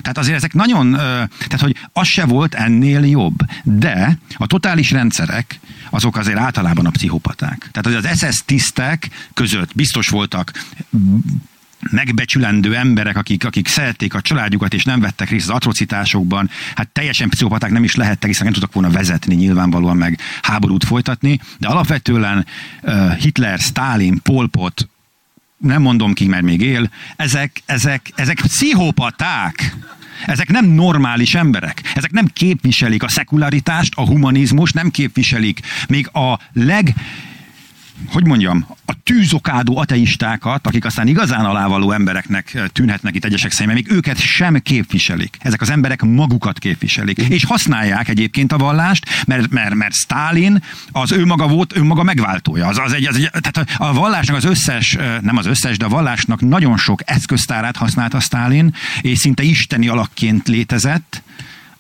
[0.05, 3.39] Tehát azért ezek nagyon, tehát hogy az se volt ennél jobb.
[3.62, 5.60] De a totális rendszerek,
[5.90, 7.70] azok azért általában a pszichopaták.
[7.72, 10.52] Tehát az SS tisztek között biztos voltak
[11.90, 17.28] megbecsülendő emberek, akik, akik szerették a családjukat és nem vettek részt az atrocitásokban, hát teljesen
[17.28, 22.47] pszichopaták nem is lehettek, hiszen nem tudtak volna vezetni nyilvánvalóan meg háborút folytatni, de alapvetően
[22.82, 24.89] uh, Hitler, Stalin, Pol Pot,
[25.59, 29.76] nem mondom ki, mert még él, ezek, ezek, ezek pszichopaták.
[30.26, 31.82] Ezek nem normális emberek.
[31.94, 36.94] Ezek nem képviselik a szekularitást, a humanizmus, nem képviselik még a leg
[38.12, 43.97] hogy mondjam, a tűzokádó ateistákat, akik aztán igazán alávaló embereknek tűnhetnek itt egyesek szemében, még
[43.97, 45.36] őket sem képviselik.
[45.40, 47.18] Ezek az emberek magukat képviselik.
[47.18, 50.62] És használják egyébként a vallást, mert, mert, mert Stalin
[50.93, 52.66] az ő maga volt, ő maga megváltója.
[52.66, 55.89] Az, az egy, az egy, tehát a vallásnak az összes, nem az összes, de a
[55.89, 61.22] vallásnak nagyon sok eszköztárát használta Stalin, és szinte isteni alakként létezett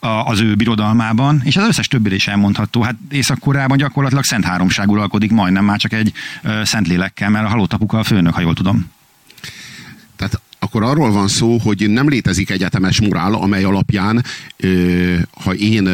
[0.04, 2.82] az ő birodalmában, és az összes többire is elmondható.
[2.82, 6.12] Hát Észak-Koreában gyakorlatilag szent háromság uralkodik, majdnem már csak egy
[6.62, 8.90] szent lélekkel, mert a halott apuka a főnök, ha jól tudom.
[10.16, 14.24] Tehát akkor arról van szó, hogy nem létezik egyetemes morál, amely alapján,
[15.30, 15.88] ha én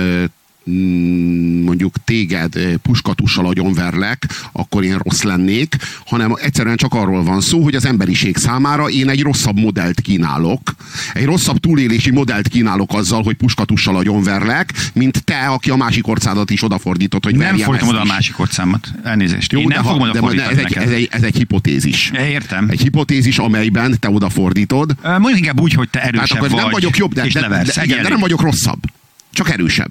[1.65, 5.77] mondjuk téged eh, puskatussal agyonverlek, akkor én rossz lennék,
[6.07, 10.75] hanem egyszerűen csak arról van szó, hogy az emberiség számára én egy rosszabb modellt kínálok.
[11.15, 16.51] Egy rosszabb túlélési modellt kínálok azzal, hogy puskatussal agyonverlek, mint te, aki a másik orcádat
[16.51, 18.89] is odafordított, hogy Nem fordítom oda a másik orcámat.
[19.03, 19.53] Elnézést.
[19.53, 22.11] Jó, én nem fogom oda de ez, egy, ez, egy, ez egy hipotézis.
[22.15, 22.69] Értem.
[22.71, 24.95] Egy hipotézis, amelyben te odafordítod.
[25.03, 26.61] Mondjuk inkább úgy, hogy te erősebb Tehát akkor vagy.
[26.61, 28.79] nem vagyok jobb, de, de, de, de, igen, de nem vagyok rosszabb.
[29.33, 29.91] Csak erősebb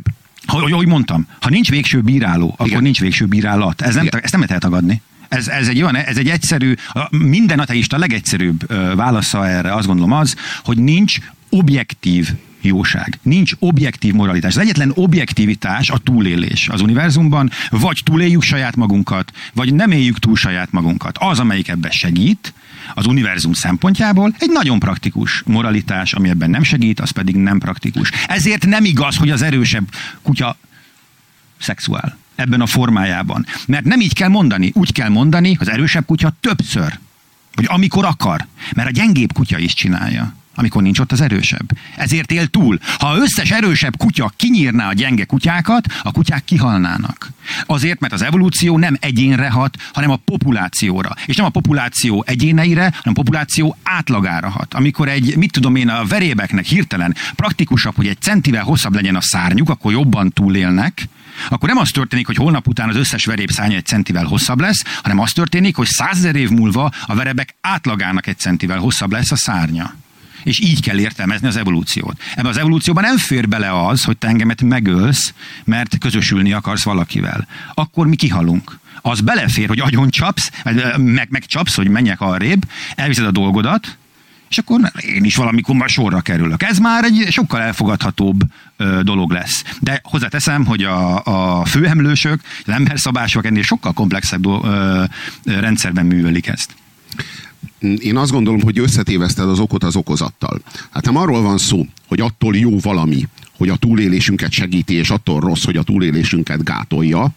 [0.50, 2.82] hogy, hogy mondtam, ha nincs végső bíráló, akkor Igen.
[2.82, 3.82] nincs végső bírálat.
[3.82, 5.02] Ez nem, ezt nem lehet tagadni.
[5.28, 6.74] Ez, ez, egy olyan, ez egy egyszerű,
[7.10, 11.18] minden ateista legegyszerűbb válasza erre azt gondolom az, hogy nincs
[11.50, 12.30] objektív
[12.62, 13.20] jóság.
[13.22, 14.56] Nincs objektív moralitás.
[14.56, 20.36] Az egyetlen objektivitás a túlélés az univerzumban, vagy túléljük saját magunkat, vagy nem éljük túl
[20.36, 21.18] saját magunkat.
[21.18, 22.54] Az, amelyik ebben segít,
[22.94, 28.12] az univerzum szempontjából egy nagyon praktikus moralitás, ami ebben nem segít, az pedig nem praktikus.
[28.28, 29.88] Ezért nem igaz, hogy az erősebb
[30.22, 30.58] kutya
[31.60, 33.46] szexuál ebben a formájában.
[33.68, 37.00] Mert nem így kell mondani, úgy kell mondani, az erősebb kutya többször.
[37.54, 38.46] Vagy amikor akar.
[38.76, 41.72] Mert a gyengébb kutya is csinálja amikor nincs ott az erősebb.
[41.96, 42.80] Ezért él túl.
[43.00, 47.32] Ha összes erősebb kutya kinyírná a gyenge kutyákat, a kutyák kihalnának.
[47.66, 51.16] Azért, mert az evolúció nem egyénre hat, hanem a populációra.
[51.26, 54.74] És nem a populáció egyéneire, hanem a populáció átlagára hat.
[54.74, 59.22] Amikor egy, mit tudom én, a verébeknek hirtelen praktikusabb, hogy egy centivel hosszabb legyen a
[59.22, 61.08] szárnyuk, akkor jobban túlélnek,
[61.50, 64.84] akkor nem az történik, hogy holnap után az összes veréb szárnya egy centivel hosszabb lesz,
[65.02, 69.36] hanem az történik, hogy százezer év múlva a verebek átlagának egy centivel hosszabb lesz a
[69.36, 69.94] szárnya.
[70.44, 72.22] És így kell értelmezni az evolúciót.
[72.36, 75.34] Ebben az evolúcióban nem fér bele az, hogy te engemet megölsz,
[75.64, 77.48] mert közösülni akarsz valakivel.
[77.74, 78.80] Akkor mi kihalunk.
[79.02, 80.52] Az belefér, hogy agyon csapsz,
[80.98, 83.98] meg, meg csapsz, hogy menjek arrébb, elviszed a dolgodat,
[84.50, 86.64] és akkor én is valamikor már sorra kerülök.
[86.64, 88.42] Ez már egy sokkal elfogadhatóbb
[89.02, 89.64] dolog lesz.
[89.80, 91.24] De hozzáteszem, hogy a,
[91.60, 95.04] a főemlősök, az emberszabások ennél sokkal komplexebb do, ö,
[95.44, 96.76] rendszerben művelik ezt
[97.80, 100.62] én azt gondolom, hogy összetéveszted az okot az okozattal.
[100.90, 103.28] Hát nem arról van szó, hogy attól jó valami,
[103.58, 107.32] hogy a túlélésünket segíti, és attól rossz, hogy a túlélésünket gátolja,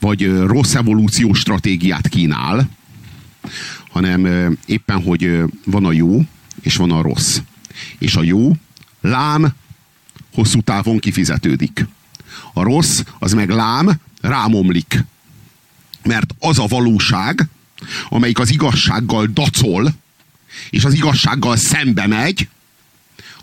[0.00, 2.68] vagy rossz evolúciós stratégiát kínál,
[3.90, 6.20] hanem éppen, hogy van a jó,
[6.60, 7.40] és van a rossz.
[7.98, 8.52] És a jó,
[9.00, 9.54] lám,
[10.34, 11.86] hosszú távon kifizetődik.
[12.52, 15.04] A rossz, az meg lám, rámomlik.
[16.04, 17.48] Mert az a valóság,
[18.08, 19.94] amelyik az igazsággal dacol,
[20.70, 22.48] és az igazsággal szembe megy,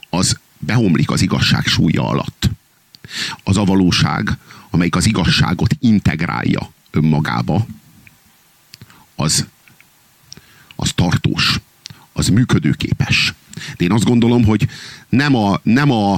[0.09, 2.49] az behomlik az igazság súlya alatt.
[3.43, 4.37] Az a valóság,
[4.69, 7.65] amelyik az igazságot integrálja önmagába,
[9.15, 9.45] az,
[10.75, 11.59] az tartós,
[12.13, 13.33] az működőképes.
[13.77, 14.67] De én azt gondolom, hogy
[15.09, 16.13] nem a, nem a,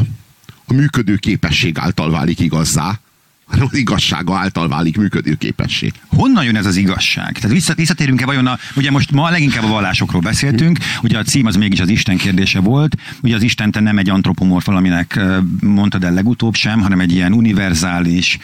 [0.66, 3.00] a működőképesség által válik igazzá,
[3.48, 5.92] hanem az igazsága által válik működőképessé.
[6.08, 7.38] Honnan jön ez az igazság?
[7.40, 11.56] Tehát visszatérünk-e vajon a, ugye most ma leginkább a vallásokról beszéltünk, ugye a cím az
[11.56, 15.20] mégis az Isten kérdése volt, ugye az Isten te nem egy antropomorf valaminek
[15.62, 18.38] mondtad el legutóbb sem, hanem egy ilyen univerzális,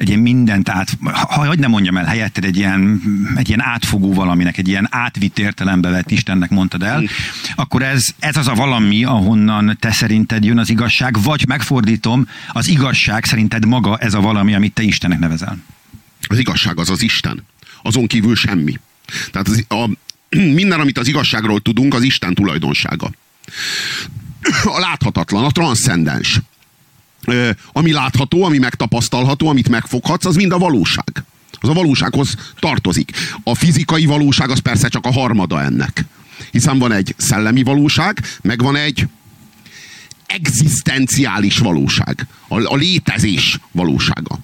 [0.00, 3.02] egy ilyen mindent át, ha, hogy nem mondjam el helyetted, egy ilyen,
[3.36, 7.02] egy ilyen átfogó valaminek, egy ilyen átvitt értelembe vett Istennek mondtad el,
[7.54, 12.68] akkor ez, ez az a valami, ahonnan te szerinted jön az igazság, vagy megfordítom, az
[12.68, 15.56] igazság szerinted maga ez a valami, amit te Istennek nevezel.
[16.28, 17.46] Az igazság az az Isten.
[17.82, 18.80] Azon kívül semmi.
[19.30, 19.88] Tehát az, a,
[20.58, 23.10] minden, amit az igazságról tudunk, az Isten tulajdonsága.
[24.76, 26.40] A láthatatlan, a transzcendens
[27.72, 31.24] ami látható, ami megtapasztalható, amit megfoghatsz, az mind a valóság.
[31.60, 33.10] Az a valósághoz tartozik.
[33.42, 36.04] A fizikai valóság az persze csak a harmada ennek.
[36.50, 39.06] Hiszen van egy szellemi valóság, meg van egy
[40.26, 42.26] egzisztenciális valóság.
[42.48, 44.38] A, a létezés valósága.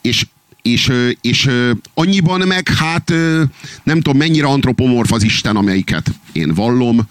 [0.00, 0.26] És
[0.62, 1.50] és, és
[1.94, 3.12] annyiban meg, hát
[3.82, 7.08] nem tudom mennyire antropomorf az Isten, amelyiket én vallom.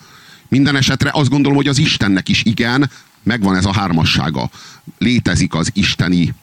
[0.48, 2.92] Minden esetre azt gondolom, hogy az Istennek is igen,
[3.24, 4.50] megvan ez a hármassága.
[4.98, 6.34] Létezik az isteni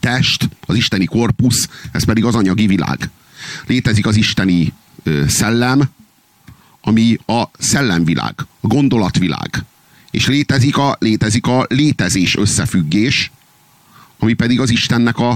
[0.00, 3.10] test, az isteni korpusz, ez pedig az anyagi világ.
[3.66, 4.72] Létezik az isteni
[5.02, 5.82] ö, szellem,
[6.80, 9.64] ami a szellemvilág, a gondolatvilág.
[10.10, 13.30] És létezik a, létezik a létezés összefüggés,
[14.18, 15.30] ami pedig az Istennek a,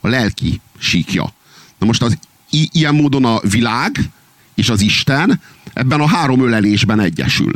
[0.00, 1.32] a lelki síkja.
[1.78, 2.18] Na most az
[2.50, 4.10] i- ilyen módon a világ
[4.54, 5.40] és az Isten
[5.72, 7.52] ebben a három ölelésben egyesül.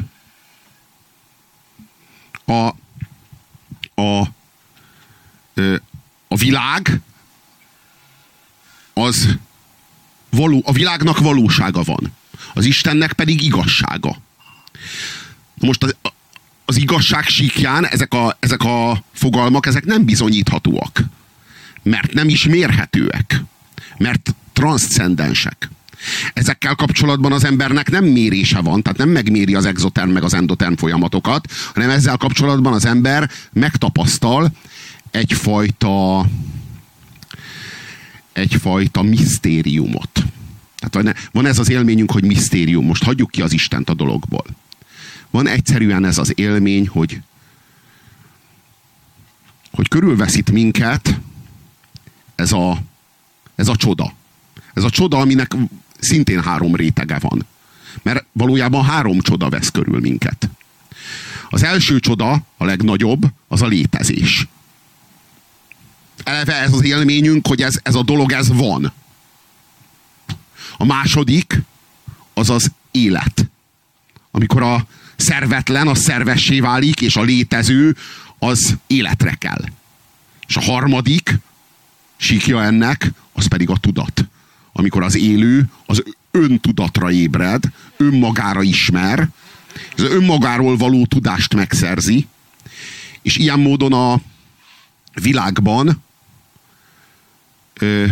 [2.47, 2.71] A,
[3.99, 4.21] a,
[6.29, 7.01] a világ
[8.93, 9.37] az
[10.31, 12.13] való, a világnak valósága van.
[12.55, 14.17] Az Istennek pedig igazsága.
[15.55, 15.97] Most az,
[16.65, 21.01] az igazság síkján ezek a, ezek a fogalmak, ezek nem bizonyíthatóak.
[21.83, 23.43] Mert nem is mérhetőek.
[23.97, 25.69] Mert transzcendensek.
[26.33, 30.75] Ezekkel kapcsolatban az embernek nem mérése van, tehát nem megméri az exoterm meg az endoterm
[30.75, 34.53] folyamatokat, hanem ezzel kapcsolatban az ember megtapasztal
[35.11, 36.27] egyfajta
[38.33, 40.25] egyfajta misztériumot.
[40.89, 42.87] Tehát van ez az élményünk, hogy misztérium.
[42.87, 44.45] Most hagyjuk ki az Istent a dologból.
[45.31, 47.21] Van egyszerűen ez az élmény, hogy
[49.73, 51.21] hogy körülveszít minket
[52.35, 52.79] ez a,
[53.55, 54.13] ez a csoda.
[54.75, 55.53] Ez a csoda, aminek
[55.99, 57.47] szintén három rétege van.
[58.03, 60.49] Mert valójában három csoda vesz körül minket.
[61.51, 64.47] Az első csoda, a legnagyobb, az a létezés.
[66.25, 68.93] Eleve ez az élményünk, hogy ez, ez a dolog, ez van.
[70.77, 71.63] A második,
[72.35, 73.49] az az élet.
[74.31, 77.97] Amikor a szervetlen, a szervessé válik, és a létező,
[78.39, 79.65] az életre kell.
[80.47, 81.39] És a harmadik
[82.17, 84.25] síkja ennek, az pedig a tudat.
[84.79, 87.65] Amikor az élő az öntudatra ébred,
[87.97, 89.29] önmagára ismer,
[89.97, 92.27] az önmagáról való tudást megszerzi,
[93.23, 94.21] és ilyen módon a
[95.15, 96.03] világban
[97.75, 98.07] ö,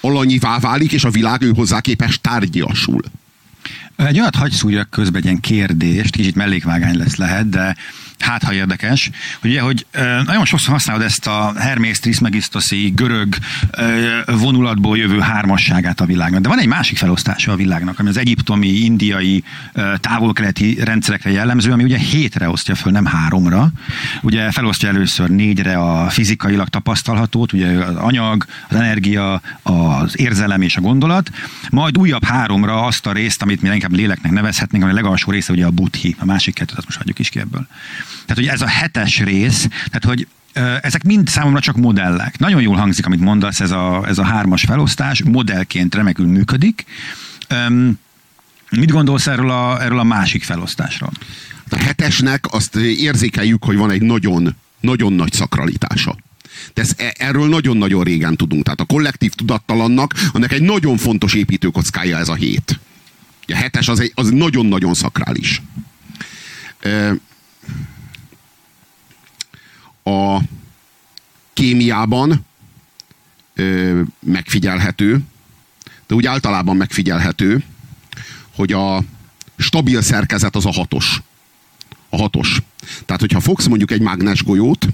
[0.00, 3.02] alanyivá válik, és a világ ő hozzá képes tárgyasul.
[4.06, 7.76] Egy olyat hagy szúrjak közben egy ilyen kérdést, kicsit mellékvágány lesz lehet, de
[8.18, 9.10] hát ha érdekes,
[9.40, 9.86] hogy ugye, hogy
[10.26, 13.36] nagyon sokszor használod ezt a Hermész Trismegisztoszi görög
[14.26, 16.40] vonulatból jövő hármasságát a világnak.
[16.40, 19.44] De van egy másik felosztása a világnak, ami az egyiptomi, indiai,
[19.96, 23.70] távol-keleti rendszerekre jellemző, ami ugye hétre osztja föl, nem háromra.
[24.22, 30.76] Ugye felosztja először négyre a fizikailag tapasztalhatót, ugye az anyag, az energia, az érzelem és
[30.76, 31.30] a gondolat,
[31.70, 35.52] majd újabb háromra azt a részt, amit mi inkább léleknek nevezhetnénk, ami a legalsó része
[35.52, 37.66] ugye a buddhi, a másik kettőt, azt most hagyjuk is ki ebből.
[38.26, 40.26] Tehát, hogy ez a hetes rész, tehát, hogy
[40.82, 42.38] ezek mind számomra csak modellek.
[42.38, 46.84] Nagyon jól hangzik, amit mondasz, ez a, ez a hármas felosztás, modellként remekül működik.
[47.68, 47.98] Um,
[48.70, 51.10] mit gondolsz erről a, erről a másik felosztásról?
[51.70, 56.16] A hetesnek azt érzékeljük, hogy van egy nagyon, nagyon nagy szakralitása.
[56.74, 58.64] De ez, e, erről nagyon-nagyon régen tudunk.
[58.64, 62.78] Tehát a kollektív tudattalannak, annak egy nagyon fontos építőkockája ez a hét.
[63.48, 65.62] A hetes az, egy, az nagyon-nagyon szakrális.
[70.02, 70.40] A
[71.52, 72.46] kémiában
[74.20, 75.20] megfigyelhető,
[76.06, 77.64] de úgy általában megfigyelhető,
[78.54, 79.02] hogy a
[79.56, 81.22] stabil szerkezet az a hatos.
[82.08, 82.62] A hatos.
[83.04, 84.88] Tehát, hogyha fogsz mondjuk egy mágnes golyót,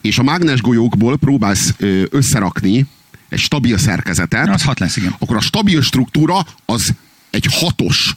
[0.00, 1.74] és a mágnes golyókból próbálsz
[2.10, 2.86] összerakni
[3.30, 5.14] egy stabil szerkezetet, az hat lesz, igen.
[5.18, 6.94] akkor a stabil struktúra az
[7.30, 8.16] egy hatos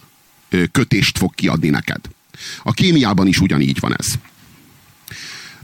[0.71, 1.99] kötést fog kiadni neked.
[2.63, 4.13] A kémiában is ugyanígy van ez.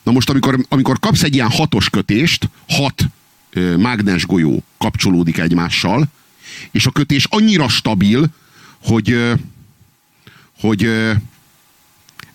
[0.04, 3.06] Na most, amikor, amikor kapsz egy ilyen hatos kötést, hat
[3.50, 6.08] ö, mágnes golyó kapcsolódik egymással,
[6.72, 8.28] és a kötés annyira stabil,
[8.84, 9.34] hogy, ö,
[10.60, 11.12] hogy ö,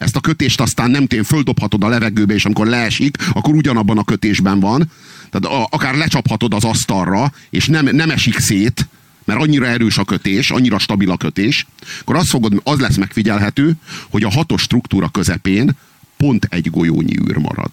[0.05, 4.05] ezt a kötést aztán nem tén földobhatod a levegőbe, és amikor leesik, akkor ugyanabban a
[4.05, 4.91] kötésben van.
[5.31, 8.87] Tehát a, akár lecsaphatod az asztalra, és nem, nem esik szét,
[9.25, 11.67] mert annyira erős a kötés, annyira stabil a kötés,
[12.01, 13.73] akkor az, fogod, az lesz megfigyelhető,
[14.11, 15.77] hogy a hatos struktúra közepén
[16.17, 17.71] pont egy golyónyi űr marad.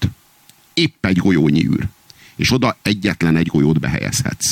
[0.74, 1.88] Épp egy golyónyi űr.
[2.36, 4.52] És oda egyetlen egy golyót behelyezhetsz.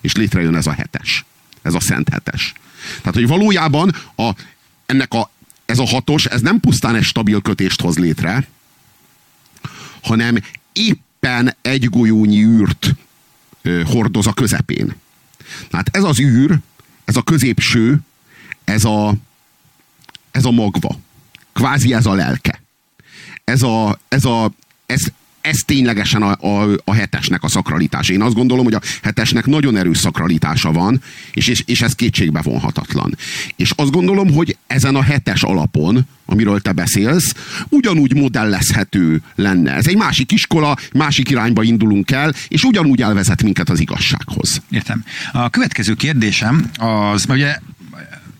[0.00, 1.24] És létrejön ez a hetes.
[1.62, 2.52] Ez a szent hetes.
[2.98, 4.30] Tehát, hogy valójában a,
[4.86, 5.30] ennek a,
[5.68, 8.48] ez a hatos, ez nem pusztán egy stabil kötést hoz létre,
[10.02, 10.36] hanem
[10.72, 12.94] éppen egy golyónyi űrt
[13.62, 14.94] ö, hordoz a közepén.
[15.70, 16.58] Tehát ez az űr,
[17.04, 17.98] ez a középső,
[18.64, 19.14] ez a,
[20.30, 20.98] ez a magva.
[21.52, 22.62] Kvázi ez a lelke.
[23.44, 24.50] Ez a, ez a,
[24.86, 25.02] ez
[25.48, 28.12] ez ténylegesen a, a, a hetesnek a szakralitása.
[28.12, 31.02] Én azt gondolom, hogy a hetesnek nagyon erős szakralitása van,
[31.32, 33.16] és, és, és ez kétségbe vonhatatlan.
[33.56, 37.34] És azt gondolom, hogy ezen a hetes alapon, amiről te beszélsz,
[37.68, 39.74] ugyanúgy modellezhető lenne.
[39.74, 44.62] Ez egy másik iskola, másik irányba indulunk el, és ugyanúgy elvezet minket az igazsághoz.
[44.70, 45.04] Értem.
[45.32, 47.58] A következő kérdésem az, ugye,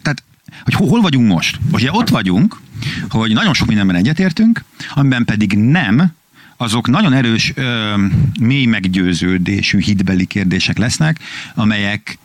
[0.02, 0.22] tehát,
[0.64, 1.58] hogy hol vagyunk most?
[1.72, 2.60] Ugye ott vagyunk,
[3.08, 4.64] hogy nagyon sok mindenben egyetértünk,
[4.94, 6.16] amiben pedig nem,
[6.60, 7.94] azok nagyon erős, ö,
[8.40, 11.18] mély meggyőződésű hitbeli kérdések lesznek,
[11.54, 12.18] amelyek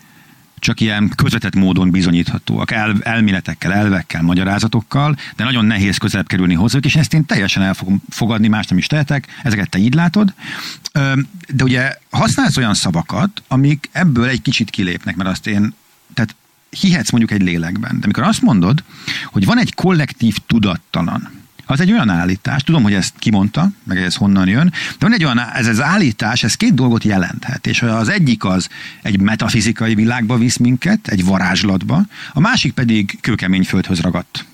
[0.64, 6.86] csak ilyen közvetett módon bizonyíthatóak, el, elméletekkel, elvekkel, magyarázatokkal, de nagyon nehéz közelebb kerülni hozzájuk,
[6.86, 10.34] és ezt én teljesen el fogom fogadni, más nem is tehetek, ezeket te így látod.
[11.48, 15.74] De ugye használsz olyan szavakat, amik ebből egy kicsit kilépnek, mert azt én,
[16.14, 16.36] tehát
[16.70, 18.84] hihetsz mondjuk egy lélekben, de amikor azt mondod,
[19.26, 24.16] hogy van egy kollektív tudattalan, az egy olyan állítás, tudom, hogy ezt kimondta, meg ez
[24.16, 28.10] honnan jön, de van egy olyan, ez az állítás, ez két dolgot jelenthet, és az
[28.10, 28.70] egyik az
[29.02, 32.02] egy metafizikai világba visz minket, egy varázslatba,
[32.34, 34.46] a másik pedig kőkemény földhöz ragadt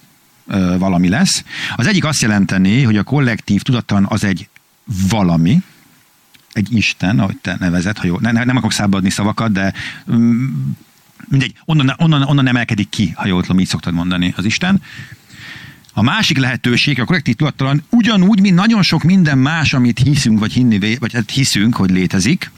[0.48, 1.44] ö, valami lesz.
[1.76, 4.50] Az egyik azt jelenteni, hogy a kollektív tudattalan az egy
[5.10, 5.62] valami,
[6.54, 9.74] egy Isten, ahogy te nevezed, ha jó, ne, nem akarok szabadni szavakat, de
[10.12, 10.48] mm,
[11.28, 14.82] mindegy, onnan, onnan, onnan emelkedik ki, ha jól tudom, így szoktad mondani az Isten.
[15.94, 20.54] A másik lehetőség, a kollektív tudattalan ugyanúgy, mint nagyon sok minden más, amit hiszünk, vagy,
[20.54, 22.52] hinni, vagy hát hiszünk, hogy létezik,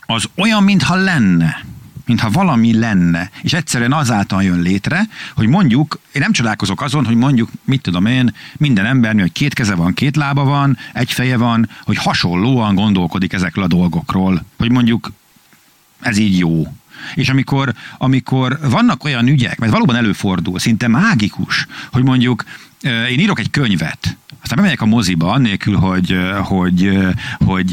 [0.00, 1.64] az olyan, mintha lenne
[2.06, 7.14] mintha valami lenne, és egyszerűen azáltal jön létre, hogy mondjuk, én nem csodálkozok azon, hogy
[7.14, 11.36] mondjuk, mit tudom én, minden embernél, hogy két keze van, két lába van, egy feje
[11.36, 15.12] van, hogy hasonlóan gondolkodik ezekről a dolgokról, hogy mondjuk
[16.00, 16.66] ez így jó.
[17.14, 22.44] És amikor, amikor vannak olyan ügyek, mert valóban előfordul, szinte mágikus, hogy mondjuk
[22.82, 26.98] én írok egy könyvet, aztán bemegyek a moziba, annélkül, hogy, hogy,
[27.44, 27.72] hogy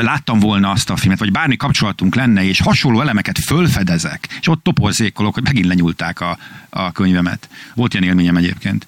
[0.00, 4.62] láttam volna azt a filmet, vagy bármi kapcsolatunk lenne, és hasonló elemeket fölfedezek, és ott
[4.62, 6.38] toporzékolok, hogy megint lenyúlták a,
[6.70, 7.48] a könyvemet.
[7.74, 8.86] Volt ilyen élményem egyébként,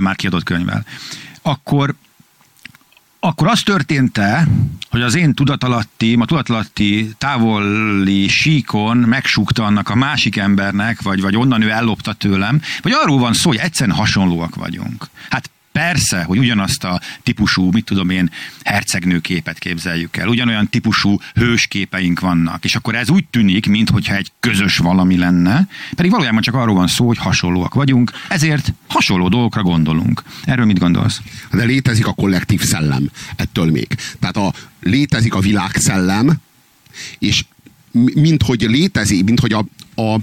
[0.00, 0.84] már kiadott könyvvel.
[1.42, 1.94] Akkor,
[3.26, 4.46] akkor az történt-e,
[4.90, 11.36] hogy az én tudatalatti, a tudatalatti távoli síkon megsúgta annak a másik embernek, vagy, vagy
[11.36, 15.08] onnan ő ellopta tőlem, vagy arról van szó, hogy egyszerűen hasonlóak vagyunk.
[15.30, 18.30] Hát Persze, hogy ugyanazt a típusú, mit tudom én,
[18.64, 24.76] hercegnőképet képzeljük el, ugyanolyan típusú hősképeink vannak, és akkor ez úgy tűnik, mintha egy közös
[24.76, 30.22] valami lenne, pedig valójában csak arról van szó, hogy hasonlóak vagyunk, ezért hasonló dolgokra gondolunk.
[30.44, 31.20] Erről mit gondolsz?
[31.52, 33.96] De létezik a kollektív szellem ettől még.
[34.20, 36.36] Tehát a, létezik a világszellem,
[37.18, 37.44] és
[38.14, 39.66] mint hogy létezik, mint hogy a,
[40.02, 40.20] a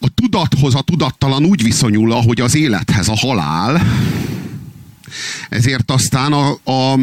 [0.00, 3.82] a tudathoz a tudattalan úgy viszonyul, ahogy az élethez a halál,
[5.48, 6.98] ezért aztán a, a,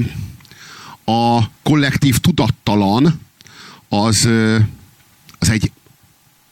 [1.12, 3.20] a kollektív tudattalan
[3.90, 4.30] az,
[5.40, 5.72] az, egy,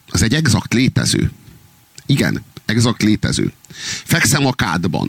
[0.08, 1.30] az egy exakt létező.
[2.06, 3.52] Igen, exakt létező.
[4.04, 5.08] Fekszem a kádban.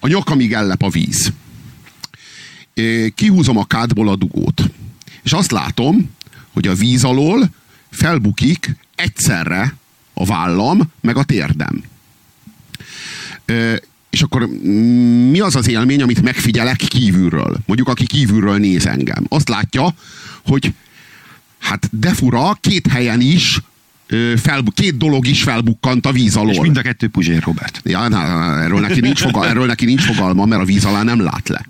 [0.00, 1.32] A nyakamig ellep a víz.
[3.14, 4.70] Kihúzom a kádból a dugót.
[5.22, 6.10] És azt látom,
[6.52, 7.50] hogy a víz alól
[7.90, 9.74] felbukik egyszerre
[10.14, 11.82] a vállam, meg a térdem.
[13.44, 13.74] Ö,
[14.10, 14.48] és akkor
[15.30, 17.56] mi az az élmény, amit megfigyelek kívülről?
[17.66, 19.24] Mondjuk, aki kívülről néz engem.
[19.28, 19.94] Azt látja,
[20.46, 20.72] hogy
[21.58, 23.60] hát de fura, két helyen is
[24.36, 26.52] fel, két dolog is felbukkant a víz alól.
[26.52, 27.80] És mind a kettő Puzsér Robert.
[27.84, 31.02] Ja, na, na, erről, neki nincs fogal, erről neki nincs fogalma, mert a víz alá
[31.02, 31.66] nem lát le.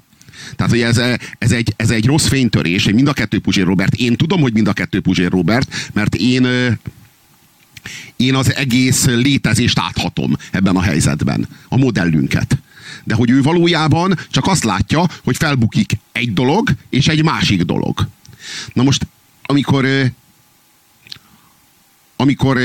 [0.56, 1.00] Tehát, hogy ez,
[1.38, 3.94] ez, egy, ez egy rossz fénytörés, hogy mind a kettő Puzsér Robert.
[3.94, 6.46] Én tudom, hogy mind a kettő Puzsér Robert, mert én
[8.16, 12.58] én az egész létezést áthatom ebben a helyzetben, a modellünket.
[13.04, 18.08] De hogy ő valójában csak azt látja, hogy felbukik egy dolog, és egy másik dolog.
[18.72, 19.06] Na most,
[19.42, 20.12] amikor
[22.16, 22.58] amikor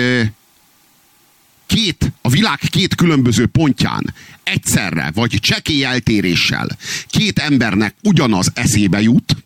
[1.66, 4.14] két, a világ két különböző pontján
[4.44, 6.68] egyszerre, vagy csekély eltéréssel
[7.08, 9.39] két embernek ugyanaz eszébe jut,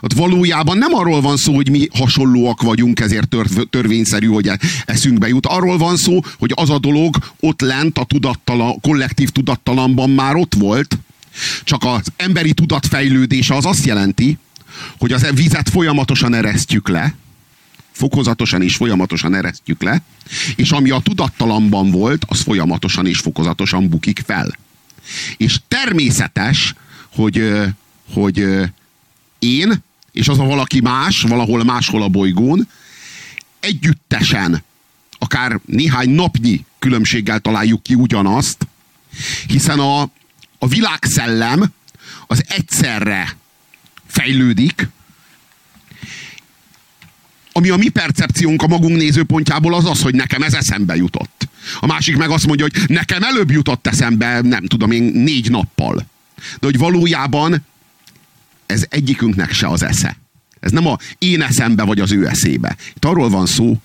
[0.00, 4.50] ott valójában nem arról van szó, hogy mi hasonlóak vagyunk, ezért tör, törvényszerű, hogy
[4.84, 5.46] eszünkbe jut.
[5.46, 10.54] Arról van szó, hogy az a dolog ott lent a tudattalan, kollektív tudattalamban már ott
[10.54, 10.98] volt,
[11.64, 14.38] csak az emberi tudat fejlődése az azt jelenti,
[14.98, 17.14] hogy az vizet folyamatosan eresztjük le,
[17.92, 20.02] fokozatosan és folyamatosan eresztjük le,
[20.56, 24.56] és ami a tudattalamban volt, az folyamatosan és fokozatosan bukik fel.
[25.36, 26.74] És természetes,
[27.14, 27.50] hogy,
[28.12, 28.46] hogy
[29.38, 29.82] én
[30.12, 32.68] és az a valaki más, valahol máshol a bolygón,
[33.60, 34.64] együttesen,
[35.18, 38.66] akár néhány napnyi különbséggel találjuk ki ugyanazt,
[39.46, 40.00] hiszen a,
[40.58, 41.72] a világszellem
[42.26, 43.36] az egyszerre
[44.06, 44.88] fejlődik,
[47.52, 51.48] ami a mi percepciónk a magunk nézőpontjából az az, hogy nekem ez eszembe jutott.
[51.80, 55.94] A másik meg azt mondja, hogy nekem előbb jutott eszembe, nem tudom én, négy nappal.
[56.60, 57.66] De hogy valójában
[58.70, 60.16] ez egyikünknek se az esze.
[60.60, 62.76] Ez nem a én eszembe vagy az ő eszébe.
[62.94, 63.80] Itt arról van szó,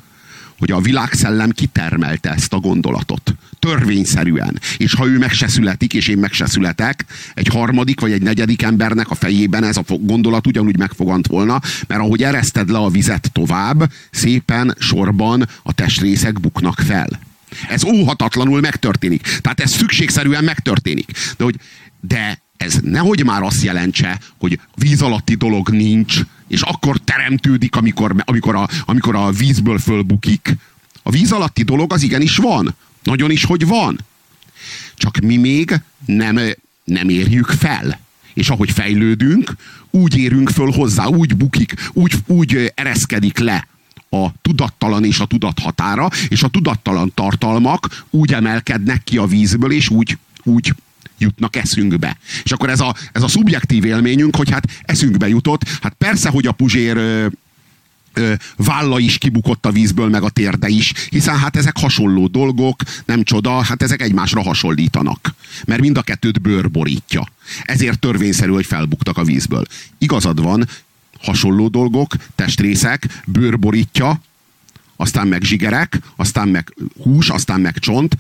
[0.57, 3.35] hogy a világszellem kitermelte ezt a gondolatot.
[3.59, 4.59] Törvényszerűen.
[4.77, 8.21] És ha ő meg se születik, és én meg se születek, egy harmadik vagy egy
[8.21, 12.89] negyedik embernek a fejében ez a gondolat ugyanúgy megfogant volna, mert ahogy ereszted le a
[12.89, 17.19] vizet tovább, szépen sorban a testrészek buknak fel.
[17.69, 19.21] Ez óhatatlanul megtörténik.
[19.21, 21.11] Tehát ez szükségszerűen megtörténik.
[21.37, 21.55] De, hogy,
[21.99, 28.15] de ez nehogy már azt jelentse, hogy víz alatti dolog nincs, és akkor teremtődik, amikor,
[28.25, 30.55] amikor, a, amikor a vízből fölbukik.
[31.03, 32.75] A víz alatti dolog az igenis van.
[33.03, 33.99] Nagyon is, hogy van.
[34.95, 36.39] Csak mi még nem,
[36.83, 37.99] nem érjük fel.
[38.33, 39.55] És ahogy fejlődünk,
[39.89, 43.67] úgy érünk föl hozzá, úgy bukik, úgy, úgy ereszkedik le
[44.09, 49.71] a tudattalan és a tudat határa, és a tudattalan tartalmak úgy emelkednek ki a vízből,
[49.71, 50.73] és úgy, úgy
[51.17, 52.17] jutnak eszünkbe.
[52.43, 56.47] És akkor ez a, ez a szubjektív élményünk, hogy hát eszünkbe jutott, hát persze, hogy
[56.47, 57.27] a Puzsér ö,
[58.13, 62.81] ö, válla is kibukott a vízből, meg a térde is, hiszen hát ezek hasonló dolgok,
[63.05, 65.33] nem csoda, hát ezek egymásra hasonlítanak.
[65.65, 67.27] Mert mind a kettőt bőr borítja.
[67.63, 69.65] Ezért törvényszerű, hogy felbuktak a vízből.
[69.97, 70.67] Igazad van,
[71.21, 74.21] hasonló dolgok, testrészek, bőr borítja,
[74.95, 78.17] aztán meg zsigerek, aztán meg hús, aztán meg csont,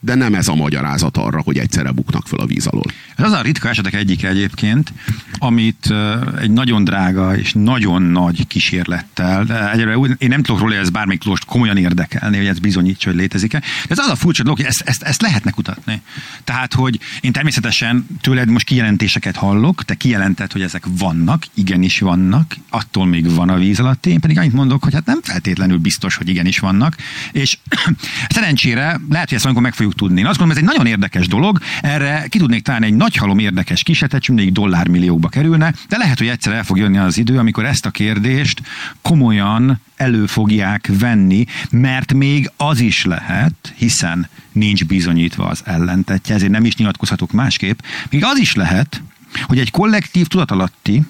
[0.00, 2.84] de nem ez a magyarázat arra, hogy egyszerre buknak fel a víz alól.
[3.16, 4.92] Ez az a ritka esetek egyik egyébként,
[5.38, 5.94] amit
[6.40, 10.90] egy nagyon drága és nagyon nagy kísérlettel, de egyre én nem tudok róla, hogy ez
[10.90, 13.58] bármelyik tudós komolyan érdekelni, hogy ez bizonyítsa, hogy létezik-e.
[13.58, 16.02] De ez az a furcsa dolog, hogy ezt, ezt, ezt lehetne kutatni.
[16.44, 22.56] Tehát, hogy én természetesen tőled most kijelentéseket hallok, te kijelented, hogy ezek vannak, igenis vannak,
[22.70, 26.16] attól még van a víz alatt, én pedig annyit mondok, hogy hát nem feltétlenül biztos,
[26.16, 26.96] hogy igenis vannak,
[27.32, 27.58] és
[28.28, 30.20] szerencsére lehet, hogy ezt meg fogjuk tudni.
[30.20, 33.38] Én azt gondolom, ez egy nagyon érdekes dolog, erre ki tudnék találni egy nagy halom
[33.38, 37.38] érdekes kisetet, és mindig dollármilliókba kerülne, de lehet, hogy egyszer el fog jönni az idő,
[37.38, 38.62] amikor ezt a kérdést
[39.02, 46.50] komolyan elő fogják venni, mert még az is lehet, hiszen nincs bizonyítva az ellentetje, ezért
[46.50, 47.78] nem is nyilatkozhatok másképp,
[48.10, 49.02] még az is lehet,
[49.42, 51.02] hogy egy kollektív tudatalatti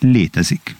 [0.00, 0.76] létezik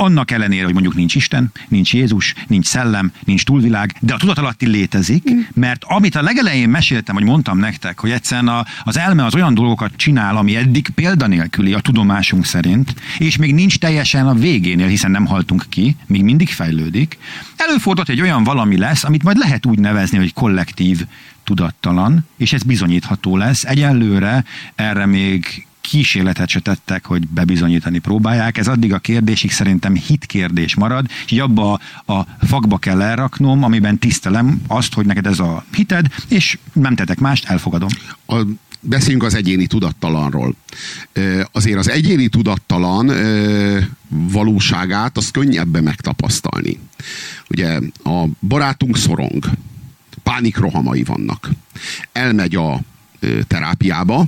[0.00, 4.66] annak ellenére, hogy mondjuk nincs Isten, nincs Jézus, nincs szellem, nincs túlvilág, de a tudatalatti
[4.66, 5.40] létezik, mm.
[5.54, 9.54] mert amit a legelején meséltem, hogy mondtam nektek, hogy egyszerűen a, az elme az olyan
[9.54, 15.10] dolgokat csinál, ami eddig példanélküli a tudomásunk szerint, és még nincs teljesen a végénél, hiszen
[15.10, 17.18] nem haltunk ki, még mindig fejlődik.
[17.56, 21.06] Előfordult, egy olyan valami lesz, amit majd lehet úgy nevezni, hogy kollektív
[21.44, 23.64] tudattalan, és ez bizonyítható lesz.
[23.64, 24.44] Egyelőre
[24.74, 28.58] erre még kísérletet se tettek, hogy bebizonyítani próbálják.
[28.58, 33.98] Ez addig a kérdésig szerintem hitkérdés marad, és így abba a fakba kell elraknom, amiben
[33.98, 37.88] tisztelem azt, hogy neked ez a hited, és nem tetek mást, elfogadom.
[38.26, 38.42] A
[38.80, 40.54] beszéljünk az egyéni tudattalanról.
[41.52, 43.10] Azért az egyéni tudattalan
[44.08, 46.78] valóságát az könnyebben megtapasztalni.
[47.48, 49.44] Ugye a barátunk szorong,
[50.22, 51.50] pánikrohamai vannak.
[52.12, 52.80] Elmegy a
[53.46, 54.26] terápiába,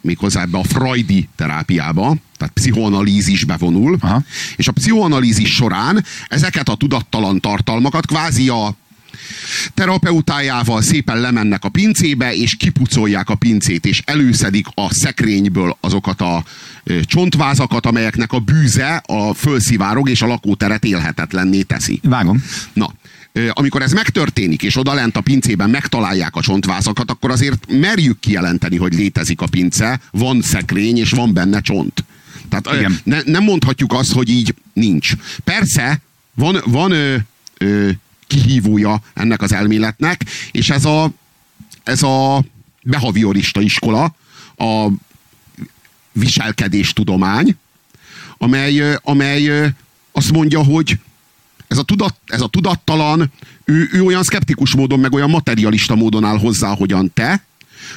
[0.00, 4.22] méghozzá ebbe a freudi terápiába, tehát pszichoanalízisbe vonul, Aha.
[4.56, 8.74] és a pszichoanalízis során ezeket a tudattalan tartalmakat kvázi a
[9.74, 16.44] terapeutájával szépen lemennek a pincébe, és kipucolják a pincét, és előszedik a szekrényből azokat a
[17.02, 22.00] csontvázakat, amelyeknek a bűze a fölszivárog, és a lakóteret élhetetlenné teszi.
[22.02, 22.44] Vágom.
[22.72, 22.92] Na,
[23.50, 28.94] amikor ez megtörténik, és odalent a pincében megtalálják a csontvázakat, akkor azért merjük kijelenteni, hogy
[28.94, 32.04] létezik a pince, van szekrény, és van benne csont.
[32.48, 35.12] Tehát ne, nem mondhatjuk azt, hogy így nincs.
[35.44, 36.00] Persze,
[36.34, 37.16] van, van ö,
[37.58, 37.90] ö,
[38.26, 41.10] kihívója ennek az elméletnek, és ez a,
[41.82, 42.44] ez a
[42.82, 44.14] behaviorista iskola,
[44.56, 44.88] a
[46.12, 47.56] viselkedéstudomány,
[48.38, 49.72] amely, amely
[50.12, 50.98] azt mondja, hogy
[51.70, 53.32] ez a, tudat, ez a tudattalan,
[53.64, 57.44] ő, ő olyan szkeptikus módon, meg olyan materialista módon áll hozzá, hogyan te,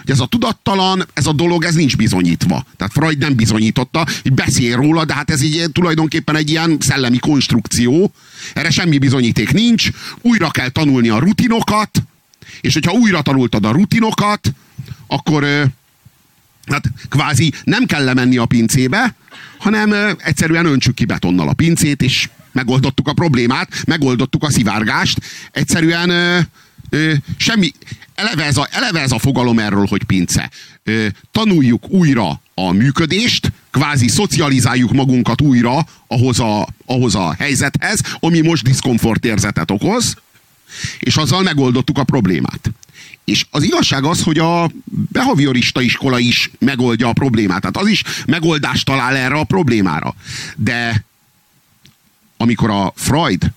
[0.01, 2.65] hogy ez a tudattalan, ez a dolog, ez nincs bizonyítva.
[2.77, 7.17] Tehát Freud nem bizonyította, hogy beszél róla, de hát ez így tulajdonképpen egy ilyen szellemi
[7.17, 8.13] konstrukció.
[8.53, 9.89] Erre semmi bizonyíték nincs.
[10.21, 12.03] Újra kell tanulni a rutinokat,
[12.61, 14.53] és hogyha újra tanultad a rutinokat,
[15.07, 15.43] akkor
[16.65, 19.15] hát kvázi nem kell lemenni a pincébe,
[19.57, 25.19] hanem egyszerűen öntsük ki betonnal a pincét, és megoldottuk a problémát, megoldottuk a szivárgást.
[25.51, 26.39] Egyszerűen ö,
[26.89, 27.71] ö, semmi,
[28.15, 30.49] eleve ez, a, eleve ez a fogalom erről, hogy pince.
[30.83, 38.41] Ö, tanuljuk újra a működést, kvázi szocializáljuk magunkat újra ahhoz a, ahhoz a helyzethez, ami
[38.41, 40.15] most diszkomfort érzetet okoz,
[40.99, 42.71] és azzal megoldottuk a problémát.
[43.25, 44.71] És az igazság az, hogy a
[45.11, 47.59] behaviorista iskola is megoldja a problémát.
[47.59, 50.15] Tehát az is megoldást talál erre a problémára.
[50.55, 51.05] De
[52.43, 53.51] amikor a Freud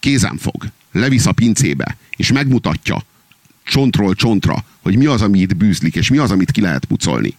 [0.00, 3.02] kézen fog, levisz a pincébe, és megmutatja
[3.64, 7.36] csontról csontra, hogy mi az, ami itt bűzlik, és mi az, amit ki lehet pucolni.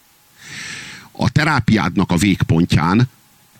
[1.11, 3.10] A terápiádnak a végpontján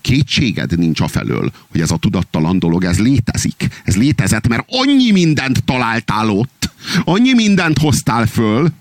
[0.02, 3.68] kétséged nincs a felől, hogy ez a tudattalan dolog, ez létezik.
[3.84, 6.72] Ez létezett, mert annyi mindent találtál ott,
[7.04, 8.72] annyi mindent hoztál föl,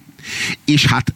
[0.64, 1.14] és hát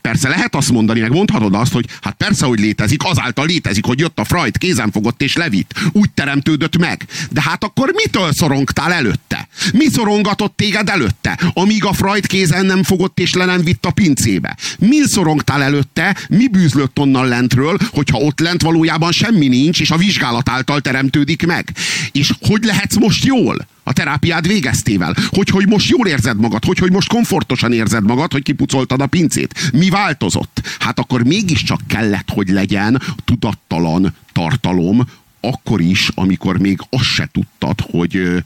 [0.00, 3.98] persze lehet azt mondani, meg mondhatod azt, hogy hát persze, hogy létezik, azáltal létezik, hogy
[3.98, 5.74] jött a Freud, kézen fogott és levit.
[5.92, 7.06] Úgy teremtődött meg.
[7.30, 9.48] De hát akkor mitől szorongtál előtte?
[9.72, 11.38] Mi szorongatott téged előtte?
[11.52, 14.56] Amíg a Freud kézen nem fogott és le nem vitt a pincébe.
[14.78, 16.16] Mi szorongtál előtte?
[16.28, 21.46] Mi bűzlött onnan lentről, hogyha ott lent valójában semmi nincs, és a vizsgálat által teremtődik
[21.46, 21.72] meg?
[22.12, 23.66] És hogy lehetsz most jól?
[23.88, 25.14] A terápiád végeztével.
[25.28, 29.06] Hogy, hogy most jól érzed magad, hogy, hogy most komfortosan érzed magad, hogy kipucoltad a
[29.06, 29.70] pincét.
[29.72, 30.76] Mi változott?
[30.78, 35.08] Hát akkor mégiscsak kellett, hogy legyen tudattalan tartalom,
[35.40, 38.42] akkor is, amikor még azt se tudtad, hogy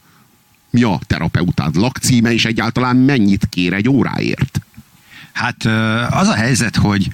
[0.71, 4.61] mi a terapeutád lakcíme, és egyáltalán mennyit kér egy óráért.
[5.33, 5.65] Hát
[6.11, 7.11] az a helyzet, hogy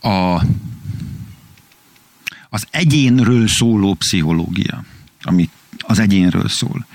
[0.00, 0.42] a,
[2.48, 4.84] az egyénről szóló pszichológia,
[5.22, 5.50] amit
[5.86, 6.86] az egyénről szól.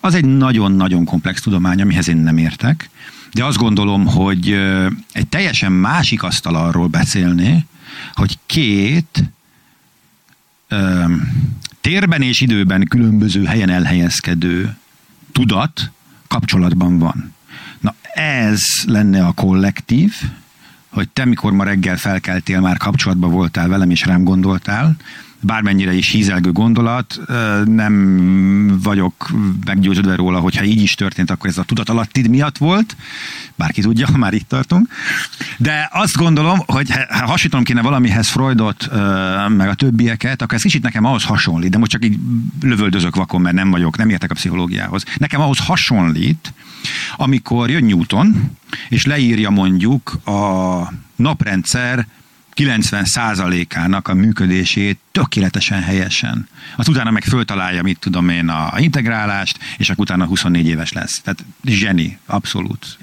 [0.00, 2.90] Az egy nagyon-nagyon komplex tudomány, amihez én nem értek,
[3.32, 4.52] de azt gondolom, hogy
[5.12, 7.66] egy teljesen másik asztal arról beszélni,
[8.14, 9.24] hogy két
[10.68, 11.04] ö,
[11.80, 14.76] térben és időben különböző helyen elhelyezkedő
[15.32, 15.90] tudat
[16.28, 17.34] kapcsolatban van.
[17.80, 20.14] Na ez lenne a kollektív,
[20.88, 24.96] hogy te mikor ma reggel felkeltél, már kapcsolatban voltál velem és rám gondoltál,
[25.40, 27.20] bármennyire is hízelgő gondolat,
[27.64, 29.30] nem vagyok
[29.64, 32.96] meggyőződve róla, hogyha így is történt, akkor ez a tudatalattid miatt volt,
[33.54, 34.88] bárki tudja, már itt tartunk.
[35.56, 38.88] De azt gondolom, hogy ha hasonlítom kéne valamihez Freudot,
[39.48, 42.18] meg a többieket, akkor ez kicsit nekem ahhoz hasonlít, de most csak így
[42.62, 45.04] lövöldözök vakon, mert nem vagyok, nem értek a pszichológiához.
[45.16, 46.52] Nekem ahhoz hasonlít,
[47.16, 48.56] amikor jön Newton,
[48.88, 52.06] és leírja mondjuk a naprendszer
[52.60, 56.48] 90%-ának a működését tökéletesen helyesen.
[56.76, 61.20] Az utána meg föltalálja, mit tudom én, a integrálást, és akkor utána 24 éves lesz.
[61.20, 62.98] Tehát zseni, abszolút.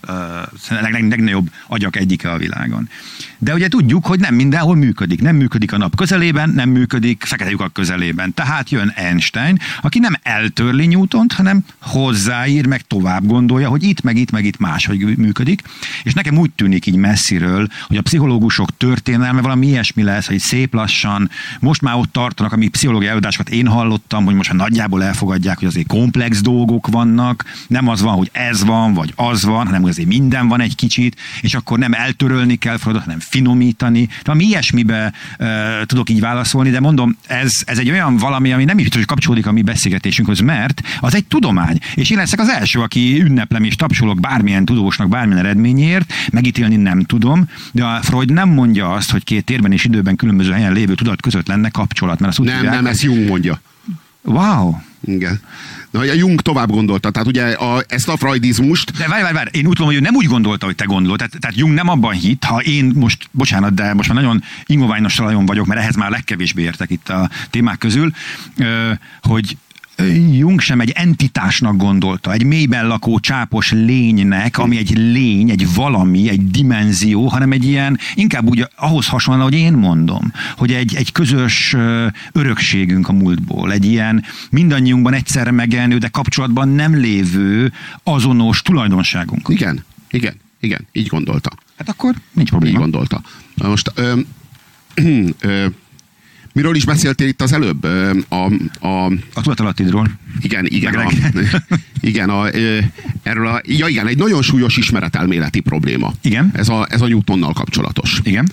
[0.70, 2.90] Leg, leg, legnagyobb agyak egyike a világon.
[3.38, 5.22] De ugye tudjuk, hogy nem mindenhol működik.
[5.22, 8.34] Nem működik a nap közelében, nem működik fekete lyukak közelében.
[8.34, 14.18] Tehát jön Einstein, aki nem eltörli Newtont, hanem hozzáír, meg tovább gondolja, hogy itt, meg
[14.18, 15.62] itt, meg itt máshogy működik.
[16.04, 20.74] És nekem úgy tűnik így messziről, hogy a pszichológusok történelme valami ilyesmi lesz, hogy szép
[20.74, 21.30] lassan,
[21.60, 25.68] most már ott tartanak, amíg pszichológiai előadásokat én hallottam, hogy most már nagyjából elfogadják, hogy
[25.68, 29.90] azért komplex dolgok vannak, nem az van, hogy ez van, vagy az van, hanem hogy
[29.90, 34.08] azért minden van egy kicsit, és akkor nem eltörölni kell Freudot, hanem finomítani.
[34.24, 35.48] De ami ilyesmibe uh,
[35.86, 39.48] tudok így válaszolni, de mondom, ez, ez egy olyan valami, ami nem is hogy kapcsolódik
[39.48, 41.80] a mi beszélgetésünkhöz, mert az egy tudomány.
[41.96, 47.04] És én leszek az első, aki ünneplem és tapsolok bármilyen tudósnak, bármilyen eredményért, megítélni nem
[47.04, 50.96] tudom, de a Freud nem mondja azt, hogy két térben és időben különböző helyen lévő
[50.96, 52.20] tudat között lenne kapcsolat.
[52.20, 53.47] Mert azt nem, hívják, nem, ezt Jung mondja.
[54.22, 54.76] Wow.
[55.02, 55.42] Igen.
[55.92, 58.92] Na, a Jung tovább gondolta, tehát ugye a, ezt a freudizmust...
[58.92, 61.18] De várj, várj, várj, én úgy tudom, hogy ő nem úgy gondolta, hogy te gondolod.
[61.18, 65.16] Tehát, tehát Jung nem abban hit, ha én most, bocsánat, de most már nagyon ingoványos
[65.16, 68.12] talajon vagyok, mert ehhez már legkevésbé értek itt a témák közül,
[69.22, 69.58] hogy
[70.32, 76.30] Jung sem egy entitásnak gondolta, egy mélyben lakó csápos lénynek, ami egy lény, egy valami,
[76.30, 81.12] egy dimenzió, hanem egy ilyen, inkább úgy ahhoz hasonló, hogy én mondom, hogy egy, egy
[81.12, 81.76] közös
[82.32, 87.72] örökségünk a múltból, egy ilyen mindannyiunkban egyszerre megjelenő, de kapcsolatban nem lévő
[88.04, 89.48] azonos tulajdonságunk.
[89.50, 91.50] Igen, igen, igen, így gondolta.
[91.78, 92.74] Hát akkor nincs probléma.
[92.74, 93.22] Így gondolta.
[93.56, 94.20] Most ö,
[95.40, 95.66] ö,
[96.58, 97.84] Miről is beszéltél itt az előbb?
[98.30, 100.10] A, a, a tudatalattidról.
[100.42, 100.94] Igen, igen.
[100.96, 101.12] A,
[102.02, 102.48] igen, a,
[103.24, 106.14] erről a, ja igen, egy nagyon súlyos ismeretelméleti probléma.
[106.22, 106.52] Igen.
[106.54, 108.20] Ez a, ez a Newtonnal kapcsolatos.
[108.24, 108.52] Igen.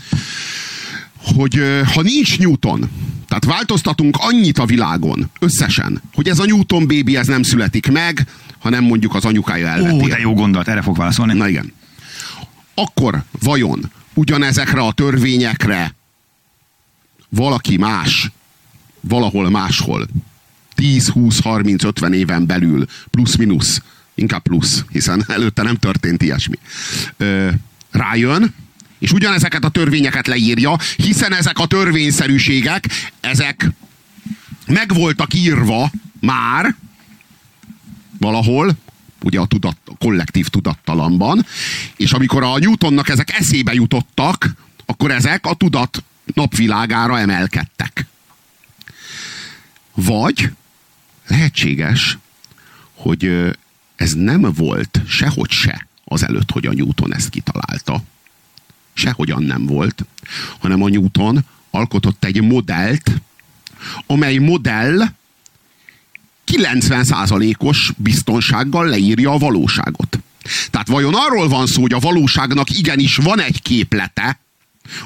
[1.16, 1.60] Hogy
[1.94, 2.90] ha nincs Newton,
[3.28, 8.26] tehát változtatunk annyit a világon, összesen, hogy ez a Newton baby ez nem születik meg,
[8.58, 10.04] hanem mondjuk az anyukája elveti.
[10.04, 11.32] Ó, de jó gondolat, erre fog válaszolni.
[11.32, 11.72] Na igen.
[12.74, 15.94] Akkor vajon ugyanezekre a törvényekre
[17.34, 18.30] valaki más,
[19.00, 20.06] valahol máshol,
[20.74, 23.80] 10, 20, 30, 50 éven belül, plusz-minusz
[24.14, 26.56] Inkább plusz, hiszen előtte nem történt ilyesmi.
[27.90, 28.54] Rájön,
[28.98, 33.70] és ugyanezeket a törvényeket leírja, hiszen ezek a törvényszerűségek, ezek
[34.66, 35.90] meg voltak írva
[36.20, 36.76] már
[38.18, 38.72] valahol,
[39.22, 41.46] ugye a, tudat, a kollektív tudattalamban,
[41.96, 44.54] és amikor a Newtonnak ezek eszébe jutottak,
[44.86, 48.06] akkor ezek a tudat napvilágára emelkedtek.
[49.94, 50.50] Vagy
[51.26, 52.18] lehetséges,
[52.94, 53.52] hogy
[53.96, 58.02] ez nem volt sehogy se az előtt, hogy a Newton ezt kitalálta.
[58.92, 60.04] Sehogyan nem volt,
[60.58, 63.10] hanem a Newton alkotott egy modellt,
[64.06, 65.02] amely modell
[66.46, 70.18] 90%-os biztonsággal leírja a valóságot.
[70.70, 74.38] Tehát vajon arról van szó, hogy a valóságnak igenis van egy képlete,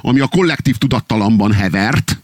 [0.01, 2.19] ami a kollektív tudattalamban hevert,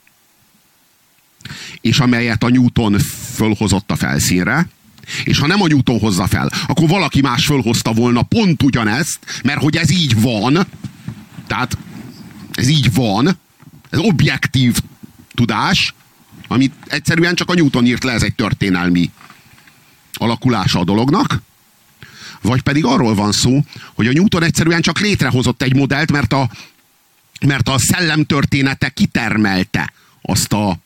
[1.81, 2.99] és amelyet a Newton
[3.35, 4.69] fölhozott a felszínre,
[5.25, 9.61] és ha nem a Newton hozza fel, akkor valaki más fölhozta volna pont ugyanezt, mert
[9.61, 10.67] hogy ez így van,
[11.47, 11.79] tehát
[12.53, 13.39] ez így van,
[13.91, 14.79] ez objektív
[15.35, 15.95] tudás,
[16.49, 19.11] amit egyszerűen csak a Newton írt le, ez egy történelmi
[20.13, 21.43] alakulása a dolognak,
[22.41, 23.65] vagy pedig arról van szó,
[23.95, 26.51] hogy a Newton egyszerűen csak létrehozott egy modellt, mert a,
[27.47, 29.93] mert a szellemtörténete kitermelte
[30.23, 30.79] azt, a,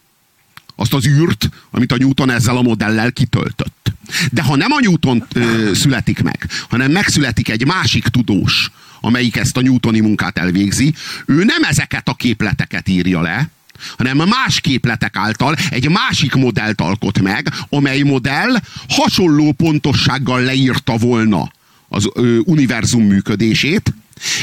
[0.77, 3.93] azt az űrt, amit a Newton ezzel a modellel kitöltött.
[4.31, 8.71] De ha nem a Newton ö, születik meg, hanem megszületik egy másik tudós,
[9.01, 10.95] amelyik ezt a newtoni munkát elvégzi,
[11.27, 13.51] ő nem ezeket a képleteket írja le,
[13.97, 18.57] hanem más képletek által egy másik modellt alkot meg, amely modell
[18.89, 21.53] hasonló pontossággal leírta volna
[21.89, 23.95] az ö, univerzum működését,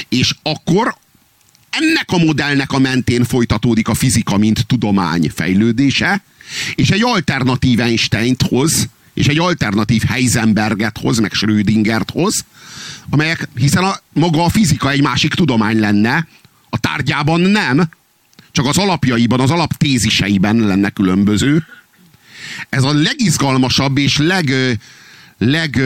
[0.10, 0.96] és akkor
[1.80, 6.24] ennek a modellnek a mentén folytatódik a fizika, mint tudomány fejlődése,
[6.76, 12.46] és egy alternatív Einsteint hoz, és egy alternatív Heisenberget hoz, meg Schrödingert hoz,
[13.10, 16.28] amelyek, hiszen a, maga a fizika egy másik tudomány lenne,
[16.70, 17.90] a tárgyában nem,
[18.52, 21.66] csak az alapjaiban, az alaptéziseiben lenne különböző.
[22.70, 24.54] Ez a legizgalmasabb és leg,
[25.38, 25.82] leg,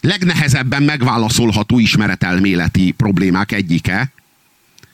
[0.00, 4.12] legnehezebben megválaszolható ismeretelméleti problémák egyike.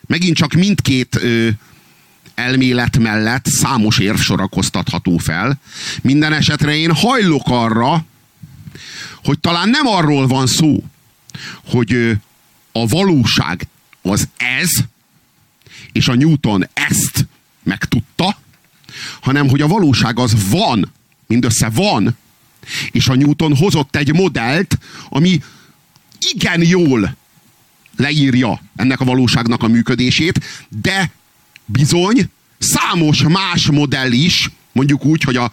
[0.08, 1.48] Megint csak mindkét ö,
[2.34, 5.60] elmélet mellett számos érv sorakoztatható fel.
[6.02, 8.04] Minden esetre én hajlok arra,
[9.24, 10.84] hogy talán nem arról van szó,
[11.64, 12.12] hogy ö,
[12.72, 13.66] a valóság
[14.02, 14.76] az ez,
[15.92, 17.26] és a Newton ezt
[17.62, 18.38] megtudta,
[19.20, 20.92] hanem hogy a valóság az van,
[21.26, 22.16] mindössze van,
[22.90, 24.78] és a Newton hozott egy modellt,
[25.08, 25.42] ami
[26.32, 27.16] igen jól
[27.98, 31.10] leírja ennek a valóságnak a működését, de
[31.64, 35.50] bizony számos más modell is, mondjuk úgy, hogy a,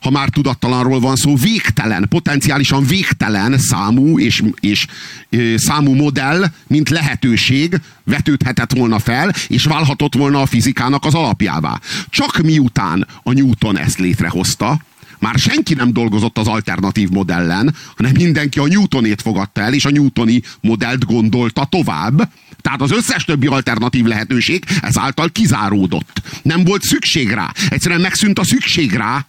[0.00, 4.86] ha már tudattalanról van szó, végtelen, potenciálisan végtelen számú és, és
[5.30, 11.80] e, számú modell, mint lehetőség vetődhetett volna fel, és válhatott volna a fizikának az alapjává.
[12.10, 14.80] Csak miután a Newton ezt létrehozta,
[15.24, 19.90] már senki nem dolgozott az alternatív modellen, hanem mindenki a Newtonét fogadta el, és a
[19.90, 22.30] Newtoni modellt gondolta tovább.
[22.60, 26.22] Tehát az összes többi alternatív lehetőség ezáltal kizáródott.
[26.42, 27.52] Nem volt szükség rá.
[27.68, 29.26] Egyszerűen megszűnt a szükség rá,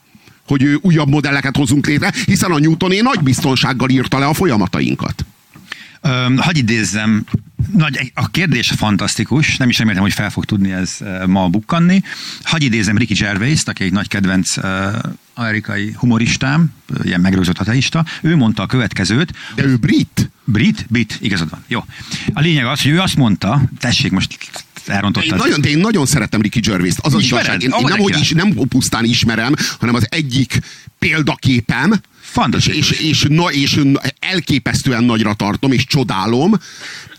[0.47, 5.25] hogy újabb modelleket hozunk létre, hiszen a Newtoné nagy biztonsággal írta le a folyamatainkat.
[6.37, 7.23] Hagy idézzem,
[7.71, 12.01] nagy, a kérdés fantasztikus, nem is remélem, hogy fel fog tudni ez ma bukkanni.
[12.43, 14.63] Hagy idézem Ricky gervais aki egy nagy kedvenc uh,
[15.33, 16.73] amerikai humoristám,
[17.03, 18.05] ilyen megrőzött ateista.
[18.21, 19.33] Ő mondta a következőt.
[19.55, 20.31] De ő brit?
[20.43, 20.85] Brit?
[20.89, 21.63] Brit, igazad van.
[21.67, 21.85] Jó.
[22.33, 24.37] A lényeg az, hogy ő azt mondta, tessék most
[24.85, 25.31] elrontottad.
[25.31, 26.99] Én nagyon, én nagyon szeretem Ricky Gervais-t.
[26.99, 27.61] Az az igazság.
[27.61, 30.59] Én, én nem, hogy is, nem pusztán ismerem, hanem az egyik
[30.99, 31.93] példaképem,
[32.35, 32.91] Fantasztikus.
[32.91, 33.81] És, és, na, és
[34.19, 36.53] elképesztően nagyra tartom, és csodálom.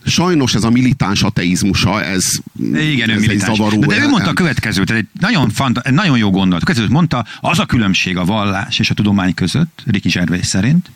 [0.07, 2.39] Sajnos ez a militáns ateizmusa, ez,
[2.75, 3.79] Igen, ez egy zavaró.
[3.79, 6.65] De, de ő mondta a következőt, egy nagyon, fanta, nagyon jó gondolat.
[6.65, 10.91] Következőt mondta, az a különbség a vallás és a tudomány között, Ricky Gervais szerint,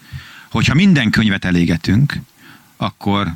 [0.50, 2.16] hogyha minden könyvet elégetünk,
[2.76, 3.34] akkor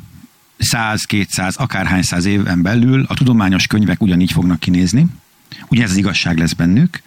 [0.59, 5.05] 100-200, akárhány száz éven belül a tudományos könyvek ugyanígy fognak kinézni,
[5.67, 7.01] ugyanez az igazság lesz bennük,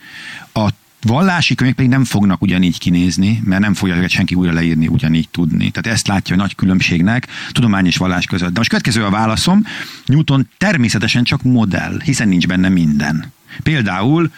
[0.52, 0.68] a
[1.02, 5.28] vallási könyvek pedig nem fognak ugyanígy kinézni, mert nem fogja őket senki újra leírni, ugyanígy
[5.28, 5.70] tudni.
[5.70, 8.52] Tehát ezt látja a nagy különbségnek tudomány és vallás között.
[8.52, 9.64] De most következő a válaszom,
[10.06, 13.32] Newton természetesen csak modell, hiszen nincs benne minden.
[13.62, 14.30] Például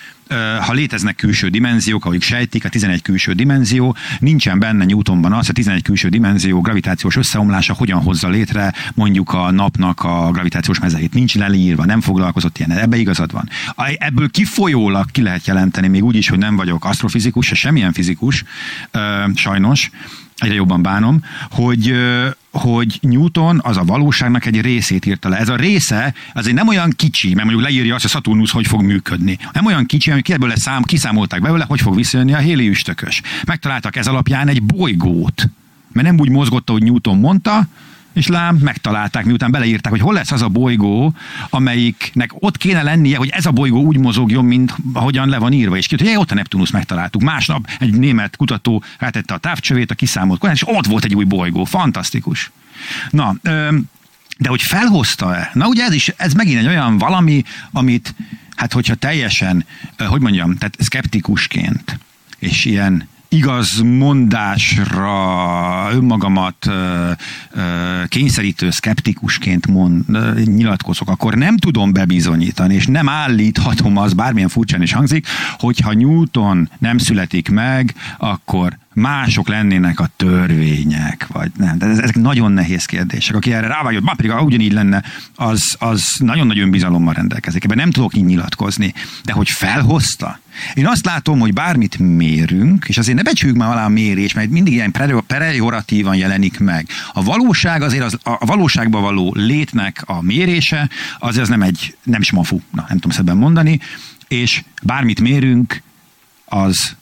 [0.61, 5.53] ha léteznek külső dimenziók, ahogy sejtik, a 11 külső dimenzió, nincsen benne Newtonban az, a
[5.53, 11.15] 11 külső dimenzió gravitációs összeomlása hogyan hozza létre mondjuk a napnak a gravitációs mezeit.
[11.15, 13.49] Nincs lelírva, nem foglalkozott ilyen, ebbe igazad van.
[13.99, 18.45] Ebből kifolyólag ki lehet jelenteni, még úgy is, hogy nem vagyok asztrofizikus, se semmilyen fizikus,
[19.35, 19.91] sajnos,
[20.41, 21.95] egyre jobban bánom, hogy,
[22.51, 25.37] hogy Newton az a valóságnak egy részét írta le.
[25.37, 28.83] Ez a része azért nem olyan kicsi, mert mondjuk leírja azt, hogy Saturnus hogy fog
[28.83, 29.39] működni.
[29.53, 33.23] Nem olyan kicsi, hogy ebből szám, kiszámolták belőle, hogy fog visszajönni a Héli üstökös.
[33.47, 35.49] Megtaláltak ez alapján egy bolygót.
[35.93, 37.67] Mert nem úgy mozgott, ahogy Newton mondta,
[38.13, 41.15] és lám, megtalálták, miután beleírták, hogy hol lesz az a bolygó,
[41.51, 45.77] amelyiknek ott kéne lennie, hogy ez a bolygó úgy mozogjon, mint ahogyan le van írva.
[45.77, 47.23] És ki, hogy ott a Neptunus megtaláltuk.
[47.23, 51.65] Másnap egy német kutató rátette a távcsövét, a kiszámolt és ott volt egy új bolygó.
[51.65, 52.51] Fantasztikus.
[53.11, 53.37] Na,
[54.39, 55.51] de hogy felhozta-e?
[55.55, 57.43] Na ugye ez is, ez megint egy olyan valami,
[57.73, 58.15] amit,
[58.57, 59.65] hát hogyha teljesen,
[59.99, 61.99] hogy mondjam, tehát szkeptikusként,
[62.39, 65.13] és ilyen igaz mondásra
[65.93, 66.71] önmagamat
[68.09, 74.83] kényszerítő szkeptikusként mond, ö, nyilatkozok, akkor nem tudom bebizonyítani, és nem állíthatom az, bármilyen furcsán
[74.83, 75.27] is hangzik,
[75.59, 81.79] hogyha Newton nem születik meg, akkor mások lennének a törvények, vagy nem.
[81.79, 83.37] De ezek nagyon nehéz kérdések.
[83.37, 85.03] Aki erre rávágyott, már pedig ugyanígy lenne,
[85.35, 87.65] az, az nagyon nagy önbizalommal rendelkezik.
[87.65, 88.95] Ebben nem tudok így nyilatkozni.
[89.25, 90.41] De hogy felhozta?
[90.75, 94.51] Én azt látom, hogy bármit mérünk, és azért ne becsüljük már alá a mérés, mert
[94.51, 94.93] mindig ilyen
[95.27, 96.87] pejoratívan jelenik meg.
[97.13, 100.89] A valóság azért az, a valóságban való létnek a mérése,
[101.19, 103.81] az, az nem egy, nem smafu, na, nem tudom szebben mondani,
[104.29, 105.83] és bármit mérünk,
[106.45, 106.97] az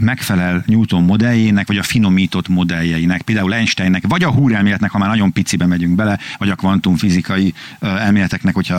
[0.00, 5.32] megfelel Newton modelljének, vagy a finomított modelljeinek, például Einsteinnek, vagy a húrelméletnek, ha már nagyon
[5.32, 8.76] picibe megyünk bele, vagy a kvantumfizikai elméleteknek, hogyha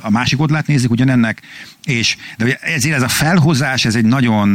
[0.00, 1.42] a másik oldalát nézzük ugyanennek,
[1.84, 4.48] és de ezért ez a felhozás, ez egy nagyon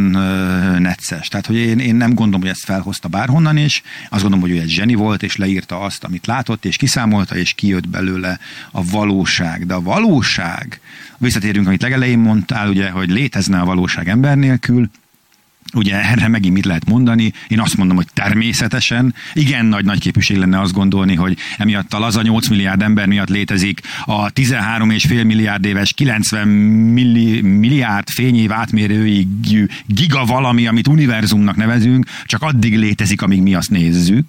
[0.81, 1.27] necces.
[1.27, 4.61] Tehát, hogy én, én nem gondolom, hogy ezt felhozta bárhonnan is, azt gondolom, hogy ő
[4.61, 8.39] egy zseni volt, és leírta azt, amit látott, és kiszámolta, és kijött belőle
[8.71, 9.65] a valóság.
[9.65, 10.79] De a valóság,
[11.17, 14.89] visszatérünk, amit legelején mondtál, ugye, hogy létezne a valóság ember nélkül,
[15.76, 17.34] Ugye erre megint mit lehet mondani?
[17.47, 19.14] Én azt mondom, hogy természetesen.
[19.34, 23.30] Igen nagy nagy képűség lenne azt gondolni, hogy emiatt a laza 8 milliárd ember miatt
[23.30, 29.27] létezik a 13,5 milliárd éves 90 milli, milliárd fényév átmérőig
[29.85, 34.26] giga valami, amit univerzumnak nevezünk, csak addig létezik, amíg mi azt nézzük.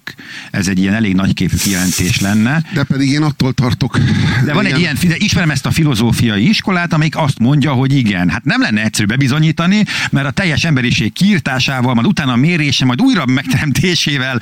[0.51, 2.63] Ez egy ilyen elég nagy képű kijelentés lenne.
[2.73, 3.99] De pedig én attól tartok.
[4.45, 8.29] De van egy ilyen, de ismerem ezt a filozófiai iskolát, amelyik azt mondja, hogy igen,
[8.29, 12.85] hát nem lenne egyszerű bebizonyítani, mert a teljes emberiség ki kiirtásával, majd utána a mérése,
[12.85, 14.41] majd újra megteremtésével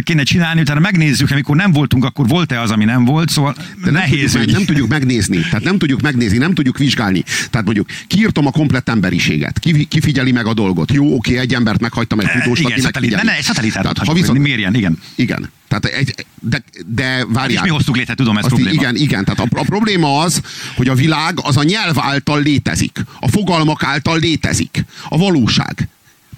[0.00, 3.54] kéne csinálni, utána megnézzük, amikor nem voltunk, akkor volt-e az, ami nem volt, szóval
[3.84, 4.32] De nehéz.
[4.32, 7.24] Tudjuk, nem tudjuk megnézni, tehát nem tudjuk megnézni, nem tudjuk vizsgálni.
[7.50, 10.92] Tehát mondjuk kiírtom a komplett emberiséget, ki, ki figyeli meg a dolgot.
[10.92, 13.22] Jó, oké, egy embert meghagytam, egy tudóst, aki megfigyeli.
[13.24, 14.98] Ne, ne, szatellitát ha viszont, mérjen, igen.
[15.14, 15.50] Igen.
[15.70, 17.64] Tehát egy, de, de várjál.
[17.64, 18.70] És mi hoztuk létre, tudom, ez probléma.
[18.70, 19.24] Igen, igen.
[19.24, 20.40] Tehát a, a probléma az,
[20.76, 23.04] hogy a világ az a nyelv által létezik.
[23.20, 24.84] A fogalmak által létezik.
[25.08, 25.88] A valóság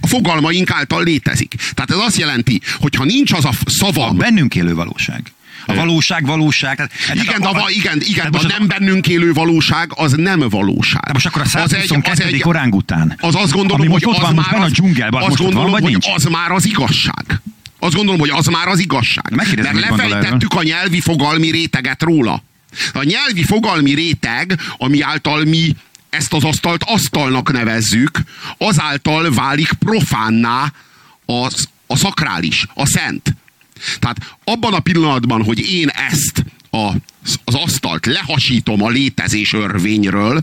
[0.02, 1.54] a fogalmaink által létezik.
[1.74, 4.08] Tehát ez azt jelenti, hogy ha nincs az a szavam...
[4.08, 5.32] A bennünk élő valóság.
[5.66, 6.76] A valóság valóság.
[6.76, 11.02] Tehát, igen, de a, igen, igen de a nem bennünk élő valóság az nem valóság.
[11.02, 12.10] De most akkor a 122.
[12.10, 13.16] Az egy, az egy, után.
[13.20, 16.06] Az azt gondolom, hogy most ott van, most van a dzsungelben, azt gondolom, hogy nincs?
[16.14, 17.42] az már az igazság.
[17.82, 19.34] Azt gondolom, hogy az már az igazság.
[19.34, 22.42] Mert lefejtettük a nyelvi fogalmi réteget róla.
[22.92, 25.76] A nyelvi fogalmi réteg, ami által mi
[26.10, 28.20] ezt az asztalt asztalnak nevezzük,
[28.58, 30.72] azáltal válik profánná
[31.26, 33.34] az, a szakrális, a szent.
[33.98, 36.92] Tehát abban a pillanatban, hogy én ezt a,
[37.44, 40.42] az asztalt lehasítom a létezés örvényről,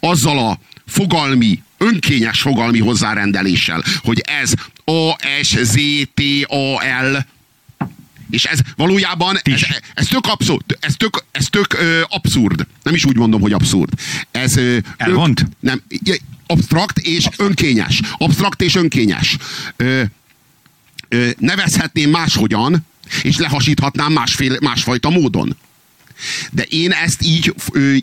[0.00, 4.52] azzal a fogalmi, önkényes fogalmi hozzárendeléssel, hogy ez
[4.90, 5.74] A, S, Z,
[6.14, 7.26] T, A, L,
[8.30, 9.60] és ez valójában, ez,
[9.94, 12.66] ez tök abszurd, ez tök, ez tök ö, abszurd.
[12.82, 13.92] Nem is úgy mondom, hogy abszurd.
[14.30, 15.46] Ez ö, Elvont?
[15.60, 15.82] nem,
[16.46, 18.00] absztrakt és önkényes.
[18.18, 19.36] Absztrakt és önkényes.
[19.76, 20.02] Ö,
[21.08, 22.86] ö, nevezhetném máshogyan,
[23.22, 25.56] és lehasíthatnám másféle, másfajta módon.
[26.50, 27.54] De én ezt így,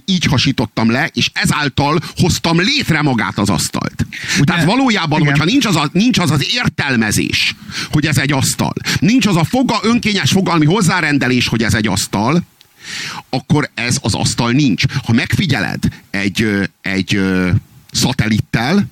[0.06, 4.06] így hasítottam le, és ezáltal hoztam létre magát az asztalt.
[4.36, 4.44] Ugye?
[4.44, 5.32] Tehát valójában, Igen.
[5.32, 7.56] hogyha nincs az, a, nincs az az értelmezés,
[7.92, 12.44] hogy ez egy asztal, nincs az a foga, önkényes fogalmi hozzárendelés, hogy ez egy asztal,
[13.30, 14.84] akkor ez az asztal nincs.
[15.06, 16.48] Ha megfigyeled egy,
[16.82, 17.22] egy
[17.92, 18.86] szatellittel,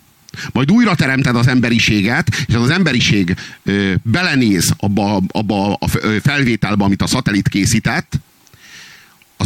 [0.51, 5.87] majd újra teremted az emberiséget, és az emberiség ö, belenéz abba, abba a
[6.21, 8.19] felvételbe, amit a szatellit készített,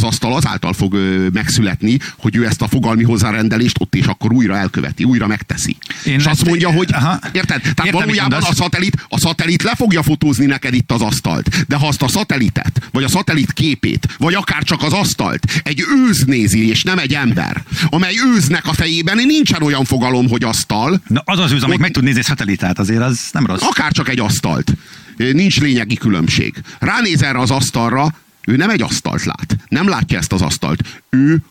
[0.02, 0.96] az asztal azáltal fog
[1.32, 5.76] megszületni, hogy ő ezt a fogalmi hozzárendelést ott és akkor újra elköveti, újra megteszi.
[6.04, 7.60] Én és azt mondja, hogy aha, érted?
[7.60, 11.66] Tehát értem, valójában a szatellit, a szatellit le fogja fotózni neked itt az asztalt.
[11.66, 15.84] De ha azt a szatellitet vagy a szatellit képét, vagy akár csak az asztalt egy
[16.08, 21.00] őz nézi, és nem egy ember, amely őznek a fejében nincsen olyan fogalom, hogy asztal.
[21.06, 23.62] Na az az őz, amelyik meg tud nézni szatellitát, azért az nem rossz.
[23.62, 24.72] Akár csak egy asztalt.
[25.16, 26.54] Nincs lényegi különbség.
[26.78, 28.14] Ránéz erre az asztalra,
[28.46, 29.56] ő nem egy asztalt lát.
[29.68, 31.02] Nem látja ezt az asztalt.
[31.10, 31.42] Ő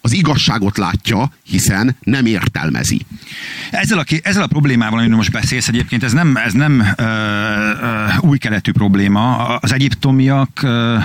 [0.00, 3.00] az igazságot látja, hiszen nem értelmezi.
[3.70, 8.06] Ezzel a, ezzel a problémával, amiről most beszélsz egyébként, ez nem, ez nem ö, ö,
[8.20, 9.36] új keletű probléma.
[9.56, 10.98] Az egyiptomiak ö,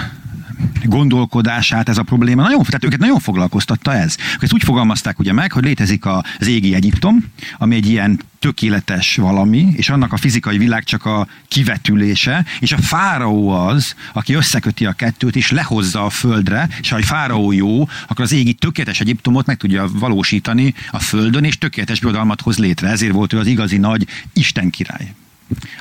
[0.84, 4.15] gondolkodását ez a probléma nagyon, tehát őket nagyon foglalkoztatta ez.
[4.40, 7.26] Ezt úgy fogalmazták ugye meg, hogy létezik az égi Egyiptom,
[7.57, 12.77] ami egy ilyen tökéletes valami, és annak a fizikai világ csak a kivetülése, és a
[12.77, 17.88] fáraó az, aki összeköti a kettőt, és lehozza a földre, és ha egy fáraó jó,
[18.07, 22.90] akkor az égi tökéletes Egyiptomot meg tudja valósítani a földön, és tökéletes birodalmat hoz létre.
[22.90, 25.14] Ezért volt ő az igazi nagy Isten király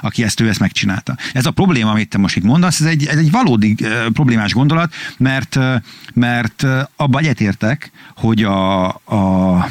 [0.00, 1.16] aki ezt ő ezt megcsinálta.
[1.32, 4.52] Ez a probléma, amit te most itt mondasz, ez egy, ez egy valódi uh, problémás
[4.52, 5.74] gondolat, mert, uh,
[6.14, 9.68] mert uh, abba egyetértek, hogy a, a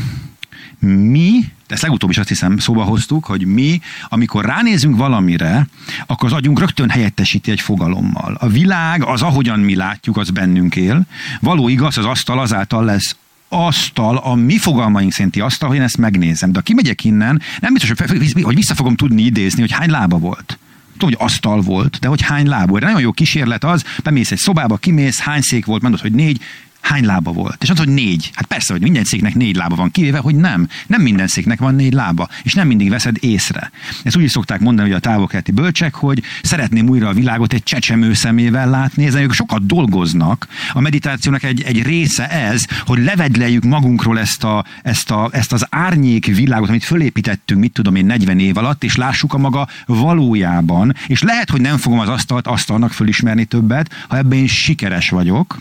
[0.88, 5.68] mi, ezt legutóbb is azt hiszem szóba hoztuk, hogy mi, amikor ránézünk valamire,
[6.06, 8.38] akkor az agyunk rögtön helyettesíti egy fogalommal.
[8.40, 11.06] A világ, az ahogyan mi látjuk, az bennünk él.
[11.40, 13.16] Való igaz, az asztal azáltal lesz
[13.54, 16.52] asztal, a mi fogalmaink szerinti asztal, hogy én ezt megnézem.
[16.52, 18.08] De ha kimegyek innen, nem biztos,
[18.44, 20.58] hogy vissza fogom tudni idézni, hogy hány lába volt
[20.98, 22.84] tudom, hogy asztal volt, de hogy hány láb volt.
[22.84, 26.42] Nagyon jó kísérlet az, bemész egy szobába, kimész, hány szék volt, mondod, hogy négy,
[26.84, 27.64] hány lába volt?
[27.64, 28.32] És azt hogy négy.
[28.34, 30.68] Hát persze, hogy minden széknek négy lába van, kivéve, hogy nem.
[30.88, 33.72] Nem minden széknek van négy lába, és nem mindig veszed észre.
[34.04, 37.64] Ezt úgy is szokták mondani, hogy a távolkeleti bölcsek, hogy szeretném újra a világot egy
[37.64, 40.48] csecsemő szemével látni, ezen ők sokat dolgoznak.
[40.74, 45.68] A meditációnak egy, egy része ez, hogy levedleljük magunkról ezt, a, ezt, a, ezt az
[45.70, 50.96] árnyék világot, amit fölépítettünk, mit tudom én, 40 év alatt, és lássuk a maga valójában.
[51.08, 55.58] És lehet, hogy nem fogom az asztalt asztalnak fölismerni többet, ha ebben én sikeres vagyok,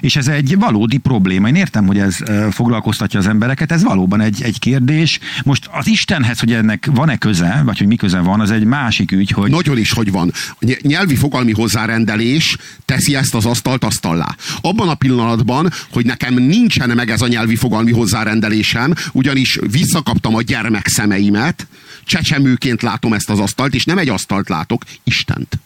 [0.00, 1.48] és ez egy valódi probléma.
[1.48, 2.16] Én értem, hogy ez
[2.50, 5.18] foglalkoztatja az embereket, ez valóban egy, egy kérdés.
[5.44, 9.12] Most az Istenhez, hogy ennek van-e köze, vagy hogy mi köze van, az egy másik
[9.12, 9.50] ügy, hogy...
[9.50, 10.32] Nagyon is, hogy van.
[10.80, 14.36] Nyelvi fogalmi hozzárendelés teszi ezt az asztalt asztallá.
[14.60, 20.42] Abban a pillanatban, hogy nekem nincsen meg ez a nyelvi fogalmi hozzárendelésem, ugyanis visszakaptam a
[20.42, 21.66] gyermek szemeimet,
[22.04, 25.58] csecsemőként látom ezt az asztalt, és nem egy asztalt látok, Istent.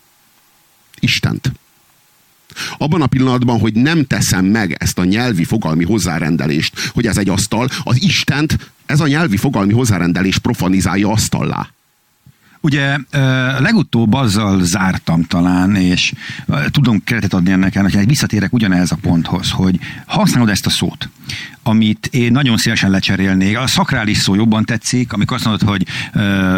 [1.00, 1.52] Istent
[2.78, 7.28] abban a pillanatban, hogy nem teszem meg ezt a nyelvi fogalmi hozzárendelést, hogy ez egy
[7.28, 11.68] asztal, az Istent ez a nyelvi fogalmi hozzárendelés profanizálja asztallá.
[12.60, 12.96] Ugye
[13.58, 16.12] legutóbb azzal zártam talán, és
[16.70, 21.08] tudom keretet adni ennek, hogy visszatérek ugyanehhez a ponthoz, hogy használod ezt a szót,
[21.62, 23.58] amit én nagyon szívesen lecserélnék.
[23.58, 25.86] A szakrális szó jobban tetszik, amikor azt mondod, hogy,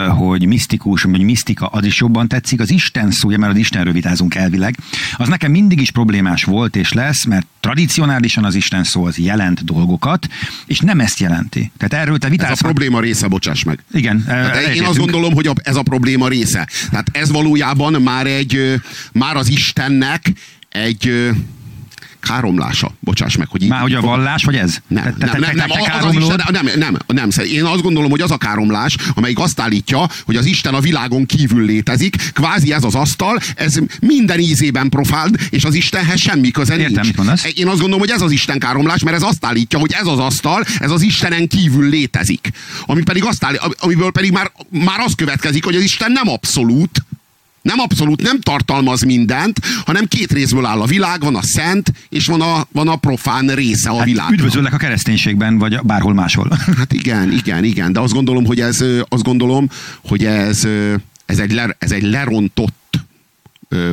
[0.09, 2.61] hogy misztikus, vagy misztika, az is jobban tetszik.
[2.61, 4.77] Az Isten szó, mert az Istenről vitázunk elvileg,
[5.17, 9.65] az nekem mindig is problémás volt és lesz, mert tradicionálisan az Isten szó az jelent
[9.65, 10.29] dolgokat,
[10.67, 11.71] és nem ezt jelenti.
[11.77, 12.53] Tehát erről te vitázol.
[12.53, 13.79] Ez a probléma része, bocsáss meg.
[13.93, 14.25] Igen.
[14.27, 16.69] Hát én azt gondolom, hogy ez a probléma része.
[16.91, 18.81] Tehát ez valójában már egy,
[19.13, 20.33] már az Istennek
[20.69, 21.31] egy
[22.21, 22.93] káromlása.
[23.01, 23.69] Bocsáss meg, hogy így.
[23.69, 24.77] Már hogy a vallás, vagy ez?
[24.87, 27.29] Nem, te, nem, nem, nem, te, te, az az Isten, nem, nem, nem.
[27.45, 31.27] Én azt gondolom, hogy az a káromlás, amelyik azt állítja, hogy az Isten a világon
[31.27, 36.77] kívül létezik, kvázi ez az asztal, ez minden ízében profánd, és az Istenhez semmi köze
[36.77, 37.17] Értem, nincs.
[37.17, 40.07] Mit Én azt gondolom, hogy ez az Isten káromlás, mert ez azt állítja, hogy ez
[40.07, 42.51] az asztal, ez az Istenen kívül létezik.
[42.87, 47.05] Ami pedig azt állít, amiből pedig már, már az következik, hogy az Isten nem abszolút,
[47.63, 52.27] nem abszolút, nem tartalmaz mindent, hanem két részből áll a világ, van a szent, és
[52.27, 54.39] van a, van a profán része a hát világnak.
[54.39, 56.49] Üdvözöllek a kereszténységben, vagy bárhol máshol.
[56.81, 59.69] Hát igen, igen, igen, de azt gondolom, hogy ez, azt gondolom,
[60.05, 60.67] hogy ez,
[61.27, 63.01] ez, egy, le, ez egy lerontott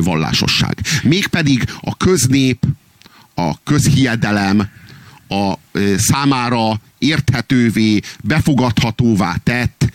[0.02, 0.78] vallásosság.
[1.02, 2.66] Mégpedig a köznép,
[3.34, 4.68] a közhiedelem,
[5.28, 5.54] a
[5.98, 9.92] számára érthetővé, befogadhatóvá tett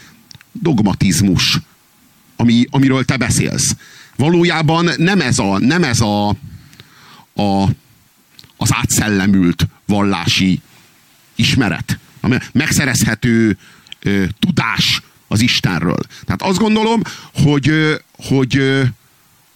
[0.52, 1.60] dogmatizmus
[2.44, 3.76] ami, amiről te beszélsz.
[4.16, 6.30] Valójában nem ez a, nem ez a,
[7.36, 7.68] a
[8.58, 10.62] az átszellemült vallási
[11.36, 13.58] ismeret, ami megszerezhető
[14.00, 16.00] ö, tudás az Istenről.
[16.26, 17.02] Tehát azt gondolom,
[17.34, 18.84] hogy, ö, hogy ö,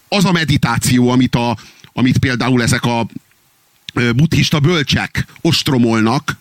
[0.07, 1.57] az a meditáció, amit, a,
[1.93, 3.07] amit például ezek a
[4.15, 6.37] buddhista bölcsek ostromolnak,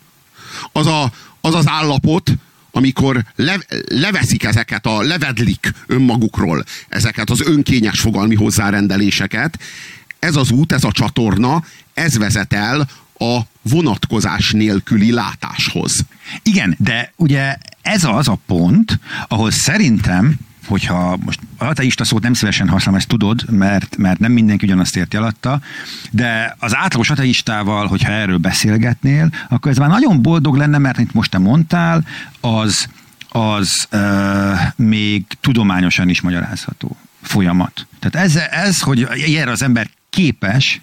[0.73, 2.33] az, a, az az állapot,
[2.77, 3.59] amikor le,
[3.89, 9.59] leveszik ezeket a, levedlik önmagukról ezeket az önkényes fogalmi hozzárendeléseket,
[10.19, 16.05] ez az út, ez a csatorna, ez vezet el a vonatkozás nélküli látáshoz.
[16.43, 18.99] Igen, de ugye ez az a pont,
[19.29, 24.65] ahol szerintem hogyha most ateista szót nem szívesen használom, ezt tudod, mert, mert nem mindenki
[24.65, 25.61] ugyanazt érti alatta,
[26.11, 31.13] de az átlagos ateistával, hogyha erről beszélgetnél, akkor ez már nagyon boldog lenne, mert mint
[31.13, 32.05] most te mondtál,
[32.41, 32.89] az,
[33.29, 37.87] az uh, még tudományosan is magyarázható folyamat.
[37.99, 40.81] Tehát ez, ez hogy ilyen az ember képes,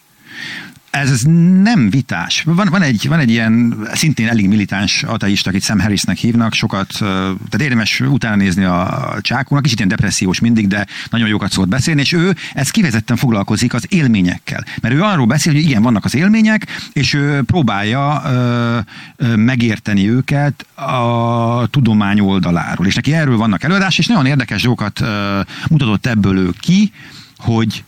[0.94, 1.22] ez, ez
[1.64, 2.44] nem vitás.
[2.46, 6.88] Van, van, egy, van egy ilyen szintén elég militáns ateista, akit Sam Harrisnek hívnak, sokat,
[6.98, 12.02] tehát érdemes utána nézni a csákónak, kicsit ilyen depressziós mindig, de nagyon jókat szólt beszélni,
[12.02, 14.64] és ő ez kifejezetten foglalkozik az élményekkel.
[14.82, 18.80] Mert ő arról beszél, hogy igen, vannak az élmények, és ő próbálja ö,
[19.16, 22.86] ö, megérteni őket a tudomány oldaláról.
[22.86, 26.92] És neki erről vannak előadás, és nagyon érdekes dolgokat ö, mutatott ebből ő ki,
[27.38, 27.84] hogy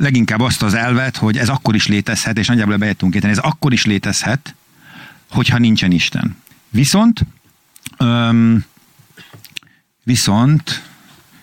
[0.00, 3.72] leginkább azt az elvet, hogy ez akkor is létezhet, és nagyjából bejöttünk érteni, ez akkor
[3.72, 4.54] is létezhet,
[5.30, 6.36] hogyha nincsen Isten.
[6.68, 7.26] Viszont,
[7.96, 8.64] öm,
[10.02, 10.82] viszont,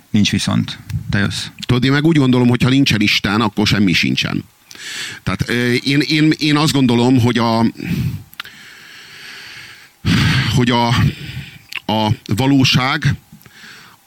[0.10, 0.80] nincs viszont.
[1.10, 1.46] Te jössz.
[1.66, 4.44] Tudod, én meg úgy gondolom, hogy ha nincsen Isten, akkor semmi sincsen.
[5.24, 5.42] Tehát
[5.84, 7.66] én, én, én azt gondolom, hogy a
[10.56, 10.88] hogy a,
[11.86, 13.16] a valóság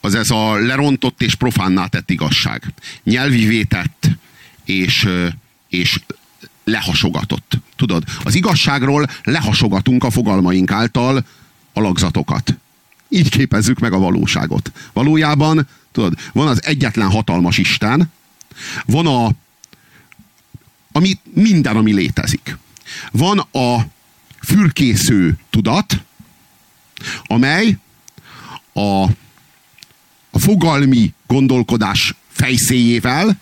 [0.01, 2.63] az ez a lerontott és profánná tett igazság.
[3.03, 4.09] Nyelvi tett
[4.65, 5.07] és,
[5.69, 5.99] és
[6.63, 7.57] lehasogatott.
[7.75, 11.25] Tudod, az igazságról lehasogatunk a fogalmaink által
[11.73, 12.57] alakzatokat.
[13.09, 14.71] Így képezzük meg a valóságot.
[14.93, 18.11] Valójában, tudod, van az egyetlen hatalmas Isten,
[18.85, 19.31] van a
[20.91, 22.57] ami minden, ami létezik.
[23.11, 23.85] Van a
[24.39, 26.03] fürkésző tudat,
[27.23, 27.77] amely
[28.73, 29.03] a,
[30.31, 33.39] a fogalmi gondolkodás fejszéjével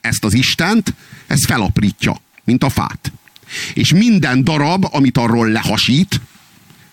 [0.00, 0.94] ezt az Istent,
[1.26, 3.12] ez felaprítja, mint a fát.
[3.74, 6.20] És minden darab, amit arról lehasít,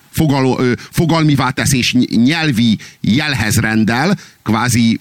[0.09, 4.99] fogal, ö, fogalmivá tesz és nyelvi jelhez rendel, kvázi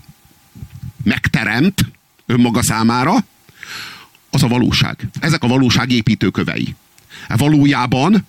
[1.05, 1.81] megteremt
[2.27, 3.25] önmaga számára,
[4.31, 5.09] az a valóság.
[5.21, 6.75] Ezek a valóság építőkövei.
[7.29, 8.27] Valójában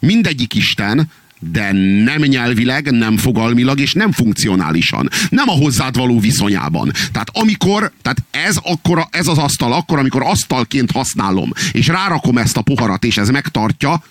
[0.00, 1.72] mindegyik Isten de
[2.04, 5.08] nem nyelvileg, nem fogalmilag, és nem funkcionálisan.
[5.28, 6.92] Nem a hozzád való viszonyában.
[7.12, 12.56] Tehát amikor, tehát ez, akkor, ez az asztal, akkor, amikor asztalként használom, és rárakom ezt
[12.56, 14.04] a poharat, és ez megtartja,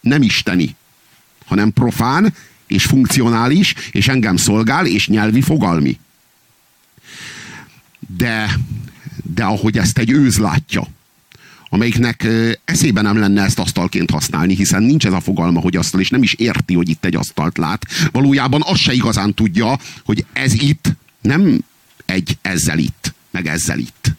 [0.00, 0.76] nem isteni,
[1.46, 2.34] hanem profán,
[2.66, 5.98] és funkcionális, és engem szolgál, és nyelvi fogalmi.
[8.16, 8.58] De,
[9.34, 10.86] de ahogy ezt egy őz látja,
[11.72, 12.26] amelyiknek
[12.64, 16.22] eszébe nem lenne ezt asztalként használni, hiszen nincs ez a fogalma, hogy asztal, és nem
[16.22, 17.86] is érti, hogy itt egy asztalt lát.
[18.12, 21.64] Valójában azt se igazán tudja, hogy ez itt nem
[22.06, 24.18] egy ezzel itt, meg ezzel itt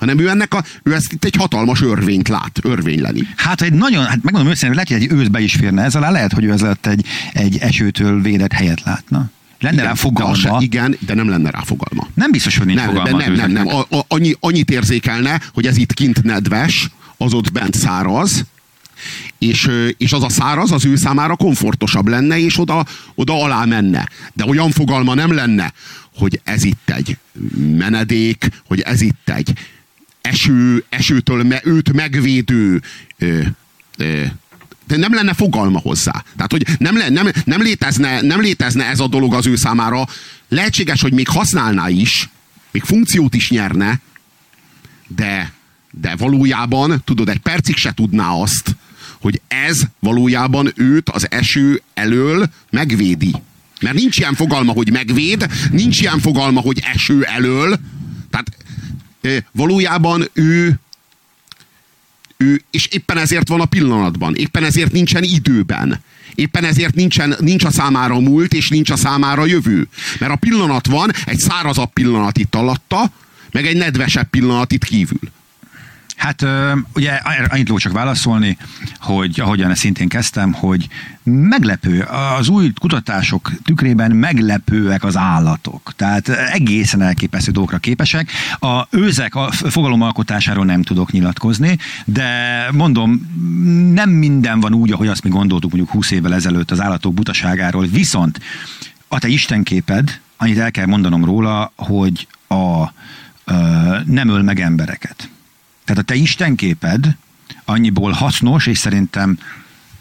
[0.00, 3.28] hanem ő ennek a, ő ezt itt egy hatalmas örvényt lát, örvényleni.
[3.36, 6.32] Hát egy nagyon, hát megmondom őszintén, lehet, hogy egy őszbe is férne ez alá, lehet,
[6.32, 9.30] hogy ő ezzel egy, egy esőtől védett helyet látna.
[9.60, 10.32] Lenne igen, rá fogalma.
[10.32, 12.08] De se, igen, de nem lenne rá fogalma.
[12.14, 13.18] Nem biztos, hogy nincs nem, fogalma.
[13.18, 13.66] Nem, nem, nem.
[13.66, 18.44] A, a, annyi, annyit érzékelne, hogy ez itt kint nedves, az ott bent száraz,
[19.38, 24.08] és, és az a száraz az ő számára komfortosabb lenne, és oda, oda alá menne.
[24.32, 25.72] De olyan fogalma nem lenne,
[26.14, 27.16] hogy ez itt egy
[27.76, 29.52] menedék, hogy ez itt egy
[30.20, 32.82] eső, esőtől me, őt megvédő
[33.18, 33.40] ö,
[33.96, 34.22] ö,
[34.96, 36.24] nem lenne fogalma hozzá.
[36.36, 40.06] Tehát, hogy nem, nem, nem, létezne, nem létezne ez a dolog az ő számára.
[40.48, 42.28] Lehetséges, hogy még használná is,
[42.70, 44.00] még funkciót is nyerne,
[45.06, 45.52] de,
[45.90, 48.76] de valójában, tudod, egy percig se tudná azt,
[49.20, 53.34] hogy ez valójában őt az eső elől megvédi.
[53.80, 57.78] Mert nincs ilyen fogalma, hogy megvéd, nincs ilyen fogalma, hogy eső elől.
[58.30, 58.56] Tehát
[59.52, 60.80] valójában ő
[62.40, 66.00] ő, és éppen ezért van a pillanatban, éppen ezért nincsen időben.
[66.34, 69.88] Éppen ezért nincsen, nincs a számára múlt, és nincs a számára jövő.
[70.18, 73.12] Mert a pillanat van, egy szárazabb pillanat itt alatta,
[73.50, 75.30] meg egy nedvesebb pillanat itt kívül.
[76.20, 76.46] Hát
[76.94, 77.12] ugye
[77.48, 78.56] annyit tudok csak válaszolni,
[78.98, 80.88] hogy ahogyan ezt szintén kezdtem, hogy
[81.22, 82.06] meglepő,
[82.38, 85.92] az új kutatások tükrében meglepőek az állatok.
[85.96, 88.30] Tehát egészen elképesztő dolgokra képesek.
[88.58, 92.28] A őzek a fogalomalkotásáról nem tudok nyilatkozni, de
[92.72, 93.30] mondom,
[93.92, 97.86] nem minden van úgy, ahogy azt mi gondoltuk mondjuk 20 évvel ezelőtt az állatok butaságáról.
[97.86, 98.40] Viszont
[99.08, 102.92] a te istenképed, annyit el kell mondanom róla, hogy a, a
[104.04, 105.30] nem öl meg embereket.
[105.90, 107.16] Tehát a te istenképed
[107.64, 109.38] annyiból hasznos, és szerintem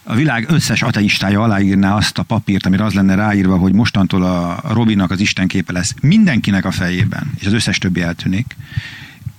[0.03, 4.61] a világ összes ateistája aláírná azt a papírt, amire az lenne ráírva, hogy mostantól a
[4.73, 8.55] Robinak az istenképe lesz mindenkinek a fejében, és az összes többi eltűnik,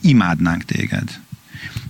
[0.00, 1.20] imádnánk téged.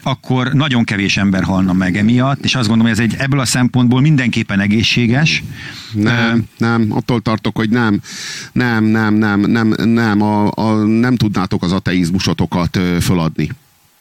[0.02, 3.44] akkor nagyon kevés ember halna meg emiatt, és azt gondolom, hogy ez egy ebből a
[3.44, 5.42] szempontból mindenképpen egészséges.
[5.92, 8.00] Nem, nem, attól tartok, hogy nem,
[8.52, 13.50] nem, nem, nem, nem, nem, a, a, nem tudnátok az ateizmusotokat föladni.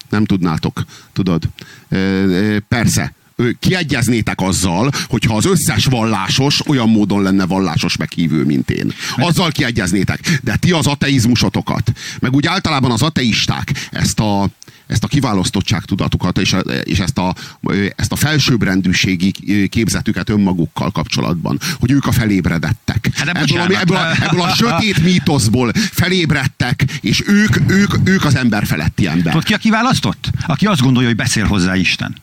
[0.09, 1.43] Nem tudnátok, tudod.
[2.67, 3.13] Persze,
[3.59, 8.93] kiegyeznétek azzal, hogyha az összes vallásos olyan módon lenne vallásos meghívő, mint én.
[9.17, 10.39] Azzal kiegyeznétek.
[10.43, 14.49] De ti az ateizmusotokat, meg úgy általában az ateisták ezt a,
[14.89, 17.35] ezt a kiválasztottság tudatukat és, és ezt, a,
[17.95, 19.31] ezt a felsőbbrendűségi
[19.69, 23.09] képzetüket önmagukkal kapcsolatban, hogy ők a felébredettek.
[23.15, 28.35] Hát ebből, a, ebből, a, ebből a sötét mítoszból felébredtek, és ők, ők, ők az
[28.35, 29.31] ember feletti ember.
[29.31, 30.29] Tudod ki a kiválasztott?
[30.47, 32.15] Aki azt gondolja, hogy beszél hozzá Isten.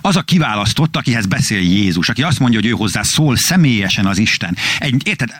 [0.00, 4.18] Az a kiválasztott, akihez beszél Jézus, aki azt mondja, hogy ő hozzá szól személyesen az
[4.18, 4.56] Isten.
[4.78, 5.30] Egy, érted?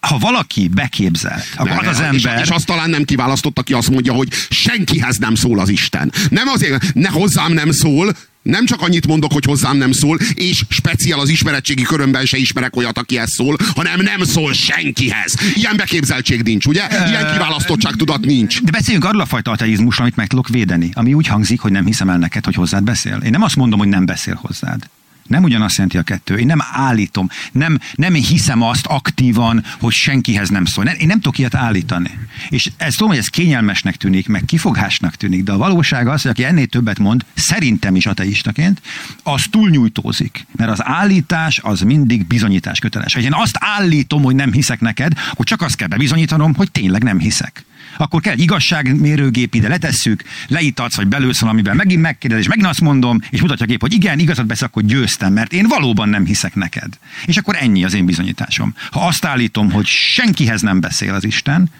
[0.00, 2.36] Ha valaki beképzelt, akkor az az ember...
[2.36, 6.12] És, és azt talán nem kiválasztott, aki azt mondja, hogy senkihez nem szól az Isten.
[6.30, 10.62] Nem azért, ne hozzám nem szól, nem csak annyit mondok, hogy hozzám nem szól, és
[10.68, 15.34] speciál az ismeretségi körömben se ismerek olyat, akihez szól, hanem nem szól senkihez.
[15.54, 16.86] Ilyen beképzeltség nincs, ugye?
[17.08, 18.62] Ilyen kiválasztottság tudat nincs.
[18.62, 21.86] De beszéljünk arról a fajta ateizmusról, amit meg tudok védeni, ami úgy hangzik, hogy nem
[21.86, 23.20] hiszem el neked, hogy hozzád beszél.
[23.24, 24.88] Én nem azt mondom, hogy nem beszél hozzád.
[25.28, 26.38] Nem ugyanazt jelenti a kettő.
[26.38, 30.86] Én nem állítom, nem, nem hiszem azt aktívan, hogy senkihez nem szól.
[30.86, 32.10] Én nem tudok ilyet állítani.
[32.48, 36.30] És ez tudom, hogy ez kényelmesnek tűnik, meg kifogásnak tűnik, de a valóság az, hogy
[36.30, 38.80] aki ennél többet mond, szerintem is ateistaként,
[39.22, 40.46] az túlnyújtózik.
[40.56, 43.14] Mert az állítás az mindig bizonyítás köteles.
[43.14, 47.02] Ha én azt állítom, hogy nem hiszek neked, akkor csak azt kell bebizonyítanom, hogy tényleg
[47.02, 47.66] nem hiszek
[47.98, 52.80] akkor kell egy igazságmérőgép, ide letesszük, leítatsz, vagy belősz valamivel, megint megkérdez, és megint azt
[52.80, 56.24] mondom, és mutatja a kép, hogy igen, igazat beszél, akkor győztem, mert én valóban nem
[56.24, 56.98] hiszek neked.
[57.26, 58.74] És akkor ennyi az én bizonyításom.
[58.90, 61.70] Ha azt állítom, hogy senkihez nem beszél az Isten,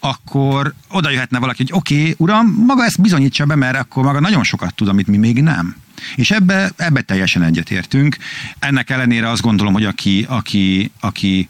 [0.00, 4.20] akkor oda jöhetne valaki, hogy oké, okay, uram, maga ezt bizonyítsa be, mert akkor maga
[4.20, 5.76] nagyon sokat tud, amit mi még nem.
[6.16, 8.16] És ebbe, ebbe teljesen egyetértünk.
[8.58, 11.48] Ennek ellenére azt gondolom, hogy aki, aki, aki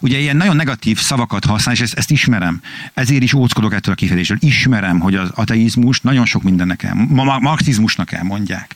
[0.00, 2.60] ugye ilyen nagyon negatív szavakat használ, és ezt, ezt ismerem.
[2.94, 4.38] Ezért is óckodok ettől a kifejezésről.
[4.40, 8.74] Ismerem, hogy az ateizmus nagyon sok mindennek el, ma, marxizmusnak elmondják,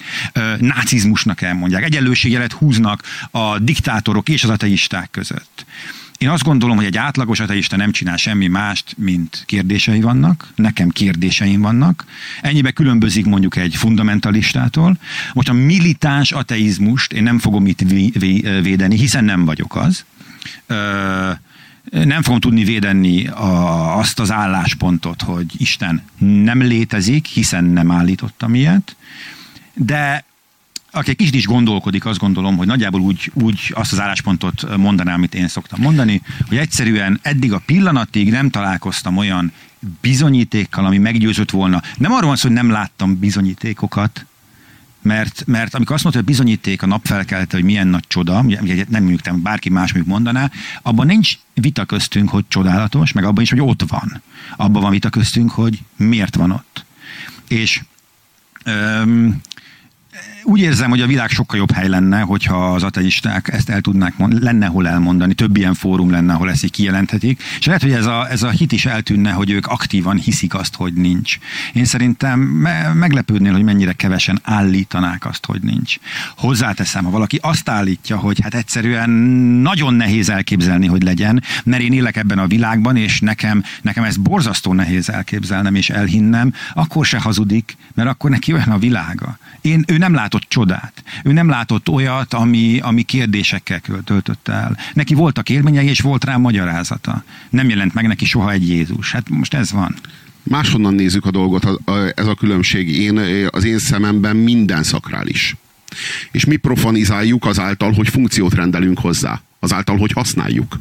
[0.58, 5.66] nácizmusnak elmondják, egyenlőségjelet húznak a diktátorok és az ateisták között.
[6.18, 10.52] Én azt gondolom, hogy egy átlagos ateista nem csinál semmi mást, mint kérdései vannak.
[10.54, 12.04] Nekem kérdéseim vannak.
[12.42, 14.98] Ennyibe különbözik mondjuk egy fundamentalistától.
[15.32, 17.80] Most a militáns ateizmust én nem fogom itt
[18.62, 20.04] védeni, hiszen nem vagyok az
[21.90, 28.54] nem fogom tudni védeni a, azt az álláspontot, hogy Isten nem létezik, hiszen nem állítottam
[28.54, 28.96] ilyet,
[29.74, 30.24] de
[30.90, 35.14] aki egy kicsit is gondolkodik, azt gondolom, hogy nagyjából úgy, úgy azt az álláspontot mondanám,
[35.14, 39.52] amit én szoktam mondani, hogy egyszerűen eddig a pillanatig nem találkoztam olyan
[40.00, 41.82] bizonyítékkal, ami meggyőzött volna.
[41.96, 44.26] Nem arról van szó, hogy nem láttam bizonyítékokat,
[45.04, 49.04] mert, mert amikor azt mondta, hogy bizonyíték a napfelkelte, hogy milyen nagy csoda, ugye nem
[49.04, 50.50] mondjuk bárki más mondjuk mondaná,
[50.82, 54.22] abban nincs vita köztünk, hogy csodálatos, meg abban is, hogy ott van.
[54.56, 56.84] Abban van vita köztünk, hogy miért van ott.
[57.48, 57.82] És
[58.64, 59.40] öm,
[60.44, 64.16] úgy érzem, hogy a világ sokkal jobb hely lenne, hogyha az ateisták ezt el tudnák
[64.16, 67.92] mondani, lenne hol elmondani, több ilyen fórum lenne, ahol ezt így kijelenthetik, és lehet, hogy
[67.92, 71.38] ez a, ez a hit is eltűnne, hogy ők aktívan hiszik azt, hogy nincs.
[71.72, 75.96] Én szerintem me- meglepődnél, hogy mennyire kevesen állítanák azt, hogy nincs.
[76.36, 79.10] Hozzáteszem, ha valaki azt állítja, hogy hát egyszerűen
[79.60, 84.16] nagyon nehéz elképzelni, hogy legyen, mert én élek ebben a világban, és nekem, nekem ez
[84.16, 89.38] borzasztó nehéz elképzelnem és elhinnem, akkor se hazudik, mert akkor neki olyan a világa.
[89.60, 91.02] Én, ő nem látott csodát.
[91.24, 94.78] Ő nem látott olyat, ami, ami kérdésekkel töltötte el.
[94.94, 97.24] Neki voltak élményei, és volt rá magyarázata.
[97.50, 99.12] Nem jelent meg neki soha egy Jézus.
[99.12, 99.94] Hát most ez van.
[100.42, 101.66] Máshonnan nézzük a dolgot,
[102.14, 102.98] ez a különbség.
[102.98, 103.18] Én,
[103.50, 105.56] az én szememben minden szakrális.
[106.30, 110.78] És mi profanizáljuk azáltal, hogy funkciót rendelünk hozzá azáltal, hogy használjuk.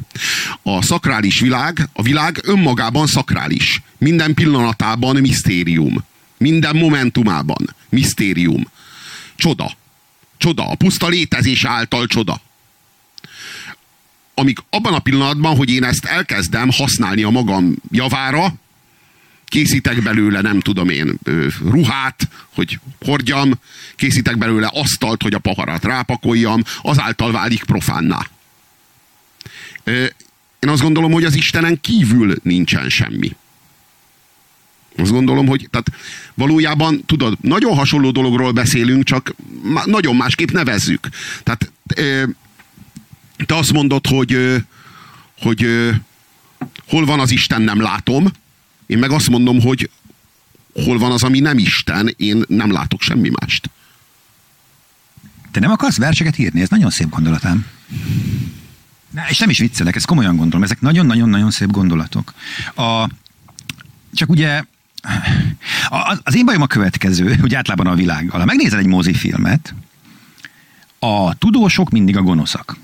[0.62, 3.82] A szakrális világ, a világ önmagában szakrális.
[3.98, 6.04] Minden pillanatában misztérium.
[6.38, 8.66] Minden momentumában misztérium.
[9.36, 9.72] Csoda.
[10.36, 10.70] Csoda.
[10.70, 12.40] A puszta létezés által csoda.
[14.34, 18.54] Amíg abban a pillanatban, hogy én ezt elkezdem használni a magam javára,
[19.44, 21.18] készítek belőle, nem tudom én,
[21.60, 23.52] ruhát, hogy hordjam,
[23.96, 28.26] készítek belőle asztalt, hogy a paharat rápakoljam, azáltal válik profánná.
[30.58, 33.36] Én azt gondolom, hogy az Istenen kívül nincsen semmi.
[34.96, 35.90] Azt gondolom, hogy tehát
[36.34, 39.34] valójában, tudod, nagyon hasonló dologról beszélünk, csak
[39.84, 41.08] nagyon másképp nevezzük.
[41.42, 41.72] Tehát
[43.46, 44.62] te azt mondod, hogy,
[45.38, 45.66] hogy
[46.88, 48.26] hol van az Isten, nem látom,
[48.86, 49.90] én meg azt mondom, hogy
[50.74, 53.70] hol van az, ami nem Isten, én nem látok semmi mást.
[55.50, 56.60] Te nem akarsz verseket írni?
[56.60, 57.66] Ez nagyon szép gondolatám.
[59.28, 60.62] És nem is viccelek, ezt komolyan gondolom.
[60.62, 62.34] Ezek nagyon-nagyon-nagyon szép gondolatok.
[62.74, 63.08] A,
[64.14, 64.62] csak ugye
[66.22, 68.40] az én bajom a következő, hogy általában a világgal.
[68.40, 69.74] Ha megnézel egy mozifilmet,
[70.98, 72.76] a tudósok mindig a gonoszak.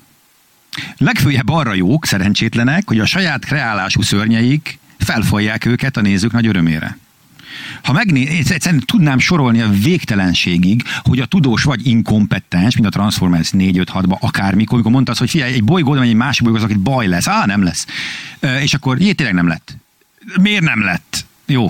[0.96, 6.98] Legfőjebb arra jók, szerencsétlenek, hogy a saját kreálású szörnyeik felfolják őket a nézők nagy örömére.
[7.82, 13.50] Ha megné, egyszerűen tudnám sorolni a végtelenségig, hogy a tudós vagy inkompetens, mint a Transformers
[13.52, 17.06] 4-5-6-ba, akármikor, amikor mondta hogy figyelj, egy bolygó, vagy egy másik bolygó, az, akit baj
[17.06, 17.28] lesz.
[17.28, 17.86] Á, nem lesz.
[18.60, 19.76] És akkor, jé, tényleg nem lett.
[20.40, 21.26] Miért nem lett?
[21.50, 21.68] Jó,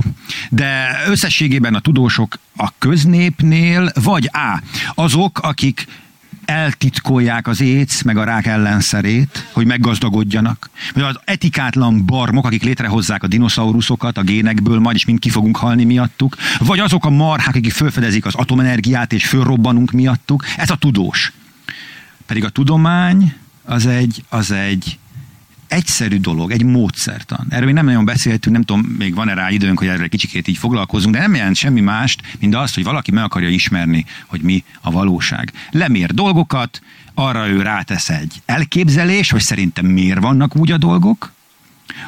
[0.51, 4.63] de összességében a tudósok a köznépnél, vagy A,
[4.95, 5.87] azok, akik
[6.45, 10.71] eltitkolják az éc meg a rák ellenszerét, hogy meggazdagodjanak.
[10.95, 15.57] Vagy az etikátlan barmok, akik létrehozzák a dinoszauruszokat a génekből, majd is mind ki fogunk
[15.57, 16.37] halni miattuk.
[16.59, 20.45] Vagy azok a marhák, akik felfedezik az atomenergiát és fölrobbanunk miattuk.
[20.57, 21.33] Ez a tudós.
[22.27, 23.35] Pedig a tudomány
[23.65, 24.99] az egy, az egy
[25.71, 27.47] egyszerű dolog, egy módszertan.
[27.49, 30.49] Erről még nem nagyon beszéltünk, nem tudom, még van-e rá időnk, hogy erről egy kicsikét
[30.49, 34.41] így foglalkozunk, de nem jelent semmi mást, mint azt, hogy valaki meg akarja ismerni, hogy
[34.41, 35.53] mi a valóság.
[35.71, 36.83] Lemér dolgokat,
[37.15, 41.33] arra ő rátesz egy elképzelés, hogy szerintem miért vannak úgy a dolgok.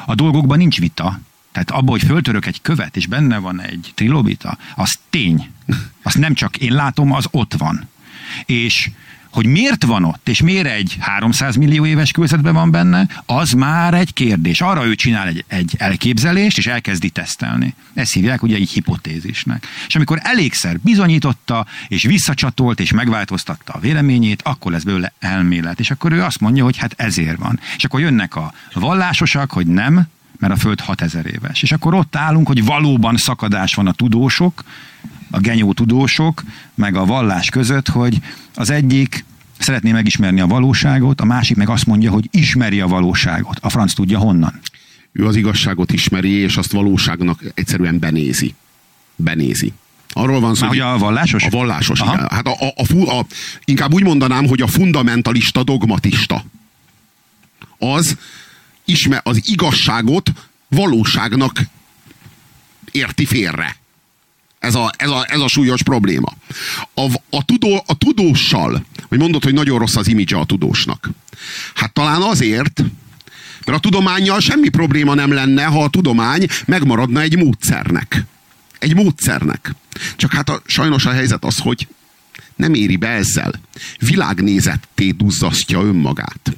[0.05, 1.19] A dolgokban nincs vita,
[1.51, 5.49] tehát abban, hogy föltörök egy követ, és benne van egy trilobita, az tény.
[6.01, 7.89] Azt nem csak én látom, az ott van.
[8.45, 8.89] És
[9.33, 13.93] hogy miért van ott, és miért egy 300 millió éves kőzetben van benne, az már
[13.93, 14.61] egy kérdés.
[14.61, 17.73] Arra ő csinál egy, egy elképzelést, és elkezdi tesztelni.
[17.93, 19.67] Ezt hívják ugye egy hipotézisnek.
[19.87, 25.79] És amikor elégszer bizonyította, és visszacsatolt, és megváltoztatta a véleményét, akkor lesz belőle elmélet.
[25.79, 27.59] És akkor ő azt mondja, hogy hát ezért van.
[27.77, 30.07] És akkor jönnek a vallásosak, hogy nem,
[30.43, 31.61] mert a Föld 6000 éves.
[31.61, 34.63] És akkor ott állunk, hogy valóban szakadás van a tudósok,
[35.31, 36.43] a genyó tudósok,
[36.75, 38.19] meg a vallás között, hogy
[38.55, 39.25] az egyik
[39.57, 43.57] szeretné megismerni a valóságot, a másik meg azt mondja, hogy ismeri a valóságot.
[43.61, 44.59] A franc tudja honnan.
[45.11, 48.53] Ő az igazságot ismeri, és azt valóságnak egyszerűen benézi.
[49.15, 49.73] Benézi.
[50.09, 51.43] Arról van szó, hogy a vallásos?
[51.43, 52.13] A vallásos, Aha.
[52.13, 52.27] igen.
[52.29, 53.25] Hát a, a, a, a,
[53.65, 56.43] inkább úgy mondanám, hogy a fundamentalista dogmatista.
[57.77, 58.17] Az
[58.85, 60.31] ismer, az igazságot
[60.67, 61.61] valóságnak
[62.91, 63.75] érti félre.
[64.59, 66.33] Ez a, ez a, ez a súlyos probléma.
[66.93, 71.09] A, a, tudó, a tudóssal, hogy mondod, hogy nagyon rossz az imidzse a tudósnak.
[71.73, 72.83] Hát talán azért,
[73.65, 78.25] mert a tudományjal semmi probléma nem lenne, ha a tudomány megmaradna egy módszernek.
[78.79, 79.75] Egy módszernek.
[80.15, 81.87] Csak hát a, sajnos a helyzet az, hogy
[82.55, 83.53] nem éri be ezzel.
[83.99, 86.57] Világnézetté duzzasztja önmagát.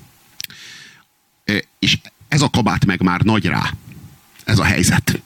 [1.46, 1.98] E, és
[2.36, 3.74] ez a kabát meg már nagy rá.
[4.44, 5.22] Ez a helyzet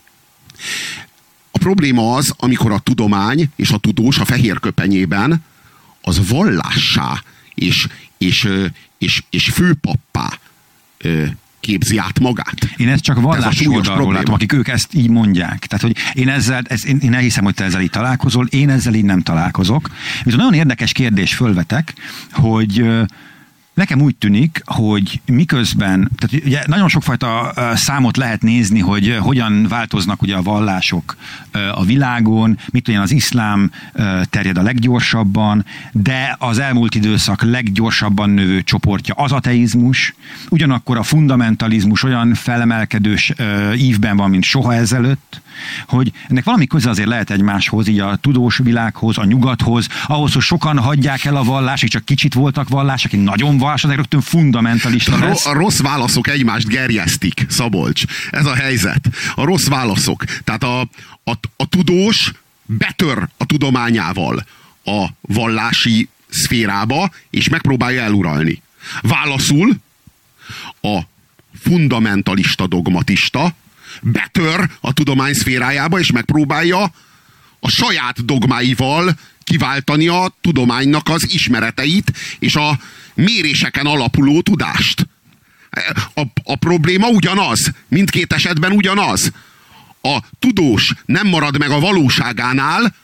[1.52, 5.44] probléma az, amikor a tudomány és a tudós a fehér köpenyében
[6.02, 7.24] az vallássá
[7.54, 7.88] és,
[8.18, 8.50] és,
[8.98, 10.40] és, és főpappá
[11.60, 12.74] képzi át magát.
[12.78, 15.66] Én ezt csak vallási oldalról látom, akik ők ezt így mondják.
[15.66, 18.94] Tehát, hogy én ezzel, ez, én, én elhiszem, hogy te ezzel így találkozol, én ezzel
[18.94, 19.90] így nem találkozok.
[20.24, 21.94] Viszont nagyon érdekes kérdés fölvetek,
[22.32, 22.86] hogy
[23.80, 30.22] Nekem úgy tűnik, hogy miközben, tehát ugye nagyon sokfajta számot lehet nézni, hogy hogyan változnak
[30.22, 31.16] ugye a vallások
[31.74, 33.72] a világon, mit olyan az iszlám
[34.30, 40.14] terjed a leggyorsabban, de az elmúlt időszak leggyorsabban növő csoportja az ateizmus,
[40.50, 43.34] ugyanakkor a fundamentalizmus olyan felemelkedős
[43.76, 45.42] ívben van, mint soha ezelőtt,
[45.88, 50.42] hogy ennek valami köze azért lehet egymáshoz, így a tudós világhoz, a nyugathoz, ahhoz, hogy
[50.42, 54.22] sokan hagyják el a vallást, és csak kicsit voltak vallás, aki nagyon vallás, az rögtön
[54.22, 55.46] fundamentalista lesz.
[55.46, 58.04] A rossz válaszok egymást gerjesztik, Szabolcs.
[58.32, 59.10] Ez a helyzet.
[59.36, 60.24] A rossz válaszok.
[60.44, 60.80] Tehát a,
[61.24, 62.32] a, a tudós
[62.66, 64.46] betör a tudományával
[64.86, 68.62] a vallási szférába, és megpróbálja eluralni.
[69.02, 69.76] Válaszul
[70.82, 71.00] a
[71.62, 73.54] fundamentalista dogmatista
[74.02, 76.92] betör a tudomány szférájába, és megpróbálja
[77.60, 82.80] a saját dogmáival kiváltani a tudománynak az ismereteit, és a
[83.14, 85.08] méréseken alapuló tudást.
[86.14, 89.32] A, a probléma ugyanaz, mindkét esetben ugyanaz.
[90.02, 92.96] A tudós nem marad meg a valóságánál,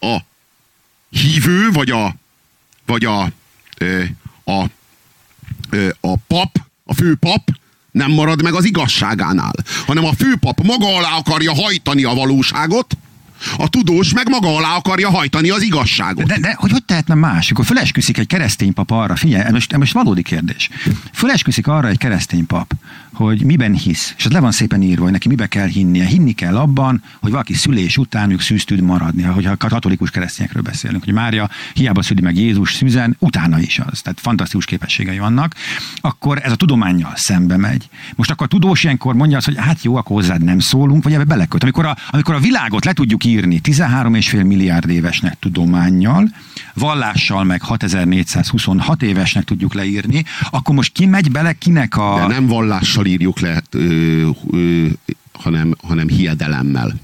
[0.00, 0.16] a
[1.10, 2.14] hívő, vagy a,
[2.86, 3.30] vagy a, a,
[4.50, 4.70] a,
[6.00, 7.59] a pap, a főpap
[7.92, 9.52] nem marad meg az igazságánál,
[9.86, 12.96] hanem a főpap maga alá akarja hajtani a valóságot,
[13.56, 16.26] A tudós meg maga alá akarja hajtani az igazságot.
[16.26, 17.50] De, de hogy hogy tehetne más?
[17.50, 20.68] Akkor fölesküszik egy keresztény pap arra, figyelj, most, most valódi kérdés.
[21.12, 22.72] Fölesküszik arra egy keresztény pap,
[23.12, 26.04] hogy miben hisz, és az le van szépen írva, hogy neki mibe kell hinnie.
[26.04, 31.04] Hinni kell abban, hogy valaki szülés után ők szűz tud maradni, hogyha katolikus keresztényekről beszélünk,
[31.04, 34.00] hogy Mária hiába szüli meg Jézus szűzen, utána is az.
[34.00, 35.54] Tehát fantasztikus képességei vannak.
[36.00, 37.88] Akkor ez a tudományjal szembe megy.
[38.14, 41.12] Most akkor a tudós ilyenkor mondja azt, hogy hát jó, akkor hozzád nem szólunk, vagy
[41.12, 41.62] ebbe beleköt.
[41.62, 46.28] Amikor a, amikor a világot le tudjuk írni 13,5 milliárd évesnek tudományjal,
[46.74, 52.14] vallással meg 6426 évesnek tudjuk leírni, akkor most ki megy bele kinek a...
[52.18, 54.86] De nem vallással írjuk le, ö, ö,
[55.32, 56.94] hanem, hanem hiedelemmel.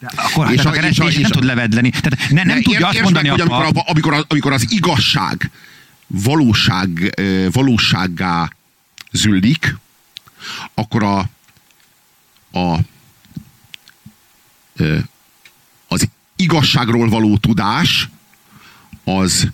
[0.00, 1.90] De akkor és hát a, a keresztény nem tud levedleni.
[1.90, 5.50] Tehát ne, nem tudja azt mondani, meg, hogy amikor, a, amikor, amikor az igazság
[6.06, 7.20] valóság,
[7.52, 8.50] valósággá
[9.12, 9.76] züllik,
[10.74, 11.18] akkor a,
[12.58, 12.78] a
[14.78, 15.04] az
[16.38, 18.08] igazságról való tudás
[19.04, 19.48] az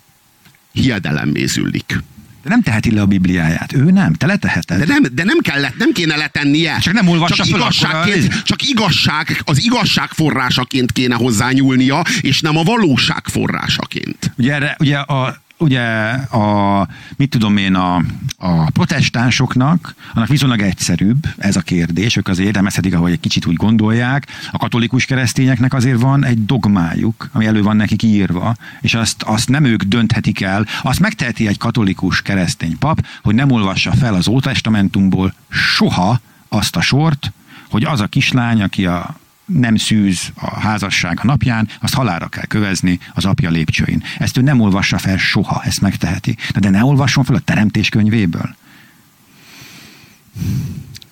[0.72, 2.02] hiedelemmé züllik.
[2.42, 3.72] De nem teheti le a Bibliáját.
[3.72, 4.78] Ő nem, te leteheted.
[4.78, 6.78] De nem, de nem kellett, nem kéne letennie.
[6.78, 8.42] Csak nem olvassa csak igazságként, a...
[8.42, 14.32] Csak igazság, az igazság forrásaként kéne hozzányúlnia, és nem a valóság forrásaként.
[14.36, 15.82] Ugye, erre, ugye a, ugye
[16.12, 18.02] a, mit tudom én, a,
[18.36, 23.56] a protestánsoknak, annak viszonylag egyszerűbb ez a kérdés, ők azért értelmezhetik, ahogy egy kicsit úgy
[23.56, 24.26] gondolják.
[24.52, 29.48] A katolikus keresztényeknek azért van egy dogmájuk, ami elő van nekik írva, és azt, azt
[29.48, 34.28] nem ők dönthetik el, azt megteheti egy katolikus keresztény pap, hogy nem olvassa fel az
[34.28, 37.32] Ótestamentumból soha azt a sort,
[37.70, 42.46] hogy az a kislány, aki a nem szűz a házasság a napján, azt halára kell
[42.46, 44.02] kövezni az apja lépcsőin.
[44.18, 46.36] Ezt ő nem olvassa fel soha, ezt megteheti.
[46.58, 48.56] De ne olvasson fel a teremtés könyvéből.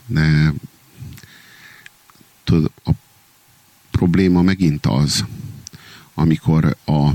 [0.06, 0.52] De
[2.44, 2.90] tudod, a
[3.90, 5.24] probléma megint az,
[6.14, 7.10] amikor a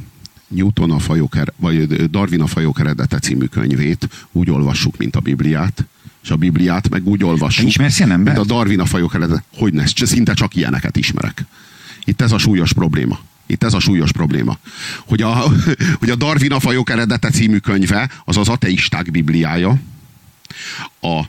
[0.47, 5.85] Newton a fajok, vagy Darwin a fajok eredete című könyvét úgy olvassuk, mint a Bibliát,
[6.27, 7.61] és a Bibliát meg úgy olvassuk.
[7.61, 9.43] Te ismersz ilyen Mint a Darwin a fajok eredet.
[9.53, 11.45] Hogy ne, szinte csak ilyeneket ismerek.
[12.03, 13.19] Itt ez a súlyos probléma.
[13.45, 14.57] Itt ez a súlyos probléma.
[15.05, 15.43] Hogy a,
[15.99, 19.77] hogy a Darwin a fajok eredete című könyve az az ateisták bibliája.
[21.01, 21.23] A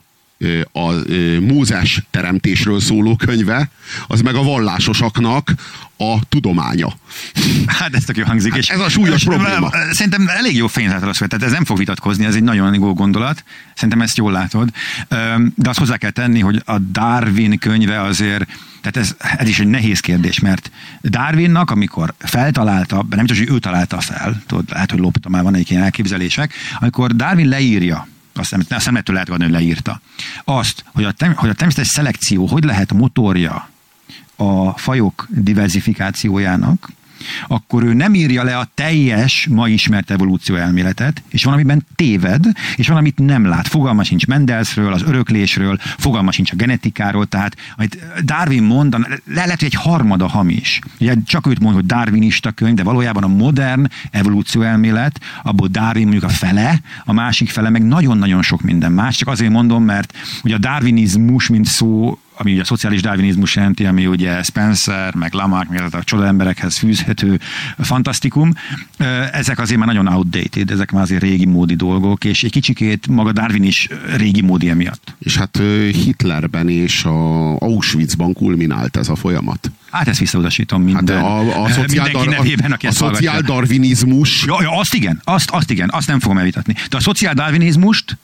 [0.73, 0.93] a
[1.40, 3.70] Mózes teremtésről szóló könyve,
[4.06, 5.55] az meg a vallásosaknak
[5.97, 6.93] a tudománya.
[7.66, 8.51] Hát ez tök jó hangzik.
[8.51, 9.70] Hát és ez a súlyos probléma.
[9.90, 13.44] Szerintem elég jó fénylátra tehát ez nem fog vitatkozni, ez egy nagyon jó gondolat.
[13.74, 14.70] Szerintem ezt jól látod.
[15.55, 18.47] De azt hozzá kell tenni, hogy a Darwin könyve azért
[18.81, 20.70] tehát ez, ez is egy nehéz kérdés, mert
[21.02, 25.55] Darwinnak, amikor feltalálta, nem tudom, hogy ő találta fel, tudod, lehet, hogy lopta, már van
[25.55, 28.09] egy ilyen elképzelések, amikor Darwin leírja
[28.39, 30.01] azt nem, azt nem lehet lehet hogy leírta.
[30.44, 33.69] Azt, hogy a, tem, hogy a természetes szelekció hogy lehet motorja
[34.36, 36.89] a fajok diversifikációjának,
[37.49, 42.45] akkor ő nem írja le a teljes ma ismert evolúció elméletet, és valamiben téved,
[42.77, 43.69] és valamit nem lát.
[43.69, 49.59] Fogalma sincs Mendelsről, az öröklésről, fogalma sincs a genetikáról, tehát amit Darwin mond, le lehet,
[49.59, 50.81] hogy egy harmada hamis.
[51.01, 56.03] Ugye csak őt mond, hogy darwinista könyv, de valójában a modern evolúció elmélet, abból Darwin
[56.03, 59.16] mondjuk a fele, a másik fele meg nagyon-nagyon sok minden más.
[59.16, 63.85] Csak azért mondom, mert ugye a darwinizmus, mint szó ami ugye a szociális darwinizmus jelenti,
[63.85, 67.40] ami ugye Spencer, meg Lamarck, meg a csoda emberekhez fűzhető
[67.78, 68.52] fantasztikum,
[69.32, 73.32] ezek azért már nagyon outdated, ezek már azért régi módi dolgok, és egy kicsikét maga
[73.32, 75.15] Darwin is régi módi emiatt.
[75.19, 75.60] És hát
[75.93, 79.70] Hitlerben és a Auschwitzban kulminált ez a folyamat.
[79.90, 84.44] Hát ezt visszautasítom minden, hát a, a szociál dar, nevében, aki a, a szociál darwinizmus.
[84.47, 86.74] Ja, ja, azt igen, azt, azt igen, azt nem fogom elvitatni.
[86.90, 88.19] De a szociál darwinizmust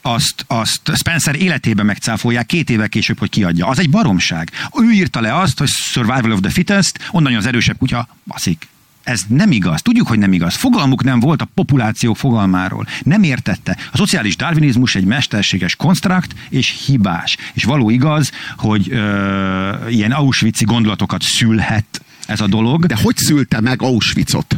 [0.00, 3.66] azt, azt Spencer életében megcáfolják két évvel később, hogy kiadja.
[3.66, 4.50] Az egy baromság.
[4.80, 8.68] Ő írta le azt, hogy survival of the fittest, onnan az erősebb kutya baszik.
[9.02, 9.82] Ez nem igaz.
[9.82, 10.54] Tudjuk, hogy nem igaz.
[10.54, 12.86] Fogalmuk nem volt a populáció fogalmáról.
[13.02, 13.76] Nem értette.
[13.92, 17.36] A szociális darwinizmus egy mesterséges konstrukt és hibás.
[17.52, 22.86] És való igaz, hogy ö, ilyen auschwitz gondolatokat szülhet ez a dolog.
[22.86, 24.56] De hogy szülte meg Auschwitzot?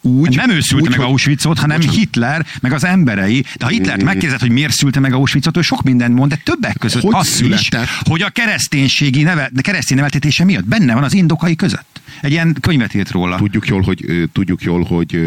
[0.00, 1.06] Úgy, nem ő szülte úgy, meg.
[1.06, 1.98] Auschwitzot, hanem bocsánat.
[1.98, 3.44] Hitler, meg az emberei.
[3.56, 4.04] De ha Hitlert mm.
[4.04, 7.30] megkérdezed, hogy miért szülte meg Auschwitzot, ő sok mindent mond, de többek között hogy azt
[7.30, 7.82] született?
[7.82, 12.00] is, hogy a kereszténységi neve, keresztény neveltetése miatt benne van az indokai között.
[12.20, 13.36] Egy ilyen könyvet írt róla.
[13.36, 15.18] Tudjuk jól, hogy, tudjuk jól, hogy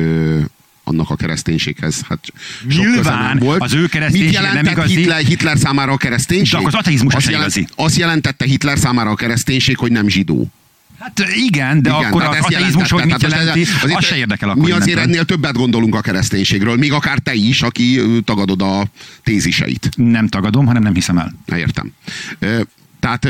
[0.83, 2.01] annak a kereszténységhez.
[2.09, 2.19] Hát
[2.67, 3.61] Nyilván volt.
[3.61, 4.95] az ő kereszténység nem igazi.
[4.95, 6.59] Hitler, Hitler számára a kereszténység?
[6.59, 7.67] De az ateizmus azt, jelent, igazi.
[7.75, 10.51] azt jelentette Hitler számára a kereszténység, hogy nem zsidó.
[11.01, 14.63] Hát igen, de igen, akkor az ateizmus, hogy mit jelenti, az, az se érdekel akkor.
[14.63, 18.85] Mi azért ennél többet gondolunk a kereszténységről, még akár te is, aki tagadod a
[19.23, 19.89] téziseit.
[19.95, 21.33] Nem tagadom, hanem nem hiszem el.
[21.45, 21.93] Értem.
[22.99, 23.27] Tehát,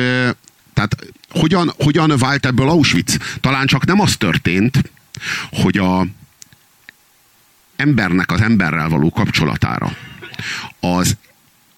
[0.73, 0.95] Tehát
[1.29, 3.17] hogyan, hogyan vált ebből Auschwitz?
[3.39, 4.91] Talán csak nem az történt,
[5.51, 6.07] hogy a
[7.75, 9.95] embernek az emberrel való kapcsolatára,
[10.79, 11.17] az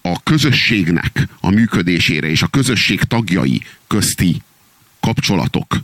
[0.02, 4.42] a közösségnek a működésére és a közösség tagjai közti
[5.04, 5.80] kapcsolatok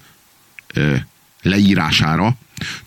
[0.74, 0.96] ö,
[1.42, 2.36] leírására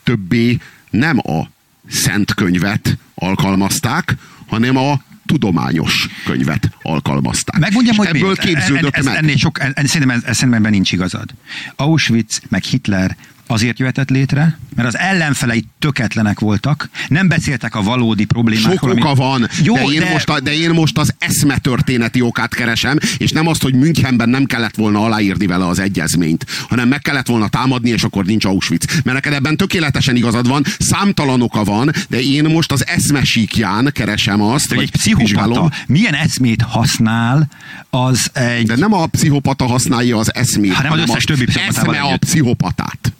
[0.04, 0.58] többé
[0.90, 1.50] nem a
[1.90, 4.16] szent könyvet alkalmazták,
[4.48, 7.60] hanem a tudományos könyvet alkalmazták.
[7.60, 8.40] Megmondjam, hogy ebből miért.
[8.40, 9.16] képződött ez, meg.
[9.16, 11.30] Ennél sok, en, szerintem, ez, szerintem ebben nincs igazad.
[11.76, 13.18] Auschwitz meg Hitler
[13.48, 18.96] azért jöhetett létre, mert az ellenfelei töketlenek voltak, nem beszéltek a valódi problémákról.
[18.96, 20.12] Sok oka van, Jó, de, én de...
[20.12, 24.30] Most a, de én most az eszme történeti okát keresem, és nem azt, hogy Münchenben
[24.30, 28.46] nem kellett volna aláírni vele az egyezményt, hanem meg kellett volna támadni, és akkor nincs
[28.46, 28.86] Auschwitz.
[29.04, 33.90] Mert neked ebben tökéletesen igazad van, számtalan oka van, de én most az eszme síkján
[33.94, 35.70] keresem azt, Hogy egy pszichopata vizsgálom.
[35.88, 37.48] milyen eszmét használ,
[37.90, 38.66] az egy...
[38.66, 42.26] De nem a pszichopata használja az eszmét, Hanem az összes többi pszichopatával eszme a együtt.
[42.26, 43.14] pszichopatát.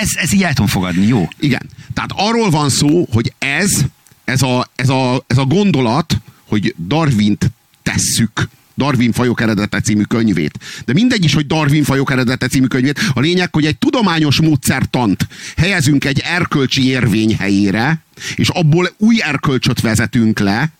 [0.00, 1.28] Ez, ez így el tudom fogadni, jó?
[1.38, 1.62] Igen.
[1.94, 3.80] Tehát arról van szó, hogy ez,
[4.24, 6.16] ez a, ez a, ez a gondolat,
[6.46, 7.50] hogy Darwint
[7.82, 10.58] tesszük, Darwin fajok eredete című könyvét.
[10.84, 13.00] De mindegy is, hogy Darwin fajok eredete című könyvét.
[13.12, 15.26] A lényeg, hogy egy tudományos módszertant
[15.56, 18.02] helyezünk egy erkölcsi érvény helyére,
[18.34, 20.70] és abból új erkölcsöt vezetünk le,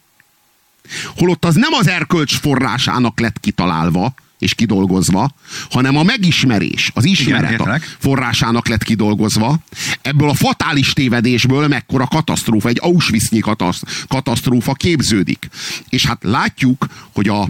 [1.17, 5.31] holott az nem az erkölcs forrásának lett kitalálva, és kidolgozva,
[5.71, 9.59] hanem a megismerés, az ismeret Igen, a forrásának lett kidolgozva.
[10.03, 15.49] Ebből a fatális tévedésből mekkora katasztrófa, egy Auschwitz-nyi katasz- katasztrófa képződik.
[15.89, 17.43] És hát látjuk, hogy a,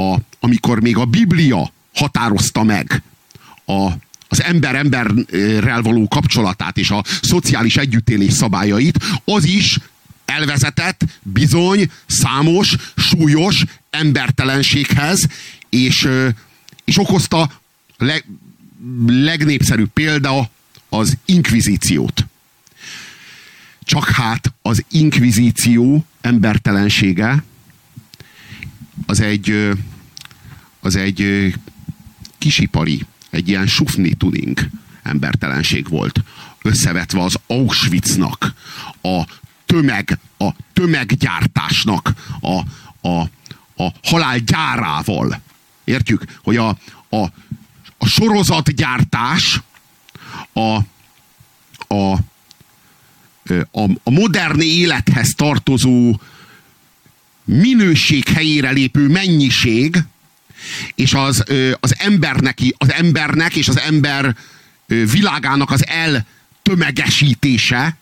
[0.00, 3.02] a, amikor még a Biblia határozta meg
[3.66, 3.90] a,
[4.28, 9.78] az ember emberrel való kapcsolatát és a szociális együttélés szabályait, az is
[10.24, 15.26] elvezetett bizony számos, súlyos embertelenséghez,
[15.72, 16.08] és,
[16.84, 17.50] és okozta
[17.96, 18.24] leg,
[19.06, 20.50] legnépszerűbb példa
[20.88, 22.26] az inkvizíciót.
[23.84, 27.44] Csak hát az inkvizíció embertelensége
[29.06, 29.70] az egy,
[30.80, 31.52] az egy
[32.38, 34.68] kisipari, egy ilyen sufni tuning
[35.02, 36.22] embertelenség volt.
[36.62, 38.54] Összevetve az Auschwitznak,
[39.02, 39.22] a
[39.66, 42.60] tömeg, a tömeggyártásnak, a,
[43.08, 43.20] a,
[43.76, 45.40] a halál gyárával.
[45.84, 46.68] Értjük, hogy a,
[47.08, 47.22] a,
[47.98, 49.60] a sorozatgyártás
[50.52, 50.76] a,
[51.94, 52.12] a,
[53.70, 56.20] a, a modern élethez tartozó
[57.44, 60.04] minőség helyére lépő mennyiség,
[60.94, 61.44] és az,
[61.80, 64.36] az, embernek, az embernek és az ember
[64.86, 67.96] világának az eltömegesítése,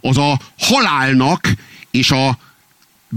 [0.00, 1.54] az a halálnak
[1.90, 2.38] és a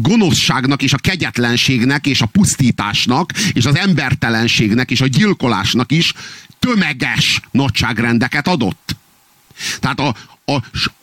[0.02, 6.14] gonoszságnak és a kegyetlenségnek és a pusztításnak és az embertelenségnek és a gyilkolásnak is
[6.60, 8.96] tömeges nagyságrendeket adott.
[9.80, 10.16] Tehát a,
[10.46, 10.56] a,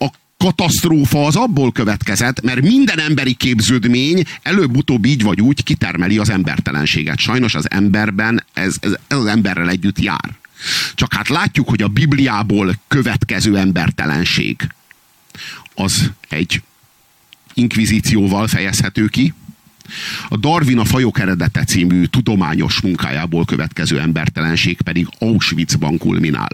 [0.05, 6.29] a katasztrófa az abból következett, mert minden emberi képződmény előbb-utóbb így vagy úgy kitermeli az
[6.29, 7.19] embertelenséget.
[7.19, 10.35] Sajnos az emberben ez, ez, ez az emberrel együtt jár.
[10.95, 14.67] Csak hát látjuk, hogy a Bibliából következő embertelenség
[15.75, 16.61] az egy
[17.55, 19.33] inkvizícióval fejezhető ki.
[20.29, 26.49] A Darwin a fajok eredete című tudományos munkájából következő embertelenség pedig Auschwitzban kulminál.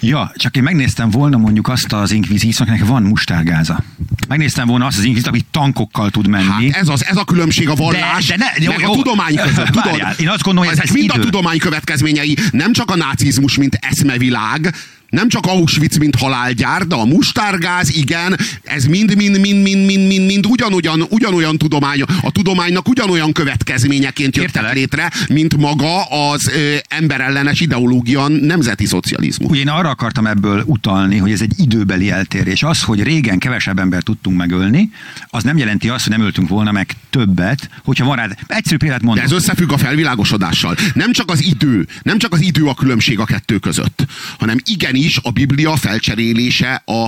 [0.00, 3.82] Ja, csak én megnéztem volna mondjuk azt az inkvizíciónak, nekem van mustárgáza.
[4.28, 6.70] Megnéztem volna azt az inkvizíciót, aki tankokkal tud menni.
[6.70, 8.92] Hát ez, az, ez a különbség a vallás, De- de ne- jó, meg jó.
[8.92, 9.66] a tudomány között.
[9.66, 9.84] Tudod?
[9.84, 11.20] Várjál, én azt gondolom, hogy ez Ezek mind idő.
[11.20, 14.74] a tudomány következményei, nem csak a nácizmus, mint eszmevilág,
[15.08, 20.06] nem csak Auschwitz, mint halálgyár, de a mustárgáz, igen, ez mind, mind, mind, mind, mind,
[20.06, 24.74] mind, mind ugyanolyan, ugyanolyan tudomány, a tudománynak ugyanolyan következményeként jöttek Értelek.
[24.74, 29.50] létre, mint maga az ö, emberellenes ideológia nemzeti szocializmus.
[29.50, 32.62] Ugye én arra akartam ebből utalni, hogy ez egy időbeli eltérés.
[32.62, 34.90] Az, hogy régen kevesebb ember tudtunk megölni,
[35.28, 38.36] az nem jelenti azt, hogy nem öltünk volna meg többet, hogyha van rád.
[38.46, 39.24] Egyszerű példát De mondok.
[39.24, 40.76] ez összefügg a felvilágosodással.
[40.94, 44.06] Nem csak az idő, nem csak az idő a különbség a kettő között,
[44.38, 44.58] hanem
[44.96, 47.06] igenis a Biblia felcserélése a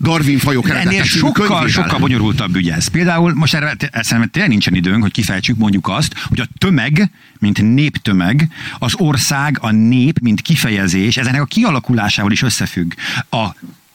[0.00, 1.68] Darwin fajok ennél sokkal, könyvével.
[1.68, 2.88] sokkal bonyolultabb ügy ez.
[2.88, 7.74] Például most erre szerintem tényleg nincsen időnk, hogy kifejtsük mondjuk azt, hogy a tömeg, mint
[7.74, 12.92] néptömeg, az ország, a nép, mint kifejezés, ezenek a kialakulásával is összefügg.
[13.30, 13.46] A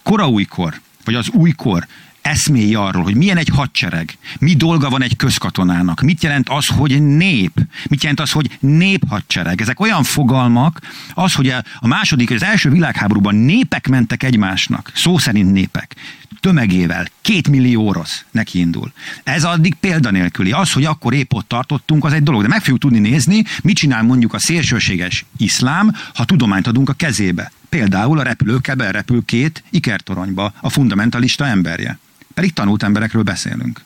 [0.04, 1.88] koraújkor, vagy az újkor
[2.24, 7.03] eszméi arról, hogy milyen egy hadsereg, mi dolga van egy közkatonának, mit jelent az, hogy
[7.03, 7.52] nép,
[7.90, 9.61] mit jelent az, hogy néphadsereg.
[9.61, 10.80] Ezek olyan fogalmak,
[11.14, 11.48] az, hogy
[11.80, 15.95] a második, az első világháborúban népek mentek egymásnak, szó szerint népek,
[16.43, 18.92] tömegével, két millió orosz neki indul.
[19.24, 20.52] Ez addig példanélküli.
[20.52, 23.76] Az, hogy akkor épp ott tartottunk, az egy dolog, de meg fogjuk tudni nézni, mit
[23.76, 27.52] csinál mondjuk a szélsőséges iszlám, ha tudományt adunk a kezébe.
[27.69, 32.00] Például a repülőkkel berepül két ikertoronyba a fundamentalista emberje.
[32.34, 33.82] Pedig tanult emberekről beszélünk.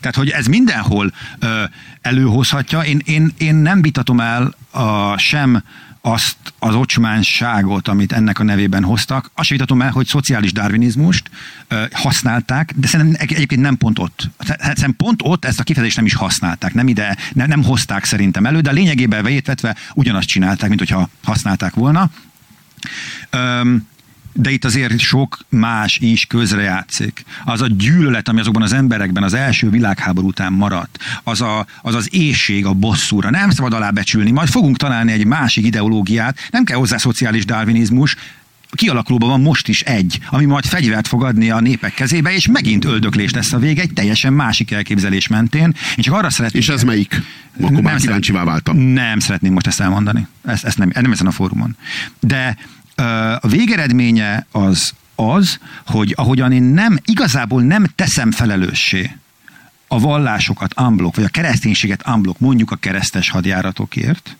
[0.00, 1.64] Tehát, hogy ez mindenhol ö,
[2.00, 2.80] előhozhatja.
[2.80, 5.62] Én, én, én nem vitatom el a, sem
[6.00, 9.30] azt az ocsmánságot, amit ennek a nevében hoztak.
[9.34, 11.30] Azt sem vitatom el, hogy szociális darwinizmust
[11.68, 14.30] ö, használták, de szerintem egyébként nem pont ott.
[14.38, 18.46] Szerintem pont ott ezt a kifejezést nem is használták, nem ide, ne, nem hozták szerintem
[18.46, 22.10] elő, de lényegében vejétvetve ugyanazt csinálták, mint hogyha használták volna.
[23.30, 23.86] Öm,
[24.36, 27.24] de itt azért sok más is közrejátszik.
[27.44, 31.94] Az a gyűlölet, ami azokban az emberekben az első világháború után maradt, az a, az,
[31.94, 33.30] az éjség a bosszúra.
[33.30, 38.16] Nem szabad alábecsülni, majd fogunk találni egy másik ideológiát, nem kell hozzá szociális darwinizmus,
[38.70, 42.84] kialakulóban van most is egy, ami majd fegyvert fog adni a népek kezébe, és megint
[42.84, 45.74] öldöklés lesz a vége egy teljesen másik elképzelés mentén.
[45.96, 46.60] Én csak arra szeretném...
[46.60, 47.22] És ez melyik?
[47.60, 48.76] Akkor már kíváncsivá váltam.
[48.76, 50.26] Nem szeretném most ezt elmondani.
[50.44, 51.76] Ezt, ezt nem, nem ezen a fórumon.
[52.20, 52.56] De
[53.40, 59.16] a végeredménye az az, hogy ahogyan én nem, igazából nem teszem felelőssé
[59.88, 64.36] a vallásokat unblock, vagy a kereszténységet unblock, mondjuk a keresztes hadjáratokért,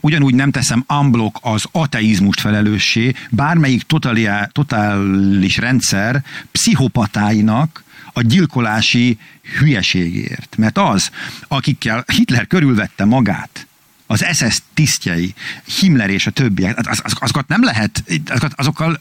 [0.00, 9.18] ugyanúgy nem teszem unblock az ateizmust felelőssé, bármelyik totalia, totális rendszer pszichopatáinak a gyilkolási
[9.58, 10.56] hülyeségért.
[10.56, 11.10] Mert az,
[11.48, 13.66] akikkel Hitler körülvette magát,
[14.06, 15.34] az SS tisztjei,
[15.80, 19.00] Himmler és a többiek, az, az, azokat nem lehet, azokat, azokkal,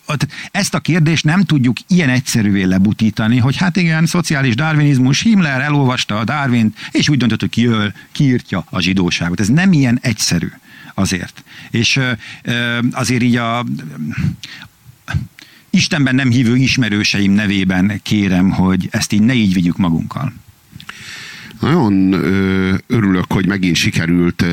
[0.52, 6.18] ezt a kérdést nem tudjuk ilyen egyszerűvé lebutítani, hogy hát igen, szociális darwinizmus, Himmler elolvasta
[6.18, 9.40] a Darwint, és úgy döntött, hogy kiöl, kiírtja a zsidóságot.
[9.40, 10.52] Ez nem ilyen egyszerű
[10.94, 11.44] azért.
[11.70, 12.00] És
[12.92, 13.66] azért így a
[15.70, 20.34] Istenben nem hívő ismerőseim nevében kérem, hogy ezt így ne így vigyük magunkkal.
[21.60, 22.14] Nagyon
[22.88, 24.46] örülök, hogy megint sikerült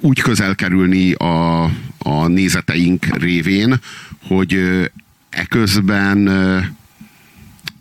[0.00, 1.62] úgy közel kerülni a,
[1.98, 3.80] a nézeteink révén,
[4.26, 4.80] hogy
[5.30, 6.28] eközben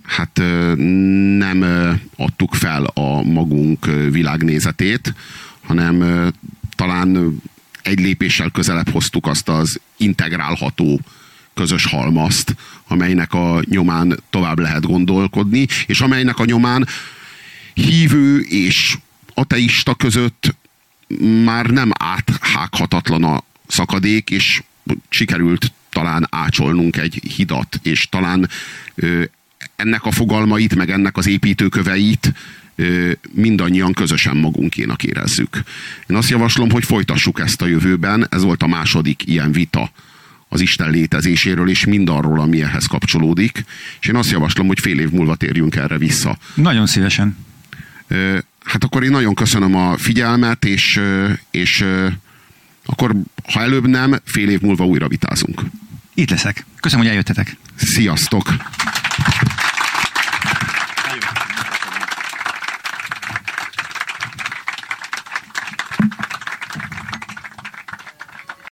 [0.03, 0.41] hát
[1.37, 1.63] nem
[2.15, 5.13] adtuk fel a magunk világnézetét,
[5.65, 6.29] hanem
[6.75, 7.41] talán
[7.81, 10.99] egy lépéssel közelebb hoztuk azt az integrálható
[11.53, 12.55] közös halmazt,
[12.87, 16.87] amelynek a nyomán tovább lehet gondolkodni, és amelynek a nyomán
[17.73, 18.97] hívő és
[19.33, 20.55] ateista között
[21.43, 24.63] már nem áthághatatlan a szakadék, és
[25.09, 28.49] sikerült talán ácsolnunk egy hidat, és talán
[28.95, 29.23] ö,
[29.75, 32.33] ennek a fogalmait, meg ennek az építőköveit
[32.75, 35.63] ö, mindannyian közösen magunkénak érezzük.
[36.07, 38.27] Én azt javaslom, hogy folytassuk ezt a jövőben.
[38.29, 39.91] Ez volt a második ilyen vita
[40.49, 43.65] az Isten létezéséről, és mindarról, ami ehhez kapcsolódik.
[44.01, 46.37] És én azt javaslom, hogy fél év múlva térjünk erre vissza.
[46.53, 47.37] Nagyon szívesen.
[48.63, 51.01] Hát akkor én nagyon köszönöm a figyelmet, és,
[51.51, 51.85] és
[52.85, 53.15] akkor,
[53.53, 55.61] ha előbb nem, fél év múlva újra vitázunk.
[56.13, 56.65] Itt leszek.
[56.79, 57.57] Köszönöm, hogy eljöttetek.
[57.75, 58.53] Sziasztok!